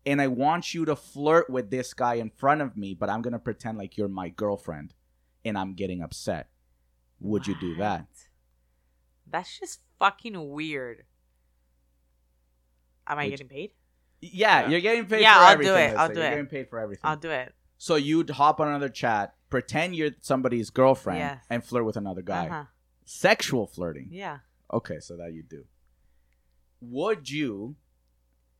And 0.05 0.21
I 0.21 0.27
want 0.27 0.73
you 0.73 0.85
to 0.85 0.95
flirt 0.95 1.49
with 1.49 1.69
this 1.69 1.93
guy 1.93 2.15
in 2.15 2.29
front 2.29 2.61
of 2.61 2.75
me, 2.77 2.93
but 2.93 3.09
I'm 3.09 3.21
gonna 3.21 3.39
pretend 3.39 3.77
like 3.77 3.97
you're 3.97 4.07
my 4.07 4.29
girlfriend, 4.29 4.93
and 5.45 5.57
I'm 5.57 5.73
getting 5.73 6.01
upset. 6.01 6.49
Would 7.19 7.47
you 7.47 7.55
do 7.59 7.75
that? 7.75 8.07
That's 9.27 9.59
just 9.59 9.81
fucking 9.99 10.49
weird. 10.51 11.03
Am 13.07 13.17
I 13.19 13.25
Would- 13.25 13.29
getting 13.31 13.47
paid? 13.47 13.71
Yeah, 14.21 14.61
Yeah. 14.61 14.67
you're 14.69 14.81
getting 14.81 15.05
paid 15.05 15.21
Yeah, 15.21 15.35
for 15.35 15.39
I'll 15.39 15.47
do 15.47 15.53
everything. 15.53 15.73
it. 15.73 15.87
let's 15.87 15.99
I'll 15.99 16.07
say. 16.07 16.13
do 16.13 16.19
You're 16.19 16.27
it. 16.27 16.31
getting 16.31 16.45
paid 16.47 16.69
for 16.69 16.79
everything. 16.79 17.01
I'll 17.05 17.15
do 17.17 17.29
it. 17.31 17.53
So 17.77 17.95
you'd 17.95 18.29
hop 18.31 18.59
on 18.59 18.67
another 18.67 18.89
chat, 18.89 19.35
pretend 19.49 19.95
you're 19.95 20.11
somebody's 20.21 20.69
girlfriend, 20.69 21.19
Yes. 21.19 21.45
and 21.49 21.63
flirt 21.63 21.85
with 21.85 21.95
another 21.97 22.21
guy. 22.21 22.47
Uh-huh. 22.47 22.65
Sexual 23.05 23.67
flirting. 23.67 24.09
Yeah. 24.11 24.39
Okay, 24.71 24.99
so 24.99 25.15
that 25.17 25.33
you 25.33 25.43
do. 25.43 25.65
Would 26.81 27.29
you 27.29 27.75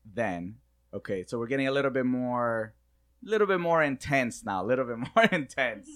then? 0.04 0.59
Okay, 0.92 1.24
so 1.26 1.38
we're 1.38 1.46
getting 1.46 1.68
a 1.68 1.72
little 1.72 1.90
bit 1.90 2.06
more, 2.06 2.74
a 3.24 3.30
little 3.30 3.46
bit 3.46 3.60
more 3.60 3.82
intense 3.82 4.44
now. 4.44 4.64
A 4.64 4.66
little 4.66 4.84
bit 4.84 4.98
more 5.16 5.24
intense. 5.26 5.88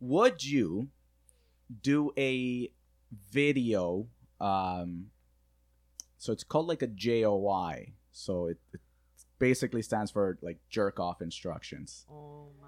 Would 0.00 0.44
you 0.44 0.88
do 1.82 2.12
a 2.16 2.70
video? 3.30 4.06
Um, 4.40 5.06
so 6.18 6.32
it's 6.32 6.44
called 6.44 6.66
like 6.68 6.82
a 6.82 6.86
JOI. 6.86 7.92
So 8.10 8.46
it, 8.46 8.58
it 8.72 8.80
basically 9.38 9.82
stands 9.82 10.10
for 10.10 10.38
like 10.42 10.58
jerk 10.68 10.98
off 10.98 11.22
instructions. 11.22 12.06
Oh 12.10 12.48
my 12.60 12.66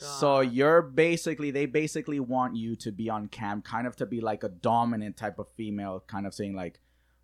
god. 0.00 0.06
So 0.06 0.40
you're 0.40 0.82
basically 0.82 1.50
they 1.50 1.66
basically 1.66 2.20
want 2.20 2.56
you 2.56 2.74
to 2.76 2.92
be 2.92 3.08
on 3.08 3.28
cam, 3.28 3.62
kind 3.62 3.86
of 3.86 3.96
to 3.96 4.06
be 4.06 4.20
like 4.20 4.42
a 4.42 4.48
dominant 4.48 5.16
type 5.16 5.38
of 5.38 5.48
female, 5.56 6.02
kind 6.06 6.26
of 6.26 6.34
saying 6.34 6.54
like, 6.54 6.80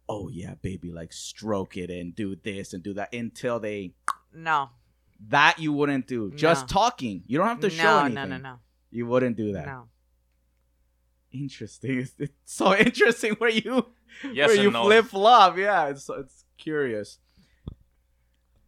"Oh 0.08 0.28
yeah, 0.28 0.54
baby, 0.60 0.90
like 0.92 1.12
stroke 1.12 1.76
it 1.76 1.90
and 1.90 2.14
do 2.14 2.36
this 2.36 2.72
and 2.72 2.82
do 2.82 2.94
that," 2.94 3.12
until 3.14 3.58
they 3.60 3.94
no. 4.32 4.70
that 5.28 5.58
you 5.58 5.72
wouldn't 5.72 6.06
do. 6.06 6.30
Just 6.32 6.62
No. 6.64 6.66
talking. 6.80 7.22
You 7.26 7.38
don't 7.38 7.46
have 7.48 7.60
to 7.60 7.68
no, 7.68 7.74
show 7.74 7.98
anything. 8.00 8.14
no, 8.14 8.24
no, 8.24 8.36
no, 8.36 8.42
no. 8.50 8.58
You 8.90 9.06
wouldn't 9.06 9.36
do 9.36 9.52
that. 9.52 9.66
no. 9.66 9.88
Interesting. 11.32 11.98
It's, 12.00 12.12
it's 12.18 12.32
so 12.44 12.76
interesting 12.86 13.34
where 13.34 13.50
you 13.50 13.86
Yes 14.32 14.48
where 14.48 14.62
you 14.62 14.70
no. 14.70 14.84
flip 14.84 15.06
flop. 15.06 15.56
Yeah, 15.58 15.88
it's 15.88 16.08
it's 16.08 16.44
curious. 16.58 17.18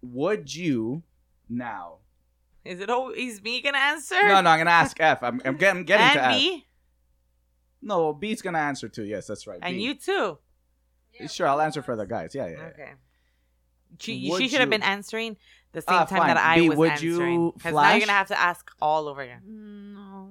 Would 0.02 0.54
you 0.54 1.02
now? 1.48 1.98
Is 2.64 2.80
it 2.80 2.90
always 2.90 3.40
me 3.42 3.60
gonna 3.62 3.78
answer? 3.78 4.20
No, 4.26 4.40
no, 4.40 4.50
I'm 4.50 4.58
gonna 4.58 4.70
ask 4.70 5.00
F. 5.00 5.22
I'm, 5.22 5.40
I'm 5.44 5.56
getting, 5.56 5.80
I'm 5.80 5.84
getting 5.84 6.06
to 6.14 6.22
and 6.24 6.32
F. 6.34 6.40
me 6.40 6.66
No, 7.80 8.12
B's 8.12 8.42
gonna 8.42 8.58
answer 8.58 8.88
too. 8.88 9.04
Yes, 9.04 9.26
that's 9.28 9.46
right. 9.46 9.60
and 9.62 9.76
B. 9.76 9.82
you 9.82 9.94
too. 9.94 10.38
Sure, 11.28 11.46
I'll 11.48 11.60
answer 11.60 11.82
for 11.82 11.96
the 11.96 12.06
guys. 12.06 12.34
Yeah, 12.34 12.46
yeah. 12.46 12.56
yeah. 12.58 12.66
Okay. 12.68 12.90
She, 13.98 14.30
she 14.36 14.48
should 14.48 14.60
have 14.60 14.70
been 14.70 14.82
answering 14.82 15.36
the 15.72 15.80
same 15.80 15.94
Ah, 15.96 16.04
time 16.04 16.18
fine. 16.18 16.28
that 16.28 16.36
I 16.38 16.56
B, 16.56 16.68
was 16.68 16.78
would 16.78 16.90
answering. 16.92 17.32
you 17.42 17.52
Because 17.56 17.74
now 17.74 17.90
you're 17.92 18.00
gonna 18.00 18.12
have 18.12 18.28
to 18.28 18.38
ask 18.40 18.70
all 18.80 19.08
over 19.08 19.22
again. 19.22 19.40
Mm, 19.48 19.94
No, 19.94 20.30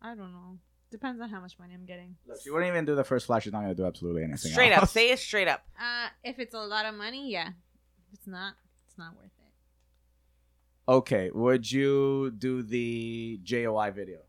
I 0.00 0.14
don't 0.14 0.32
know. 0.32 0.58
Depends 0.90 1.20
on 1.20 1.28
how 1.28 1.40
much 1.40 1.58
money 1.58 1.74
I'm 1.74 1.84
getting. 1.84 2.16
Look, 2.26 2.38
she 2.42 2.50
wouldn't 2.50 2.68
even 2.70 2.86
do 2.86 2.94
the 2.94 3.04
first 3.04 3.26
flash. 3.26 3.44
She's 3.44 3.52
not 3.52 3.60
gonna 3.60 3.74
do 3.74 3.84
absolutely 3.84 4.22
anything. 4.22 4.52
Straight 4.52 4.72
up, 4.72 4.82
else. 4.82 4.92
say 4.92 5.10
it 5.10 5.18
straight 5.18 5.48
up. 5.48 5.62
Uh, 5.78 6.08
if 6.24 6.38
it's 6.38 6.54
a 6.54 6.60
lot 6.60 6.86
of 6.86 6.94
money, 6.94 7.30
yeah. 7.30 7.48
If 7.48 8.14
it's 8.14 8.26
not, 8.26 8.54
it's 8.86 8.96
not 8.96 9.14
worth 9.16 9.26
it. 9.26 10.90
Okay, 10.90 11.30
would 11.30 11.70
you 11.70 12.30
do 12.30 12.62
the 12.62 13.38
JOI 13.42 13.90
video? 13.90 14.20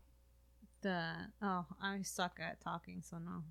The 0.82 1.12
oh, 1.40 1.64
I 1.80 2.02
suck 2.02 2.38
at 2.40 2.60
talking, 2.60 3.00
so 3.02 3.16
no. 3.18 3.42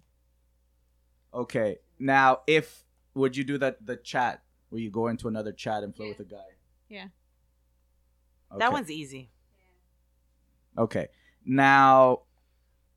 Okay, 1.33 1.77
now 1.99 2.39
if 2.47 2.83
would 3.13 3.35
you 3.37 3.43
do 3.43 3.57
that 3.57 3.85
the 3.85 3.95
chat 3.97 4.43
where 4.69 4.81
you 4.81 4.89
go 4.89 5.07
into 5.07 5.27
another 5.27 5.51
chat 5.51 5.83
and 5.83 5.93
play 5.95 6.07
Yeah. 6.07 6.11
with 6.17 6.19
a 6.21 6.29
guy? 6.29 6.45
Yeah. 6.89 7.07
Okay. 8.51 8.59
That 8.59 8.71
one's 8.71 8.89
easy. 8.89 9.29
Okay. 10.77 11.09
Now, 11.45 12.23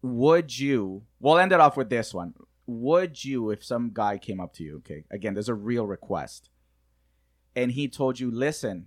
would 0.02 0.58
you? 0.58 1.04
We'll 1.20 1.38
end 1.38 1.52
it 1.52 1.60
off 1.60 1.76
with 1.76 1.90
this 1.90 2.14
one. 2.14 2.34
Would 2.66 3.24
you, 3.24 3.50
if 3.50 3.64
some 3.64 3.90
guy 3.92 4.18
came 4.18 4.40
up 4.40 4.52
to 4.54 4.64
you, 4.64 4.76
okay, 4.78 5.04
again, 5.10 5.34
there's 5.34 5.48
a 5.48 5.54
real 5.54 5.86
request, 5.86 6.48
and 7.56 7.72
he 7.72 7.88
told 7.88 8.18
you, 8.20 8.30
listen, 8.30 8.86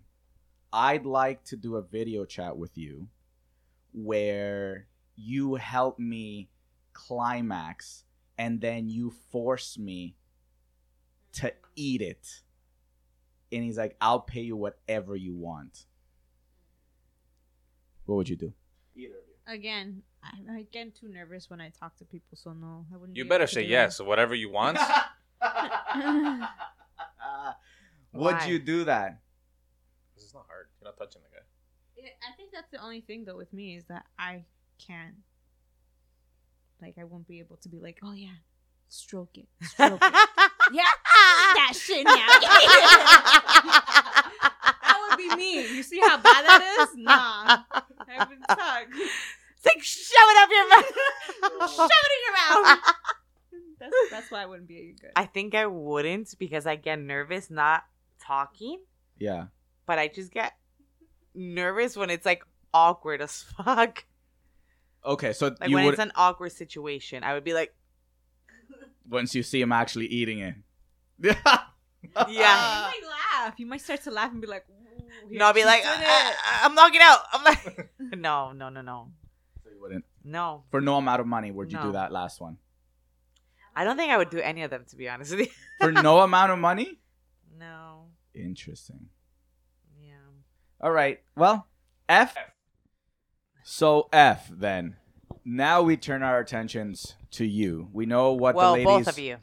I'd 0.72 1.06
like 1.06 1.44
to 1.46 1.56
do 1.58 1.76
a 1.76 1.82
video 1.82 2.26
chat 2.26 2.58
with 2.58 2.78
you 2.78 3.10
where 3.94 4.88
you 5.16 5.56
help 5.56 6.00
me 6.00 6.50
climax 6.94 8.06
and 8.38 8.62
then 8.62 8.90
you 8.90 9.12
force 9.32 9.78
me 9.78 10.16
to 11.34 11.54
eat 11.76 12.02
it. 12.02 12.42
And 13.52 13.64
he's 13.64 13.78
like, 13.78 13.96
I'll 14.02 14.20
pay 14.20 14.42
you 14.42 14.56
whatever 14.56 15.16
you 15.16 15.36
want. 15.36 15.86
What 18.06 18.16
would 18.16 18.30
you 18.30 18.36
do? 18.36 18.54
Either 18.96 19.16
Again, 19.48 20.02
I, 20.24 20.58
I 20.58 20.66
get 20.72 20.96
too 20.96 21.08
nervous 21.08 21.50
when 21.50 21.62
I 21.62 21.70
talk 21.70 21.96
to 21.98 22.06
people, 22.06 22.36
so 22.36 22.54
no, 22.54 22.86
I 22.92 22.98
wouldn't. 22.98 23.16
You 23.16 23.26
be 23.26 23.30
better 23.30 23.46
say 23.46 23.64
do 23.64 23.70
yes. 23.70 24.00
Whatever 24.02 24.34
you 24.34 24.50
want. 24.50 24.80
Would 28.14 28.36
Why? 28.36 28.46
you 28.46 28.60
do 28.60 28.86
that? 28.86 29.20
This 30.16 30.24
is 30.24 30.34
not 30.34 30.46
hard. 30.48 30.68
You're 30.80 30.90
not 30.90 30.98
touching 30.98 31.22
the 31.22 31.30
guy. 31.30 31.44
that. 32.02 32.12
I 32.28 32.36
think 32.38 32.52
that's 32.54 32.72
the 32.72 32.82
only 32.82 33.02
thing 33.02 33.26
though 33.26 33.36
with 33.36 33.52
me 33.54 33.76
is 33.76 33.84
that 33.86 34.06
I 34.18 34.46
can. 34.80 35.16
Like 36.82 36.96
I 37.00 37.04
won't 37.04 37.28
be 37.28 37.40
able 37.40 37.58
to 37.58 37.70
be 37.70 37.80
like, 37.80 38.00
oh 38.04 38.14
yeah, 38.14 38.36
stroke 38.90 39.38
it, 39.38 39.48
stroke 39.64 39.94
it. 40.02 40.14
yeah, 40.74 40.84
that 41.56 41.74
shit 41.76 42.04
now. 42.06 42.14
that 44.84 45.08
would 45.10 45.18
be 45.18 45.36
me. 45.36 45.62
You 45.76 45.84
see 45.84 46.00
how 46.00 46.18
bad 46.18 46.46
that 46.46 46.88
is? 46.90 46.96
Nah, 46.98 47.64
I 47.72 48.12
haven't 48.14 48.42
talked. 48.48 48.92
It's 48.94 49.66
like 49.66 49.82
shove 49.84 50.30
it 50.30 50.38
up 50.44 50.50
your 50.52 50.70
mouth. 50.70 50.94
Shove 51.76 51.90
it 51.90 52.12
in 52.12 52.22
your 52.26 52.64
mouth. 52.66 52.80
That's 53.80 53.94
that's 54.12 54.32
why 54.32 54.44
I 54.44 54.46
wouldn't 54.46 54.68
be 54.68 54.78
a 54.78 55.02
good. 55.02 55.12
I 55.16 55.26
think 55.26 55.56
I 55.56 55.66
wouldn't 55.66 56.38
because 56.38 56.66
I 56.68 56.76
get 56.76 57.00
nervous 57.00 57.50
not 57.50 57.84
talking, 58.22 58.80
Yeah. 59.18 59.46
but 59.86 59.98
I 60.00 60.08
just 60.08 60.32
get 60.32 60.54
nervous 61.34 61.96
when 61.98 62.10
it's 62.10 62.26
like 62.26 62.44
awkward 62.74 63.22
as 63.22 63.44
fuck. 63.44 64.06
Okay, 65.06 65.34
so 65.34 65.56
Like 65.60 65.70
you 65.70 65.76
when 65.76 65.86
would 65.86 65.94
it's 65.94 66.02
an 66.02 66.12
awkward 66.16 66.52
situation, 66.52 67.24
I 67.24 67.34
would 67.36 67.44
be 67.44 67.54
like, 67.54 67.76
once 69.10 69.36
you 69.36 69.44
see 69.44 69.62
him 69.62 69.72
actually 69.72 70.08
eating 70.08 70.40
it. 70.40 70.56
Yeah. 72.28 72.28
you 72.28 72.82
might 72.84 73.02
laugh. 73.34 73.54
You 73.58 73.66
might 73.66 73.82
start 73.82 74.02
to 74.04 74.12
laugh 74.12 74.32
and 74.32 74.40
be 74.40 74.48
like, 74.48 74.64
"Ooh, 74.70 75.28
here 75.28 75.40
no, 75.40 75.46
I'll 75.48 75.54
be 75.54 75.66
like, 75.66 75.82
did 75.82 75.90
"Uh, 75.90 75.96
it." 76.02 76.36
uh, 76.36 76.60
I'm 76.64 76.76
knocking 76.76 77.02
out. 77.02 77.20
I'm 77.34 77.44
like, 77.44 77.90
no, 78.00 78.52
no, 78.52 78.70
no, 78.70 78.82
no, 78.82 79.12
So 79.64 79.70
you 79.72 79.82
wouldn't. 79.82 80.06
no. 80.24 80.64
For 80.70 80.82
no 80.82 80.98
amount 80.98 81.22
of 81.22 81.28
money, 81.28 81.50
would 81.52 81.72
you 81.72 81.80
do 81.82 81.92
that 81.94 82.12
last 82.12 82.40
one? 82.40 82.58
I 83.76 83.84
don't 83.84 83.98
think 83.98 84.12
I 84.12 84.18
would 84.18 84.30
do 84.30 84.40
any 84.40 84.62
of 84.64 84.70
them 84.70 84.86
to 84.90 84.96
be 84.96 85.10
honest 85.10 85.32
with 85.32 85.42
you. 85.48 85.54
For 85.82 85.92
no 85.92 86.20
amount 86.20 86.52
of 86.52 86.60
money? 86.60 87.00
no. 87.60 88.06
Interesting. 88.36 89.08
Yeah. 90.00 90.14
All 90.80 90.92
right. 90.92 91.22
Well, 91.36 91.68
F. 92.08 92.36
So 93.68 94.10
F 94.14 94.48
then. 94.54 94.98
Now 95.44 95.82
we 95.82 95.98
turn 95.98 96.22
our 96.22 96.40
attentions 96.40 97.16
to 97.32 97.46
you. 97.46 97.90
We 97.92 98.06
know 98.06 98.32
what 98.34 98.54
well, 98.54 98.74
the 98.74 98.78
ladies. 98.78 98.86
Well, 98.86 99.00
both 99.00 99.08
of 99.08 99.18
you. 99.18 99.38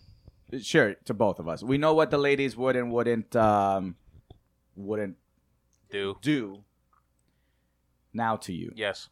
Sure, 0.61 0.95
to 1.07 1.13
both 1.13 1.41
of 1.41 1.49
us. 1.49 1.65
We 1.65 1.77
know 1.77 1.93
what 1.93 2.13
the 2.13 2.19
ladies 2.19 2.57
would 2.57 2.77
and 2.77 2.93
wouldn't 2.93 3.35
um 3.35 3.97
wouldn't 4.77 5.17
Do 5.91 6.19
do. 6.23 6.63
Now 8.13 8.37
to 8.37 8.53
you. 8.53 8.71
yes, 8.77 9.09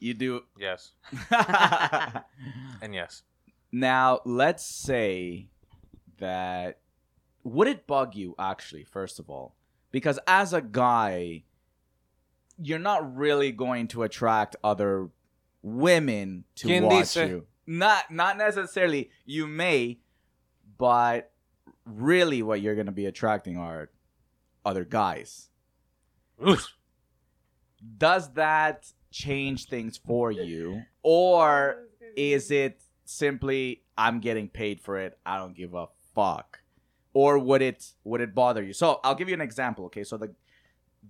You 0.00 0.12
do 0.12 0.42
yes, 0.58 0.92
and 1.30 2.92
yes. 2.92 3.22
Now, 3.72 4.20
let's 4.26 4.66
say 4.66 5.48
that 6.18 6.80
would 7.42 7.68
it 7.68 7.86
bug 7.86 8.14
you 8.14 8.34
actually 8.38 8.84
first 8.84 9.18
of 9.18 9.30
all? 9.30 9.56
Because 9.90 10.18
as 10.26 10.52
a 10.52 10.60
guy, 10.60 11.44
you're 12.60 12.78
not 12.78 13.16
really 13.16 13.52
going 13.52 13.88
to 13.88 14.02
attract 14.02 14.56
other 14.62 15.10
women 15.62 16.44
to 16.56 16.68
¿Quién 16.68 16.82
watch 16.82 17.14
dice? 17.14 17.28
you. 17.28 17.46
Not 17.66 18.10
not 18.10 18.36
necessarily. 18.36 19.10
You 19.24 19.46
may, 19.46 20.00
but 20.78 21.32
really 21.84 22.42
what 22.42 22.60
you're 22.60 22.74
going 22.74 22.86
to 22.86 22.92
be 22.92 23.06
attracting 23.06 23.56
are 23.56 23.90
other 24.64 24.84
guys. 24.84 25.48
Oof. 26.46 26.76
Does 27.98 28.32
that 28.34 28.92
change 29.10 29.66
things 29.66 29.96
for 29.96 30.32
you 30.32 30.82
or 31.02 31.76
is 32.16 32.50
it 32.50 32.82
simply 33.04 33.82
I'm 33.96 34.20
getting 34.20 34.48
paid 34.48 34.80
for 34.80 34.98
it. 34.98 35.18
I 35.24 35.38
don't 35.38 35.54
give 35.54 35.74
a 35.74 35.86
fuck. 36.14 36.60
Or 37.12 37.38
would 37.38 37.62
it 37.62 37.92
would 38.02 38.20
it 38.20 38.34
bother 38.34 38.62
you? 38.62 38.72
So 38.72 39.00
I'll 39.04 39.14
give 39.14 39.28
you 39.28 39.34
an 39.34 39.40
example. 39.40 39.84
Okay, 39.86 40.02
so 40.02 40.16
the 40.16 40.34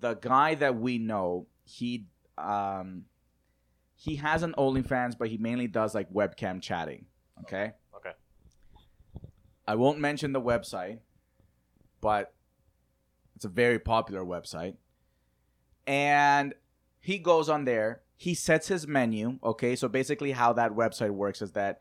the 0.01 0.15
guy 0.15 0.55
that 0.57 0.77
we 0.77 0.99
know, 0.99 1.47
he 1.65 2.07
um 2.37 3.05
he 3.97 4.17
has 4.17 4.43
an 4.43 4.55
OnlyFans, 4.59 5.17
but 5.19 5.29
he 5.29 5.39
mainly 5.39 5.67
does 5.67 5.95
like 5.95 6.13
webcam 6.13 6.61
chatting. 6.61 7.07
Okay. 7.43 7.73
Okay. 7.97 8.13
I 9.67 9.77
won't 9.77 9.99
mention 9.99 10.33
the 10.33 10.41
website, 10.41 10.99
but 12.01 12.35
it's 13.37 13.45
a 13.45 13.49
very 13.49 13.79
popular 13.79 14.25
website. 14.25 14.77
And 15.87 16.55
he 17.01 17.19
goes 17.19 17.49
on 17.49 17.65
there. 17.65 18.03
He 18.17 18.35
sets 18.35 18.69
his 18.69 18.87
menu. 18.87 19.39
Okay, 19.43 19.77
so 19.77 19.89
basically, 19.89 20.33
how 20.33 20.53
that 20.55 20.73
website 20.73 21.11
works 21.11 21.43
is 21.43 21.53
that 21.53 21.81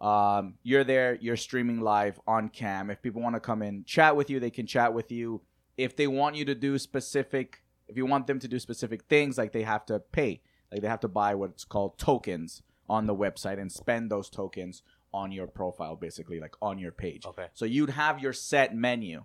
um, 0.00 0.54
you're 0.62 0.84
there, 0.84 1.16
you're 1.20 1.36
streaming 1.36 1.80
live 1.80 2.20
on 2.26 2.48
cam. 2.48 2.90
If 2.90 3.02
people 3.02 3.22
want 3.22 3.34
to 3.34 3.40
come 3.40 3.62
in, 3.62 3.84
chat 3.84 4.16
with 4.16 4.30
you, 4.30 4.40
they 4.40 4.50
can 4.50 4.66
chat 4.66 4.94
with 4.94 5.10
you. 5.10 5.42
If 5.76 5.96
they 5.96 6.06
want 6.06 6.36
you 6.36 6.44
to 6.46 6.54
do 6.54 6.78
specific, 6.78 7.62
if 7.88 7.96
you 7.96 8.06
want 8.06 8.26
them 8.26 8.38
to 8.40 8.48
do 8.48 8.58
specific 8.58 9.02
things, 9.04 9.36
like 9.38 9.52
they 9.52 9.62
have 9.62 9.84
to 9.86 10.00
pay, 10.00 10.40
like 10.72 10.80
they 10.80 10.88
have 10.88 11.00
to 11.00 11.08
buy 11.08 11.34
what's 11.34 11.64
called 11.64 11.98
tokens 11.98 12.62
on 12.88 13.06
the 13.06 13.14
website 13.14 13.60
and 13.60 13.70
spend 13.70 14.10
those 14.10 14.30
tokens 14.30 14.82
on 15.12 15.32
your 15.32 15.46
profile, 15.46 15.96
basically, 15.96 16.40
like 16.40 16.54
on 16.60 16.78
your 16.78 16.92
page. 16.92 17.24
Okay. 17.26 17.46
So 17.54 17.64
you'd 17.64 17.90
have 17.90 18.20
your 18.20 18.32
set 18.32 18.74
menu, 18.74 19.24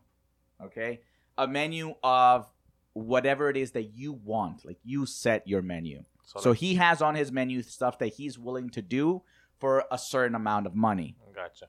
okay? 0.64 1.02
A 1.38 1.48
menu 1.48 1.96
of 2.04 2.48
whatever 2.94 3.50
it 3.50 3.58
is 3.58 3.72
that 3.72 3.94
you 3.96 4.14
want. 4.14 4.66
Like 4.66 4.78
you 4.84 5.06
set 5.06 5.48
your 5.48 5.62
menu. 5.62 6.04
So, 6.24 6.40
So 6.40 6.54
he 6.54 6.76
has 6.76 7.02
on 7.02 7.16
his 7.16 7.32
menu 7.32 7.62
stuff 7.62 8.00
that 8.00 8.14
he's 8.14 8.38
willing 8.38 8.70
to 8.72 8.82
do 8.82 9.24
for 9.60 9.86
a 9.92 9.98
certain 9.98 10.36
amount 10.36 10.66
of 10.66 10.76
money. 10.76 11.16
gotcha. 11.34 11.68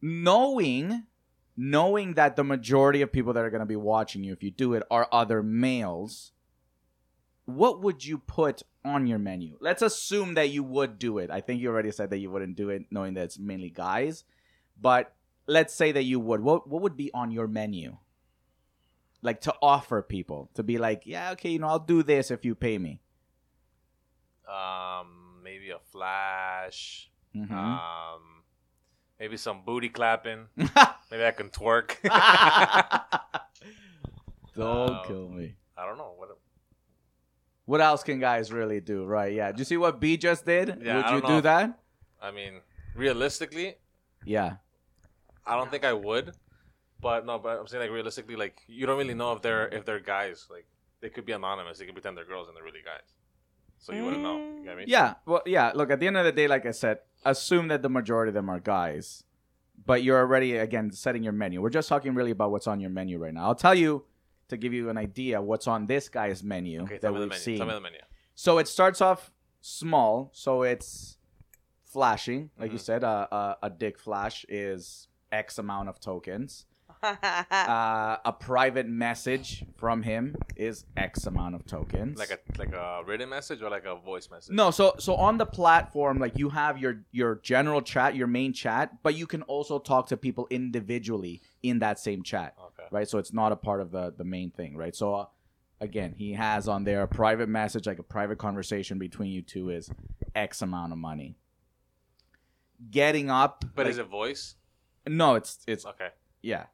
Knowing 0.00 1.04
knowing 1.56 2.14
that 2.14 2.36
the 2.36 2.44
majority 2.44 3.00
of 3.02 3.12
people 3.12 3.32
that 3.32 3.44
are 3.44 3.50
going 3.50 3.60
to 3.60 3.66
be 3.66 3.76
watching 3.76 4.24
you 4.24 4.32
if 4.32 4.42
you 4.42 4.50
do 4.50 4.74
it 4.74 4.82
are 4.90 5.08
other 5.12 5.42
males, 5.42 6.32
what 7.44 7.80
would 7.80 8.04
you 8.04 8.18
put 8.18 8.62
on 8.84 9.06
your 9.06 9.18
menu? 9.18 9.56
Let's 9.60 9.82
assume 9.82 10.34
that 10.34 10.50
you 10.50 10.62
would 10.62 10.98
do 10.98 11.18
it. 11.18 11.30
I 11.30 11.40
think 11.40 11.60
you 11.60 11.68
already 11.68 11.90
said 11.90 12.10
that 12.10 12.18
you 12.18 12.30
wouldn't 12.30 12.56
do 12.56 12.70
it 12.70 12.86
knowing 12.90 13.14
that 13.14 13.24
it's 13.24 13.38
mainly 13.38 13.70
guys, 13.70 14.24
but 14.80 15.14
let's 15.46 15.74
say 15.74 15.92
that 15.92 16.04
you 16.04 16.18
would. 16.20 16.40
What 16.40 16.68
what 16.68 16.82
would 16.82 16.96
be 16.96 17.10
on 17.12 17.30
your 17.30 17.46
menu? 17.46 17.98
Like 19.22 19.40
to 19.42 19.54
offer 19.62 20.02
people 20.02 20.50
to 20.54 20.62
be 20.62 20.76
like, 20.76 21.02
yeah, 21.06 21.32
okay, 21.32 21.50
you 21.50 21.58
know, 21.58 21.68
I'll 21.68 21.78
do 21.78 22.02
this 22.02 22.30
if 22.30 22.44
you 22.44 22.54
pay 22.54 22.76
me. 22.76 23.00
Um, 24.46 25.40
maybe 25.42 25.70
a 25.70 25.78
flash. 25.78 27.10
Mhm. 27.34 27.50
Um, 27.50 28.33
maybe 29.18 29.36
some 29.36 29.62
booty 29.64 29.88
clapping. 29.88 30.46
Maybe 31.10 31.24
I 31.24 31.30
can 31.32 31.48
twerk. 31.50 31.96
Don't 34.56 34.90
Um, 34.90 35.00
kill 35.06 35.28
me. 35.28 35.54
I 35.76 35.84
don't 35.86 35.98
know 35.98 36.14
what. 36.16 36.30
What 37.66 37.80
else 37.80 38.02
can 38.02 38.20
guys 38.20 38.52
really 38.52 38.80
do? 38.80 39.04
Right? 39.04 39.32
Yeah. 39.32 39.50
Do 39.52 39.58
you 39.58 39.64
see 39.64 39.76
what 39.76 39.98
B 40.00 40.16
just 40.16 40.44
did? 40.44 40.80
Yeah, 40.82 40.96
Would 40.96 41.14
you 41.14 41.20
do 41.22 41.34
know. 41.34 41.40
that? 41.42 41.78
I 42.20 42.30
mean, 42.30 42.60
realistically, 42.94 43.76
Yeah. 44.24 44.56
I 45.46 45.56
don't 45.56 45.70
think 45.70 45.84
I 45.84 45.92
would. 45.92 46.32
But 47.00 47.26
no, 47.26 47.38
but 47.38 47.58
I'm 47.60 47.66
saying 47.66 47.82
like 47.82 47.90
realistically, 47.90 48.36
like 48.36 48.62
you 48.66 48.86
don't 48.86 48.96
really 48.96 49.14
know 49.14 49.32
if 49.32 49.42
they're 49.42 49.68
if 49.68 49.84
they're 49.84 50.00
guys. 50.00 50.46
Like 50.50 50.66
they 51.00 51.10
could 51.10 51.26
be 51.26 51.32
anonymous. 51.32 51.78
They 51.78 51.84
could 51.86 51.94
pretend 51.94 52.16
they're 52.16 52.24
girls 52.24 52.48
and 52.48 52.56
they're 52.56 52.64
really 52.64 52.80
guys. 52.84 53.12
So 53.84 53.92
you 53.92 54.02
wouldn't 54.02 54.22
know. 54.22 54.38
You 54.38 54.44
know 54.44 54.60
what 54.64 54.72
I 54.72 54.74
mean? 54.76 54.84
Yeah. 54.88 55.14
Well, 55.26 55.42
yeah. 55.44 55.72
Look, 55.74 55.90
at 55.90 56.00
the 56.00 56.06
end 56.06 56.16
of 56.16 56.24
the 56.24 56.32
day, 56.32 56.48
like 56.48 56.64
I 56.64 56.70
said, 56.70 57.00
assume 57.22 57.68
that 57.68 57.82
the 57.82 57.90
majority 57.90 58.30
of 58.30 58.34
them 58.34 58.48
are 58.48 58.58
guys, 58.58 59.24
but 59.84 60.02
you're 60.02 60.18
already 60.18 60.56
again 60.56 60.90
setting 60.90 61.22
your 61.22 61.34
menu. 61.34 61.60
We're 61.60 61.68
just 61.68 61.90
talking 61.90 62.14
really 62.14 62.30
about 62.30 62.50
what's 62.50 62.66
on 62.66 62.80
your 62.80 62.88
menu 62.88 63.18
right 63.18 63.34
now. 63.34 63.44
I'll 63.44 63.54
tell 63.54 63.74
you 63.74 64.06
to 64.48 64.56
give 64.56 64.72
you 64.72 64.88
an 64.88 64.96
idea 64.96 65.42
what's 65.42 65.66
on 65.66 65.84
this 65.86 66.08
guy's 66.08 66.42
menu 66.42 66.82
Okay, 66.84 66.94
that 66.94 67.02
tell 67.02 67.12
me 67.12 67.18
the 67.18 67.24
we've 67.24 67.30
menu. 67.30 67.42
seen. 67.42 67.58
Tell 67.58 67.66
me 67.66 67.74
the 67.74 67.80
menu. 67.80 67.98
So 68.34 68.56
it 68.56 68.68
starts 68.68 69.02
off 69.02 69.30
small, 69.60 70.30
so 70.32 70.62
it's 70.62 71.18
flashing, 71.84 72.50
like 72.58 72.72
you 72.72 72.78
Mhm. 72.78 72.82
said. 72.82 73.04
Uh, 73.04 73.26
uh, 73.30 73.54
a 73.62 73.68
dick 73.70 73.98
flash 73.98 74.46
is 74.48 75.08
X 75.30 75.58
amount 75.58 75.88
of 75.90 76.00
tokens. 76.00 76.64
uh, 77.50 78.16
a 78.24 78.32
private 78.38 78.86
message 78.88 79.64
from 79.76 80.02
him 80.02 80.34
is 80.56 80.84
X 80.96 81.26
amount 81.26 81.54
of 81.54 81.66
tokens. 81.66 82.18
Like 82.18 82.30
a 82.30 82.38
like 82.58 82.72
a 82.72 83.02
written 83.06 83.28
message 83.28 83.60
or 83.62 83.70
like 83.70 83.84
a 83.84 83.96
voice 83.96 84.30
message. 84.30 84.54
no, 84.54 84.70
so 84.70 84.94
so 84.98 85.14
on 85.14 85.38
the 85.38 85.46
platform, 85.46 86.18
like 86.18 86.38
you 86.38 86.48
have 86.50 86.78
your 86.78 87.02
your 87.12 87.36
general 87.42 87.82
chat, 87.82 88.14
your 88.16 88.26
main 88.26 88.52
chat, 88.52 89.02
but 89.02 89.14
you 89.14 89.26
can 89.26 89.42
also 89.42 89.78
talk 89.78 90.06
to 90.08 90.16
people 90.16 90.46
individually 90.50 91.42
in 91.62 91.78
that 91.80 91.98
same 91.98 92.22
chat, 92.22 92.54
Okay. 92.58 92.88
right? 92.90 93.08
So 93.08 93.18
it's 93.18 93.32
not 93.32 93.52
a 93.52 93.56
part 93.56 93.80
of 93.80 93.90
the 93.90 94.12
the 94.16 94.24
main 94.24 94.50
thing, 94.50 94.76
right? 94.76 94.94
So 94.96 95.14
uh, 95.14 95.26
again, 95.80 96.14
he 96.16 96.32
has 96.32 96.68
on 96.68 96.84
there 96.84 97.02
a 97.02 97.08
private 97.08 97.48
message, 97.48 97.86
like 97.86 97.98
a 97.98 98.02
private 98.04 98.38
conversation 98.38 98.98
between 98.98 99.30
you 99.30 99.42
two 99.42 99.70
is 99.70 99.90
X 100.34 100.62
amount 100.62 100.92
of 100.92 100.98
money. 100.98 101.36
Getting 102.90 103.30
up, 103.30 103.64
But 103.74 103.84
like- 103.86 103.92
is 103.92 103.98
it 103.98 104.06
voice? 104.08 104.56
no? 105.06 105.34
It's 105.34 105.58
it's 105.66 105.84
Okay. 105.86 106.08
yeah. 106.42 106.66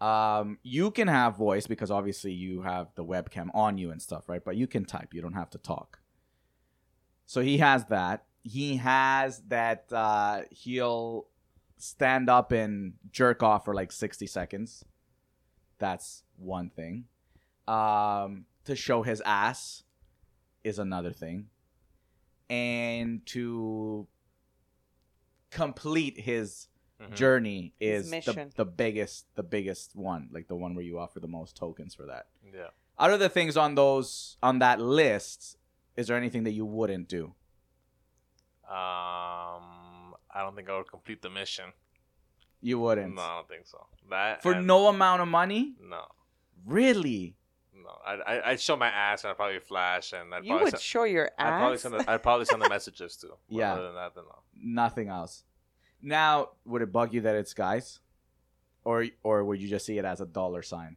Um, 0.00 0.58
you 0.62 0.90
can 0.90 1.08
have 1.08 1.36
voice 1.36 1.66
because 1.66 1.90
obviously 1.90 2.32
you 2.32 2.62
have 2.62 2.88
the 2.94 3.04
webcam 3.04 3.48
on 3.54 3.78
you 3.78 3.90
and 3.90 4.00
stuff, 4.00 4.28
right? 4.28 4.44
But 4.44 4.56
you 4.56 4.66
can 4.66 4.84
type. 4.84 5.12
You 5.14 5.22
don't 5.22 5.34
have 5.34 5.50
to 5.50 5.58
talk. 5.58 6.00
So 7.26 7.40
he 7.42 7.58
has 7.58 7.86
that. 7.86 8.24
He 8.44 8.76
has 8.76 9.40
that. 9.48 9.92
Uh, 9.92 10.42
he'll 10.50 11.26
stand 11.78 12.28
up 12.30 12.52
and 12.52 12.94
jerk 13.10 13.42
off 13.42 13.64
for 13.64 13.74
like 13.74 13.92
sixty 13.92 14.26
seconds. 14.26 14.84
That's 15.78 16.22
one 16.36 16.70
thing. 16.70 17.04
Um, 17.68 18.46
to 18.64 18.74
show 18.76 19.02
his 19.02 19.20
ass 19.22 19.82
is 20.64 20.78
another 20.78 21.12
thing. 21.12 21.48
and 22.50 23.24
to 23.26 24.06
complete 25.50 26.20
his 26.20 26.68
Mhm. 27.00 27.14
journey 27.14 27.74
is 27.78 28.10
the, 28.10 28.50
the 28.56 28.64
biggest 28.64 29.26
the 29.36 29.42
biggest 29.44 29.94
one 29.94 30.28
like 30.32 30.48
the 30.48 30.56
one 30.56 30.74
where 30.74 30.84
you 30.84 30.98
offer 30.98 31.20
the 31.20 31.28
most 31.28 31.54
tokens 31.56 31.94
for 31.94 32.06
that 32.06 32.26
Yeah. 32.52 32.70
out 32.98 33.12
of 33.12 33.20
the 33.20 33.28
things 33.28 33.56
on 33.56 33.76
those 33.76 34.36
on 34.42 34.58
that 34.58 34.80
list 34.80 35.56
is 35.96 36.08
there 36.08 36.16
anything 36.16 36.42
that 36.44 36.50
you 36.52 36.64
wouldn't 36.66 37.08
do 37.08 37.34
Um, 38.68 40.14
I 40.30 40.42
don't 40.42 40.54
think 40.54 40.68
I 40.68 40.76
would 40.76 40.90
complete 40.90 41.22
the 41.22 41.30
mission. 41.30 41.72
you 42.60 42.78
wouldn't 42.80 43.14
No, 43.14 43.22
I 43.22 43.34
don't 43.36 43.48
think 43.48 43.66
so. 43.66 43.86
That 44.10 44.42
for 44.42 44.52
and- 44.52 44.66
no 44.66 44.88
amount 44.88 45.22
of 45.22 45.28
money 45.28 45.74
no, 45.80 46.02
really 46.66 47.36
no. 47.72 47.90
I 48.04 48.14
I 48.14 48.50
I'd 48.50 48.60
show 48.60 48.76
my 48.76 48.88
ass 48.88 49.22
and 49.22 49.30
I'd 49.30 49.36
probably 49.36 49.60
flash 49.60 50.12
and 50.12 50.34
I'd 50.34 50.44
You 50.44 50.50
probably 50.50 50.64
would 50.64 50.70
send, 50.72 50.82
show 50.82 51.04
your 51.04 51.30
I'd 51.38 51.58
probably 51.58 51.74
ass. 51.76 51.82
send 51.82 51.94
the, 51.94 52.10
I'd 52.10 52.22
probably 52.22 52.44
send 52.46 52.60
the 52.60 52.68
messages 52.68 53.16
too. 53.16 53.28
But 53.28 53.38
Yeah. 53.56 53.72
Other 53.74 53.84
than 53.86 53.94
that, 53.94 54.14
then 54.16 54.24
no. 54.24 54.38
nothing 54.82 55.08
else 55.08 55.44
now 56.02 56.50
would 56.64 56.82
it 56.82 56.92
bug 56.92 57.12
you 57.12 57.20
that 57.22 57.34
it's 57.36 57.54
guys 57.54 58.00
or 58.84 59.06
or 59.22 59.44
would 59.44 59.60
you 59.60 59.68
just 59.68 59.84
see 59.86 59.98
it 59.98 60.04
as 60.04 60.20
a 60.20 60.26
dollar 60.26 60.62
sign 60.62 60.96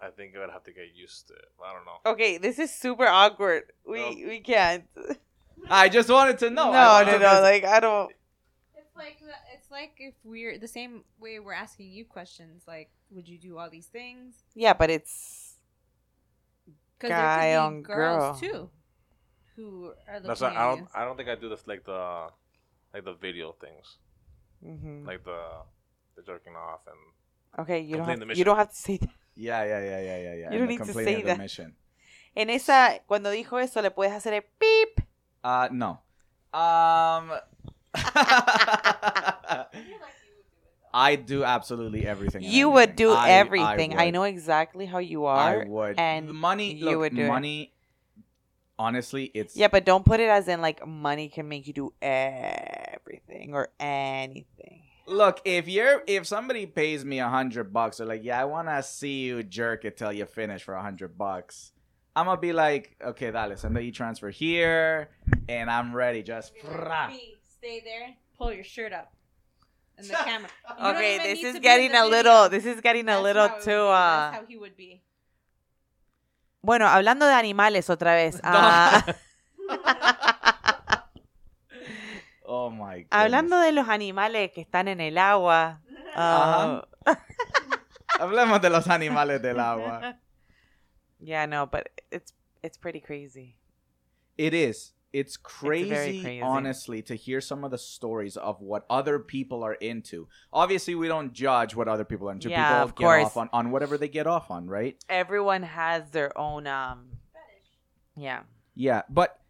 I 0.00 0.10
think 0.10 0.36
I 0.36 0.40
would 0.40 0.50
have 0.50 0.64
to 0.64 0.72
get 0.72 0.94
used 0.94 1.28
to 1.28 1.32
it. 1.34 1.46
I 1.64 1.72
don't 1.72 1.86
know. 1.86 2.12
Okay, 2.12 2.36
this 2.36 2.58
is 2.58 2.70
super 2.70 3.06
awkward. 3.06 3.72
We 3.88 3.98
No. 3.98 4.28
we 4.28 4.40
can't. 4.40 4.84
i 5.70 5.88
just 5.88 6.10
wanted 6.10 6.38
to 6.40 6.50
know 6.50 6.70
No, 6.70 6.78
I 6.78 7.02
no, 7.02 7.12
wanted 7.12 7.22
no. 7.22 7.40
Like 7.40 7.64
I 7.64 7.80
don't. 7.80 8.12
It's 8.76 8.94
like 8.94 9.22
it's 9.54 9.70
like 9.70 9.94
if 9.98 10.12
we're 10.22 10.58
the 10.58 10.68
same 10.68 11.04
way 11.18 11.40
we're 11.40 11.54
asking 11.54 11.90
you 11.92 12.04
questions. 12.04 12.64
Like, 12.68 12.90
would 13.10 13.26
you 13.26 13.38
do 13.38 13.56
all 13.56 13.70
these 13.70 13.86
things? 13.86 14.34
Yeah, 14.54 14.74
but 14.74 14.90
it's 14.90 15.54
Guy 16.98 17.08
there 17.08 17.58
could 17.58 17.66
on 17.66 17.82
girls 17.82 18.40
girl. 18.40 18.50
too, 18.52 18.70
who 19.56 19.92
are 20.08 20.16
looking 20.16 20.28
That's 20.28 20.42
at 20.42 20.56
I 20.56 20.74
don't 20.76 20.88
I 20.94 21.04
don't 21.06 21.16
think 21.16 21.28
I 21.30 21.34
do 21.36 21.48
the 21.48 21.58
like 21.66 21.84
the 21.84 22.28
like 22.96 23.04
the 23.04 23.12
video 23.12 23.52
things 23.60 23.98
mhm. 24.64 25.04
like 25.06 25.22
the 25.24 25.40
the 26.16 26.22
jerking 26.22 26.56
off 26.56 26.80
and 26.88 26.96
okay. 27.60 27.80
You 27.80 27.96
don't 27.98 28.08
have, 28.08 28.20
the 28.20 28.34
you 28.34 28.44
don't 28.44 28.56
have 28.56 28.70
to 28.70 28.76
say 28.76 28.96
that. 28.96 29.10
yeah 29.36 29.64
yeah 29.64 29.80
yeah 29.84 30.00
yeah 30.00 30.18
yeah 30.18 30.34
yeah 30.34 30.52
You 30.52 30.58
don't 30.60 30.68
need 30.68 30.84
to 30.84 30.92
say 30.94 31.16
of 31.16 31.28
the 31.28 31.36
that. 31.36 31.38
mission 31.38 31.76
En 32.36 32.50
esa, 32.50 33.00
cuando 33.06 33.30
dijo 33.30 33.58
eso, 33.58 33.80
le 33.80 33.90
puedes 33.90 34.12
hacer 34.12 34.34
el 34.34 34.44
beep. 34.60 35.00
Uh, 35.42 35.68
no. 35.72 36.02
Um, 36.52 37.32
I 40.92 41.16
do 41.16 41.44
absolutely 41.44 42.06
everything. 42.06 42.44
and 42.44 42.52
You 42.52 42.68
would 42.68 42.94
do 42.94 43.12
I- 43.12 43.30
everything. 43.30 43.96
I, 43.98 44.06
would. 44.06 44.14
know 44.14 44.24
exactly 44.24 44.84
how 44.84 44.98
you 44.98 45.24
are. 45.24 45.38
I 45.38 45.54
are. 45.56 45.66
would. 45.66 45.98
and 45.98 46.30
money. 46.30 46.74
you 46.74 46.84
look, 46.84 46.98
would 46.98 47.14
do 47.16 47.22
it. 47.24 47.28
money. 47.28 47.72
Honestly, 48.78 49.30
it's 49.32 49.56
Yeah, 49.56 49.68
but 49.68 49.86
don't 49.86 50.04
put 50.04 50.20
it 50.20 50.28
as 50.28 50.46
in 50.46 50.60
like 50.60 50.86
money 50.86 51.30
can 51.30 51.48
make 51.48 51.66
you 51.66 51.72
do 51.72 51.94
everything 53.06 53.54
or 53.54 53.68
anything. 53.78 54.82
Look, 55.06 55.40
if 55.44 55.68
you're 55.68 56.02
if 56.06 56.26
somebody 56.26 56.66
pays 56.66 57.04
me 57.04 57.20
a 57.20 57.28
hundred 57.28 57.72
bucks, 57.72 57.98
they're 57.98 58.06
like, 58.06 58.24
yeah, 58.24 58.40
I 58.40 58.44
want 58.44 58.68
to 58.68 58.82
see 58.82 59.20
you 59.26 59.42
jerk 59.42 59.84
it 59.84 59.96
till 59.96 60.12
you 60.12 60.26
finish 60.26 60.62
for 60.64 60.74
a 60.74 60.82
hundred 60.82 61.16
bucks. 61.16 61.72
I'm 62.16 62.26
gonna 62.26 62.40
be 62.40 62.52
like, 62.52 62.96
okay, 63.04 63.30
dale, 63.30 63.56
send 63.56 63.76
the 63.76 63.80
e 63.80 63.90
transfer 63.92 64.30
here, 64.30 65.10
and 65.48 65.70
I'm 65.70 65.94
ready. 65.94 66.22
Just 66.22 66.56
fra. 66.58 67.12
Stay 67.46 67.80
there. 67.84 68.14
Pull 68.36 68.52
your 68.52 68.64
shirt 68.64 68.92
up. 68.92 69.12
And 69.98 70.06
the 70.06 70.14
camera. 70.24 70.48
You 70.80 70.86
Okay, 70.88 71.18
this 71.18 71.38
is 71.44 71.44
to 71.44 71.52
be 71.52 71.56
in 71.58 71.62
getting 71.62 71.90
a 71.90 72.04
video. 72.04 72.08
little. 72.08 72.48
This 72.48 72.64
is 72.66 72.80
getting 72.80 73.04
a 73.04 73.06
That's 73.12 73.22
little 73.22 73.48
how 73.48 73.54
it 73.54 73.58
would 73.58 73.64
too. 73.64 73.70
Uh, 73.70 74.30
That's 74.30 74.36
how 74.42 74.46
he 74.48 74.56
would 74.56 74.76
be. 74.76 75.02
bueno, 76.62 76.86
hablando 76.86 77.26
de 77.26 77.32
animales 77.34 77.88
otra 77.90 78.14
vez. 78.16 78.40
ah, 78.44 79.04
oh 82.56 82.70
my. 82.70 82.94
Goodness. 82.94 83.08
hablando 83.10 83.60
de 83.60 83.72
los 83.72 83.88
animales 83.88 84.52
que 84.52 84.62
están 84.62 84.88
en 84.88 85.00
el 85.00 85.18
agua. 85.18 85.80
ah, 86.16 86.86
Hablemos 88.18 88.60
de 88.62 88.70
los 88.70 88.88
animales 88.88 89.42
del 89.42 89.60
agua. 89.60 90.16
yeah, 91.20 91.46
no, 91.46 91.66
but 91.66 91.88
it's 92.10 92.32
it's 92.62 92.78
pretty 92.78 93.00
crazy. 93.00 93.56
It 94.38 94.54
is. 94.54 94.92
It's 95.12 95.36
crazy, 95.38 95.88
very 95.88 96.20
crazy. 96.20 96.42
honestly, 96.42 97.02
to 97.02 97.14
hear 97.14 97.40
some 97.40 97.64
of 97.64 97.70
the 97.70 97.78
stories 97.78 98.36
of 98.36 98.60
what 98.60 98.84
other 98.90 99.18
people 99.18 99.62
are 99.62 99.74
into. 99.74 100.28
Obviously, 100.52 100.94
we 100.94 101.08
don't 101.08 101.32
judge 101.32 101.74
what 101.74 101.88
other 101.88 102.04
people 102.04 102.28
are 102.28 102.32
into. 102.32 102.50
Yeah, 102.50 102.68
people 102.68 102.82
of 102.82 102.94
get 102.94 103.04
course. 103.04 103.24
off 103.24 103.36
on, 103.36 103.48
on 103.52 103.70
whatever 103.70 103.96
they 103.96 104.08
get 104.08 104.26
off 104.26 104.50
on, 104.50 104.66
right? 104.66 104.96
Everyone 105.08 105.62
has 105.62 106.10
their 106.10 106.36
own. 106.38 106.66
um 106.66 107.06
Yeah. 108.16 108.40
Yeah, 108.74 109.02
but 109.08 109.40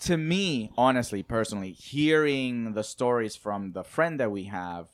to 0.00 0.16
me, 0.16 0.70
honestly, 0.76 1.22
personally, 1.22 1.72
hearing 1.72 2.74
the 2.74 2.82
stories 2.84 3.36
from 3.36 3.72
the 3.72 3.84
friend 3.84 4.18
that 4.20 4.30
we 4.30 4.44
have, 4.44 4.88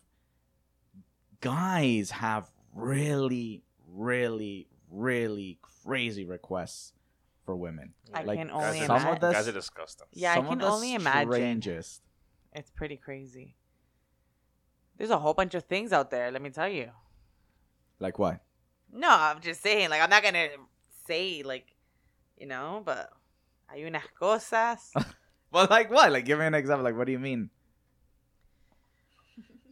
guys 1.41 2.11
have 2.13 2.51
really, 2.75 3.63
really, 3.87 4.69
really 4.91 5.59
crazy 5.63 6.25
requests 6.25 6.93
for 7.45 7.57
women. 7.57 7.95
I 8.13 8.23
Like, 8.23 8.39
can 8.39 8.49
Guys 8.49 8.57
only 8.67 8.81
are- 8.81 8.87
some 8.87 8.97
imagine. 8.97 9.15
of 9.15 9.21
the- 9.21 9.33
guys 9.33 9.49
are 9.49 9.53
disgusting. 9.53 10.07
Yeah, 10.13 10.33
I 10.33 10.35
Some 10.37 10.45
of 10.47 10.51
can 10.51 10.59
the 10.59 10.67
only 10.67 10.95
imagine. 10.95 11.33
Strangest. 11.33 12.03
It's 12.53 12.71
pretty 12.71 12.97
crazy. 12.97 13.57
There's 14.97 15.11
a 15.11 15.19
whole 15.19 15.35
bunch 15.35 15.55
of 15.55 15.65
things 15.65 15.93
out 15.93 16.11
there. 16.11 16.31
Let 16.31 16.43
me 16.43 16.51
tell 16.51 16.69
you. 16.69 16.91
Like 18.01 18.19
what? 18.19 18.41
No, 18.93 19.09
I'm 19.11 19.41
just 19.41 19.63
saying. 19.63 19.91
Like 19.91 20.01
I'm 20.01 20.11
not 20.11 20.23
gonna 20.23 20.49
say 21.07 21.43
like, 21.43 21.75
you 22.37 22.47
know, 22.47 22.83
but 22.85 23.13
hay 23.71 23.85
unas 23.85 24.05
cosas. 24.19 24.93
Well, 25.51 25.67
like 25.71 25.91
what? 25.91 26.13
Like, 26.13 26.27
give 26.27 26.39
me 26.39 26.45
an 26.45 26.53
example. 26.53 26.85
Like, 26.85 26.95
what 26.95 27.07
do 27.07 27.13
you 27.13 27.19
mean? 27.19 27.49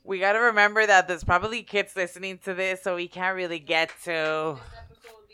we 0.07 0.20
gotta 0.20 0.40
remember 0.40 0.86
that 0.86 1.09
there's 1.09 1.24
probably 1.24 1.62
kids 1.62 1.97
listening 1.97 2.38
to 2.44 2.55
this, 2.55 2.82
so 2.82 2.94
we 2.97 3.09
can't 3.09 3.36
really 3.36 3.59
get 3.59 3.92
to. 4.05 4.57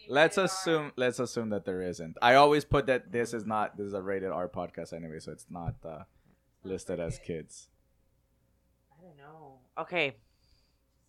Let's 0.09 0.39
assume. 0.39 0.93
Let's 0.97 1.19
assume 1.19 1.51
that 1.51 1.65
there 1.65 1.83
isn't. 1.83 2.17
I 2.21 2.35
always 2.35 2.65
put 2.65 2.87
that 2.87 3.13
this 3.13 3.35
is 3.35 3.47
not. 3.47 3.77
This 3.77 3.87
is 3.87 3.95
a 3.95 4.03
rated 4.03 4.31
R 4.31 4.49
podcast 4.49 4.93
anyway, 4.93 5.21
so 5.21 5.33
it's 5.33 5.47
not 5.49 5.75
uh, 5.85 6.05
listed 6.65 6.99
as 6.99 7.19
kids. 7.19 7.69
I 8.91 9.05
don't 9.05 9.17
know. 9.17 9.59
Okay. 9.79 10.17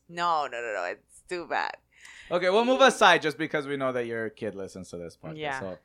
No, 0.09 0.47
no, 0.51 0.61
no, 0.61 0.73
no. 0.73 0.83
It's 0.85 1.23
too 1.27 1.47
bad. 1.47 1.71
Okay, 2.29 2.49
we'll 2.49 2.65
move 2.65 2.81
aside 2.81 3.21
just 3.21 3.37
because 3.37 3.65
we 3.65 3.77
know 3.77 3.91
that 3.93 4.05
your 4.05 4.29
kid 4.29 4.55
listens 4.55 4.89
to 4.89 4.97
this 4.97 5.17
podcast. 5.21 5.37
Yeah. 5.37 5.59
So, 5.59 5.77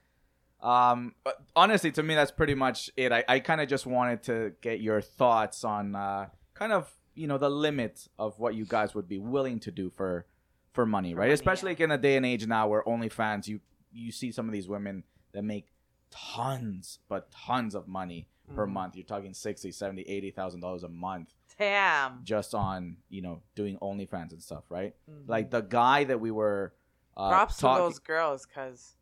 um, 0.61 1.15
but 1.25 1.37
honestly, 1.55 1.93
to 1.93 2.03
me, 2.03 2.15
that's 2.15 2.31
pretty 2.33 2.55
much 2.55 2.91
it. 2.97 3.13
I, 3.13 3.25
I 3.29 3.39
kind 3.41 3.61
of 3.61 3.69
just 3.69 3.87
wanted 3.87 4.23
to 4.25 4.53
get 4.61 4.81
your 4.81 5.01
thoughts 5.01 5.65
on 5.65 5.95
uh, 5.95 6.29
kind 6.55 6.73
of 6.73 6.93
you 7.15 7.27
know 7.27 7.39
the 7.39 7.51
limit 7.51 8.09
of 8.19 8.39
what 8.39 8.55
you 8.55 8.65
guys 8.65 8.95
would 8.95 9.09
be 9.09 9.19
willing 9.19 9.61
to 9.61 9.71
do 9.71 9.91
for 9.91 10.27
for 10.73 10.85
money, 10.87 11.13
For 11.13 11.21
right? 11.21 11.25
money, 11.27 11.35
Especially 11.35 11.73
like 11.73 11.81
in 11.81 11.91
a 11.91 11.99
day 11.99 12.17
and 12.17 12.25
age 12.27 12.47
now 12.47 12.69
where 12.69 12.83
OnlyFans, 12.83 13.47
you 13.49 13.61
you 13.93 14.13
see 14.13 14.31
some 14.33 14.47
of 14.47 14.53
these 14.53 14.69
women 14.69 15.05
that 15.33 15.43
make 15.43 15.67
tons, 16.11 16.99
but 17.09 17.31
tons 17.31 17.75
of 17.75 17.87
money 17.89 18.29
per 18.55 18.67
Mhm. 18.67 18.71
month. 18.73 18.97
You're 18.97 19.05
talking 19.05 19.35
60, 19.35 19.71
70, 19.73 20.03
80,000 20.03 20.61
dollars 20.61 20.83
a 20.83 20.89
month 20.89 21.35
Damn. 21.59 22.23
just 22.25 22.55
on, 22.55 22.97
you 23.09 23.21
know, 23.23 23.43
doing 23.55 23.79
OnlyFans 23.79 24.33
and 24.33 24.43
stuff, 24.43 24.65
right? 24.71 24.95
Mhm. 25.11 25.29
Like 25.29 25.51
the 25.51 25.61
guy 25.61 26.05
that 26.05 26.21
we 26.21 26.31
were 26.31 26.75
uh, 27.17 27.29
props 27.31 27.57
to 27.59 27.63
those 27.63 27.99
girls, 27.99 28.47
cause 28.47 28.95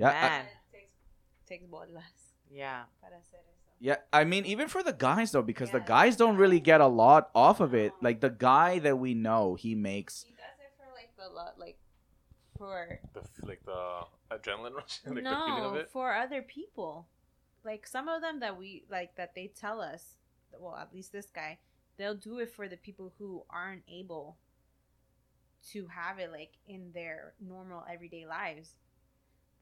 Yeah, 0.00 0.08
I, 0.08 0.28
man, 0.28 0.44
takes, 0.72 0.92
takes 1.46 1.66
bolas 1.66 2.30
yeah. 2.50 2.84
para 3.00 3.16
hacer 3.16 3.36
eso. 3.36 3.70
yeah. 3.78 3.96
I 4.12 4.24
mean, 4.24 4.46
even 4.46 4.68
for 4.68 4.82
the 4.82 4.92
guys 4.92 5.32
though, 5.32 5.42
because 5.42 5.70
the 5.70 5.80
guys 5.80 6.16
don't 6.16 6.36
really 6.36 6.60
get 6.60 6.80
a 6.80 6.86
lot 6.86 7.30
off 7.34 7.60
of 7.60 7.74
it. 7.74 7.92
Like 8.00 8.20
the 8.20 8.30
guy 8.30 8.78
that 8.80 8.98
we 8.98 9.14
know, 9.14 9.54
he 9.54 9.74
makes. 9.74 10.24
He 10.24 10.32
does 10.32 10.58
it 10.58 10.72
for 10.76 10.88
like 10.94 11.10
the 11.16 11.34
lot, 11.34 11.58
like 11.58 11.78
for 12.56 13.00
The 13.12 13.22
like 13.46 13.64
the 13.64 14.04
adrenaline 14.30 14.74
rush, 14.80 15.00
like 15.06 15.22
the 15.22 15.30
feeling 15.30 15.64
of 15.64 15.72
no, 15.72 15.78
it. 15.80 15.90
for 15.92 16.14
other 16.14 16.42
people. 16.42 17.06
Like 17.64 17.86
some 17.86 18.08
of 18.08 18.22
them 18.22 18.40
that 18.40 18.58
we 18.58 18.84
like 18.90 19.16
that 19.16 19.34
they 19.34 19.48
tell 19.48 19.80
us. 19.80 20.16
Well, 20.58 20.76
at 20.76 20.92
least 20.92 21.12
this 21.12 21.30
guy, 21.30 21.58
they'll 21.96 22.16
do 22.16 22.38
it 22.38 22.52
for 22.52 22.68
the 22.68 22.76
people 22.76 23.12
who 23.18 23.44
aren't 23.50 23.82
able 23.88 24.36
to 25.72 25.86
have 25.88 26.18
it 26.18 26.32
like 26.32 26.52
in 26.66 26.90
their 26.92 27.34
normal 27.40 27.84
everyday 27.90 28.26
lives. 28.26 28.76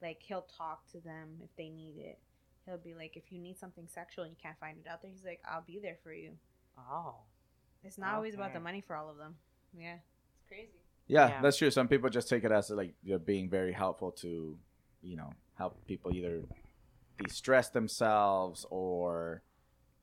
Like 0.02 0.18
he'll 0.22 0.46
talk 0.56 0.86
to 0.92 1.00
them 1.00 1.38
if 1.42 1.50
they 1.56 1.68
need 1.68 1.94
it. 1.98 2.18
He'll 2.66 2.78
be 2.78 2.94
like, 2.94 3.16
if 3.16 3.30
you 3.32 3.38
need 3.40 3.58
something 3.58 3.86
sexual 3.92 4.24
and 4.24 4.30
you 4.32 4.36
can't 4.42 4.58
find 4.60 4.76
it 4.78 4.88
out 4.88 5.00
there, 5.02 5.10
he's 5.10 5.24
like, 5.24 5.40
I'll 5.50 5.62
be 5.66 5.78
there 5.82 5.96
for 6.02 6.12
you. 6.12 6.32
Oh. 6.78 7.14
It's 7.82 7.96
not 7.98 8.14
always 8.14 8.34
about 8.34 8.52
the 8.52 8.60
money 8.60 8.82
for 8.86 8.94
all 8.96 9.08
of 9.08 9.16
them. 9.16 9.36
Yeah, 9.76 9.94
it's 9.94 10.46
crazy. 10.48 10.68
Yeah, 11.06 11.28
Yeah. 11.28 11.40
that's 11.42 11.56
true. 11.56 11.70
Some 11.70 11.88
people 11.88 12.10
just 12.10 12.28
take 12.28 12.44
it 12.44 12.52
as 12.52 12.70
like 12.70 12.94
you're 13.02 13.18
being 13.18 13.48
very 13.48 13.72
helpful 13.72 14.10
to, 14.12 14.58
you 15.00 15.16
know, 15.16 15.32
help 15.56 15.84
people 15.86 16.12
either 16.14 16.42
de-stress 17.18 17.70
themselves 17.70 18.66
or 18.70 19.42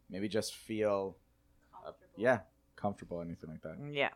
maybe 0.10 0.28
just 0.28 0.56
feel, 0.56 1.18
uh, 1.86 1.92
yeah, 2.18 2.40
comfortable, 2.76 3.22
anything 3.22 3.50
like 3.52 3.62
that. 3.62 3.78
Yeah. 3.92 4.10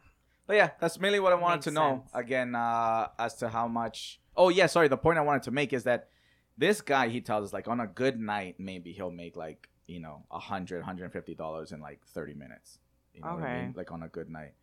But 0.48 0.56
yeah, 0.56 0.72
that's 0.80 1.00
mainly 1.00 1.20
what 1.20 1.32
I 1.32 1.36
wanted 1.36 1.58
Makes 1.58 1.66
to 1.66 1.72
know. 1.72 1.90
sense. 2.02 2.12
Again, 2.14 2.56
uh, 2.56 3.10
as 3.20 3.36
to 3.36 3.50
how 3.50 3.68
much. 3.68 4.20
Oh 4.40 4.50
yeah, 4.50 4.66
sorry. 4.66 4.88
The 4.88 4.98
point 4.98 5.20
I 5.20 5.22
wanted 5.22 5.44
to 5.44 5.52
make 5.52 5.74
is 5.74 5.84
that 5.84 6.08
This 6.58 6.82
guy, 6.82 7.10
he 7.10 7.22
tells 7.22 7.46
us 7.46 7.54
like 7.54 7.68
on 7.68 7.80
a 7.80 7.88
good 7.88 8.20
night, 8.20 8.56
maybe 8.58 8.92
he'll 8.92 9.12
make 9.12 9.36
like 9.36 9.70
you 9.88 10.00
know 10.00 10.24
a 10.32 10.40
hundred, 10.40 10.84
hundred 10.84 11.04
and 11.06 11.14
fifty 11.14 11.36
dollars 11.36 11.72
in 11.72 11.80
like 11.82 12.00
thirty 12.08 12.34
minutes. 12.34 12.80
You 13.14 13.22
know 13.22 13.36
what 13.36 13.44
I 13.44 13.54
mean? 13.62 13.70
Okay. 13.70 13.78
Like 13.78 13.92
on 13.92 14.02
a 14.04 14.08
good 14.08 14.30
night. 14.30 14.54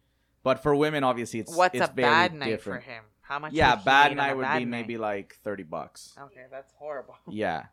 But 0.43 0.63
for 0.63 0.75
women, 0.75 1.05
obviously, 1.05 1.41
it's 1.41 1.55
What's 1.55 1.75
it's 1.75 1.89
a 1.89 1.93
bad 1.93 2.33
night 2.35 2.47
different. 2.51 2.85
for 2.85 2.91
him? 2.91 3.05
How 3.21 3.39
much? 3.39 3.53
Yeah, 3.53 3.77
bad 3.77 4.17
night 4.17 4.37
would 4.37 4.43
bad 4.43 4.59
be 4.59 4.65
night? 4.65 4.71
maybe 4.71 4.97
like 4.99 5.37
thirty 5.43 5.63
bucks. 5.63 6.15
Okay, 6.27 6.47
that's 6.51 6.73
horrible. 6.79 7.17
Yeah. 7.29 7.65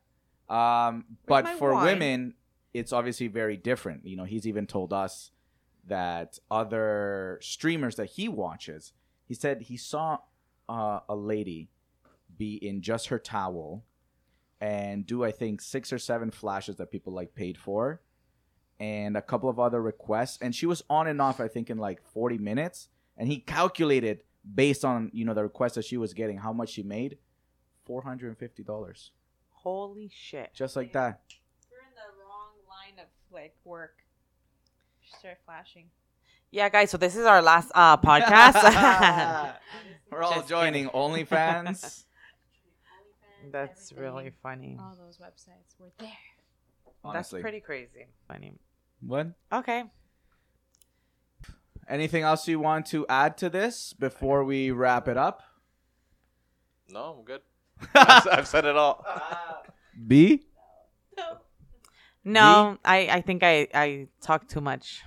Um, 0.50 1.06
but 1.26 1.48
for 1.60 1.74
wine? 1.74 1.86
women, 1.86 2.34
it's 2.74 2.92
obviously 2.92 3.28
very 3.28 3.56
different. 3.58 4.06
You 4.06 4.18
know, 4.18 4.26
he's 4.26 4.46
even 4.46 4.68
told 4.68 4.92
us 4.92 5.32
that 5.88 6.38
other 6.50 7.40
streamers 7.42 7.96
that 7.96 8.08
he 8.12 8.28
watches, 8.28 8.94
he 9.26 9.34
said 9.34 9.62
he 9.64 9.78
saw 9.78 10.18
uh, 10.68 11.00
a 11.08 11.16
lady 11.16 11.70
be 12.38 12.56
in 12.56 12.82
just 12.82 13.08
her 13.08 13.20
towel 13.20 13.84
and 14.62 15.06
do 15.06 15.24
I 15.24 15.32
think 15.32 15.62
six 15.62 15.92
or 15.92 16.00
seven 16.00 16.32
flashes 16.32 16.78
that 16.78 16.92
people 16.92 17.14
like 17.14 17.36
paid 17.36 17.58
for 17.58 18.02
and 18.80 19.16
a 19.18 19.22
couple 19.22 19.50
of 19.50 19.60
other 19.60 19.82
requests 19.82 20.38
and 20.42 20.54
she 20.56 20.66
was 20.66 20.84
on 20.90 21.08
and 21.08 21.22
off 21.22 21.40
I 21.40 21.48
think 21.48 21.70
in 21.70 21.78
like 21.78 22.02
40 22.14 22.38
minutes 22.38 22.90
and 23.18 23.28
he 23.28 23.40
calculated 23.40 24.20
based 24.56 24.84
on 24.86 25.10
you 25.14 25.26
know 25.26 25.34
the 25.34 25.44
requests 25.44 25.76
that 25.76 25.86
she 25.86 25.98
was 25.98 26.14
getting 26.14 26.38
how 26.38 26.54
much 26.54 26.70
she 26.70 26.84
made 26.84 27.18
$450 27.88 29.10
Holy 29.52 30.10
shit! 30.14 30.52
just 30.54 30.76
like 30.76 30.94
that 30.94 31.22
You're 31.72 31.80
in 31.82 31.96
the 31.96 32.20
wrong 32.22 32.52
line 32.70 33.00
of 33.00 33.06
like 33.34 33.56
work. 33.64 33.96
Start 35.20 35.38
flashing. 35.46 35.86
Yeah, 36.52 36.70
guys. 36.70 36.92
So 36.92 36.98
this 36.98 37.16
is 37.16 37.26
our 37.26 37.42
last 37.42 37.72
uh 37.74 37.98
podcast. 37.98 39.56
We're 40.12 40.22
all 40.22 40.36
Just 40.36 40.50
joining 40.50 40.86
kidding. 40.86 40.90
OnlyFans. 41.26 42.04
that's 43.52 43.92
Everything. 43.92 44.14
really 44.14 44.32
funny. 44.42 44.78
All 44.80 44.96
those 44.96 45.18
websites 45.18 45.80
were 45.80 45.92
there. 46.00 46.10
Honestly. 47.04 47.40
That's 47.40 47.44
pretty 47.44 47.60
crazy. 47.60 48.08
Funny. 48.28 48.54
What? 49.02 49.28
Okay. 49.52 49.84
Anything 51.90 52.24
else 52.24 52.48
you 52.48 52.60
want 52.60 52.86
to 52.88 53.06
add 53.10 53.38
to 53.40 53.50
this 53.50 53.94
before 53.94 54.44
we 54.44 54.72
wrap 54.72 55.08
it 55.08 55.18
up? 55.18 55.42
No, 56.90 57.18
I'm 57.20 57.26
good. 57.26 57.42
I've, 57.96 58.28
I've 58.32 58.48
said 58.48 58.66
it 58.66 58.78
all. 58.78 59.06
B? 60.08 60.44
No, 62.26 62.78
I 62.86 63.08
I 63.10 63.22
think 63.22 63.44
I 63.44 63.68
I 63.74 64.08
talked 64.22 64.50
too 64.50 64.62
much 64.62 65.04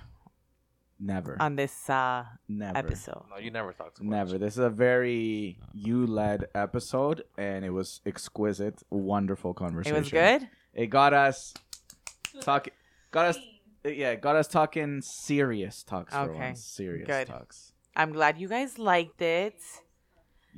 Never. 0.99 1.37
on 1.39 1.55
this 1.55 1.89
uh 1.89 2.25
Never. 2.47 2.77
episode. 2.77 3.23
No, 3.29 3.37
you 3.37 3.51
never 3.51 3.71
talked. 3.73 3.97
too 3.97 4.03
much. 4.03 4.11
Never. 4.11 4.37
This 4.37 4.53
is 4.53 4.59
a 4.63 4.69
very 4.69 5.59
you 5.73 6.07
led 6.07 6.45
episode 6.55 7.23
and 7.37 7.63
it 7.63 7.69
was 7.71 8.01
exquisite, 8.05 8.81
wonderful 8.89 9.53
conversation. 9.53 9.95
It 9.95 9.99
was 9.99 10.09
good. 10.11 10.49
It 10.73 10.87
got 10.87 11.13
us 11.13 11.53
talking 12.41 12.73
got 13.11 13.25
us 13.27 13.37
yeah, 13.85 14.15
got 14.15 14.35
us 14.35 14.47
talking 14.47 15.01
serious 15.01 15.83
talks 15.83 16.13
for 16.13 16.21
Okay, 16.31 16.39
once. 16.39 16.63
Serious 16.63 17.07
good. 17.07 17.27
talks. 17.27 17.73
I'm 17.95 18.11
glad 18.11 18.37
you 18.37 18.47
guys 18.47 18.77
liked 18.77 19.21
it. 19.21 19.55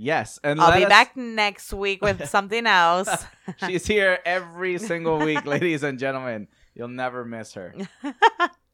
Yes, 0.02 0.40
and 0.44 0.62
I'll 0.62 0.78
be 0.78 0.86
us- 0.86 0.90
back 0.90 1.18
next 1.18 1.74
week 1.74 2.02
with 2.02 2.26
something 2.36 2.66
else. 2.66 3.10
She's 3.68 3.86
here 3.86 4.20
every 4.26 4.78
single 4.78 5.20
week, 5.20 5.46
ladies 5.56 5.84
and 5.84 6.00
gentlemen. 6.00 6.48
You'll 6.74 6.88
never 6.88 7.26
miss 7.26 7.54
her. 7.56 7.76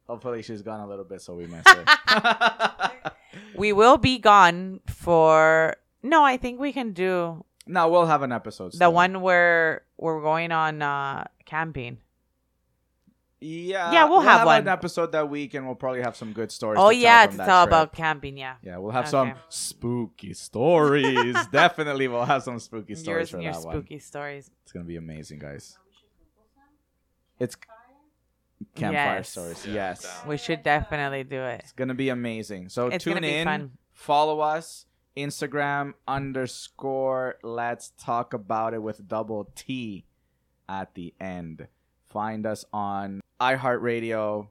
Hopefully, 0.07 0.41
she's 0.43 0.61
gone 0.61 0.81
a 0.81 0.87
little 0.87 1.05
bit, 1.05 1.21
so 1.21 1.33
we 1.33 1.47
miss 1.47 1.63
her. 1.67 2.91
we 3.57 3.73
will 3.73 3.97
be 3.97 4.19
gone 4.19 4.79
for 4.87 5.75
no. 6.03 6.23
I 6.23 6.37
think 6.37 6.59
we 6.59 6.71
can 6.73 6.93
do 6.93 7.43
no, 7.67 7.89
we'll 7.89 8.05
have 8.05 8.21
an 8.21 8.31
episode. 8.31 8.71
the 8.73 8.75
still. 8.77 8.93
one 8.93 9.21
where 9.21 9.81
we're 9.97 10.21
going 10.21 10.51
on 10.51 10.81
uh 10.81 11.25
camping. 11.45 11.97
Yeah, 13.41 13.91
Yeah, 13.91 14.05
we'll 14.05 14.21
have 14.21 14.45
one. 14.45 14.61
an 14.61 14.67
episode 14.67 15.11
that 15.11 15.29
week, 15.29 15.53
and 15.53 15.65
we'll 15.65 15.75
probably 15.75 16.01
have 16.01 16.15
some 16.15 16.31
good 16.33 16.51
stories. 16.51 16.79
Oh 16.79 16.89
to 16.89 16.93
tell 16.95 17.01
yeah, 17.01 17.25
from 17.27 17.37
to 17.37 17.45
tell 17.45 17.63
trip. 17.65 17.69
about 17.69 17.93
camping. 17.93 18.37
Yeah, 18.37 18.55
Yeah, 18.63 18.77
we'll 18.77 18.91
have 18.91 19.07
some 19.07 19.33
spooky 19.49 20.33
stories. 20.33 21.35
Definitely, 21.51 22.07
we'll 22.07 22.25
have 22.25 22.43
some 22.43 22.59
spooky 22.59 22.95
stories 22.95 23.05
yours 23.05 23.29
for 23.31 23.37
and 23.37 23.43
your 23.43 23.53
that 23.53 23.61
one. 23.63 23.75
spooky 23.75 23.99
stories. 23.99 24.49
It's 24.63 24.71
gonna 24.71 24.85
be 24.85 24.95
amazing, 24.95 25.39
guys. 25.39 25.77
It's 27.39 27.55
campfire 28.75 29.17
Yes. 29.17 29.29
stories. 29.29 29.65
Yeah, 29.65 29.73
yes. 29.73 30.03
down. 30.03 30.27
We 30.29 30.37
should 30.37 30.63
definitely 30.63 31.23
do 31.23 31.41
it. 31.41 31.61
It's 31.61 31.71
gonna 31.73 31.93
be 31.93 32.09
amazing. 32.09 32.69
So 32.69 32.87
It's 32.87 33.03
tune 33.03 33.15
gonna 33.15 33.27
be 33.27 33.35
in, 33.35 33.45
fun. 33.45 33.71
follow 33.93 34.39
us, 34.39 34.85
Instagram 35.17 35.93
underscore 36.07 37.37
let's 37.43 37.91
talk 37.97 38.33
about 38.33 38.73
it 38.73 38.81
with 38.81 39.07
double 39.07 39.49
T 39.55 40.05
at 40.67 40.93
the 40.93 41.13
end. 41.19 41.67
Find 42.09 42.45
us 42.45 42.65
on 42.73 43.21
iHeartRadio, 43.41 44.47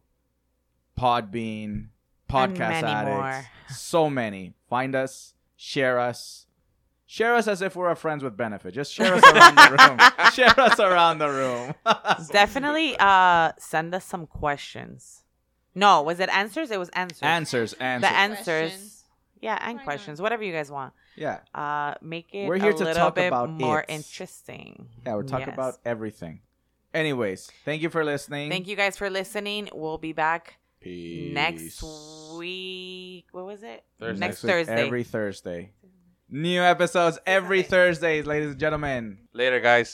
Podbean, 0.99 1.89
Podcast 2.29 2.59
many 2.59 2.87
Addict. 2.87 3.17
more. 3.17 3.45
So 3.69 4.09
many. 4.11 4.55
Find 4.69 4.95
us, 4.95 5.35
share 5.57 5.99
us. 5.99 6.47
Share 7.15 7.37
us 7.37 7.47
as 7.47 7.63
if 7.63 7.77
we're 7.77 7.95
friends 7.95 8.25
with 8.25 8.37
benefit. 8.37 8.75
Just 8.75 8.93
share 8.93 9.15
us 9.15 9.23
around 9.25 9.55
the 9.55 9.71
room. 9.79 9.99
Share 10.33 10.61
us 10.69 10.81
around 10.81 11.19
the 11.19 11.29
room. 11.29 11.75
Definitely 12.33 12.97
uh 12.99 13.53
send 13.57 13.95
us 13.95 14.05
some 14.05 14.27
questions. 14.27 15.23
No, 15.77 16.03
was 16.03 16.19
it 16.19 16.29
answers? 16.31 16.73
It 16.73 16.79
was 16.81 16.89
answers. 16.89 17.23
answers, 17.23 17.73
answers. 17.75 18.11
The 18.11 18.17
answers. 18.17 18.71
Questions. 18.73 19.05
Yeah, 19.41 19.59
and 19.63 19.75
Why 19.77 19.83
not? 19.83 19.85
questions. 19.85 20.21
Whatever 20.21 20.43
you 20.43 20.53
guys 20.53 20.73
want. 20.73 20.93
yeah. 21.15 21.39
Uh 21.55 21.95
make 22.03 22.35
it 22.35 22.49
We're 22.49 22.59
here 22.59 22.71
a 22.71 22.75
to 22.75 22.85
little 22.85 22.95
talk 23.07 23.15
bit 23.15 23.29
about 23.29 23.49
more 23.49 23.81
it. 23.83 23.91
interesting. 23.91 24.89
Yeah, 25.07 25.15
we're 25.15 25.23
talking 25.23 25.47
Yes. 25.47 25.55
about 25.55 25.75
everything. 25.85 26.41
Anyways, 26.93 27.49
thank 27.65 27.81
you 27.81 27.91
for 27.91 28.05
listening. 28.05 28.51
Thank 28.51 28.67
you 28.67 28.75
guys 28.75 28.97
for 28.97 29.09
listening. 29.09 29.69
We'll 29.73 29.99
be 29.99 30.13
back 30.13 30.59
Peace. 30.81 31.33
next 31.33 31.81
week. 32.37 33.27
What 33.31 33.47
was 33.47 33.63
it? 33.63 33.85
Thursday. 34.01 34.19
Next 34.27 34.43
week, 34.43 34.51
Thursday. 34.53 34.87
Every 34.87 35.05
Thursday. 35.05 35.71
New 36.37 36.61
episodes 36.61 37.17
every 37.27 37.63
Thursday, 37.63 38.21
ladies 38.21 38.51
and 38.51 38.59
gentlemen. 38.59 39.19
Later, 39.33 39.61
guys. 39.61 39.93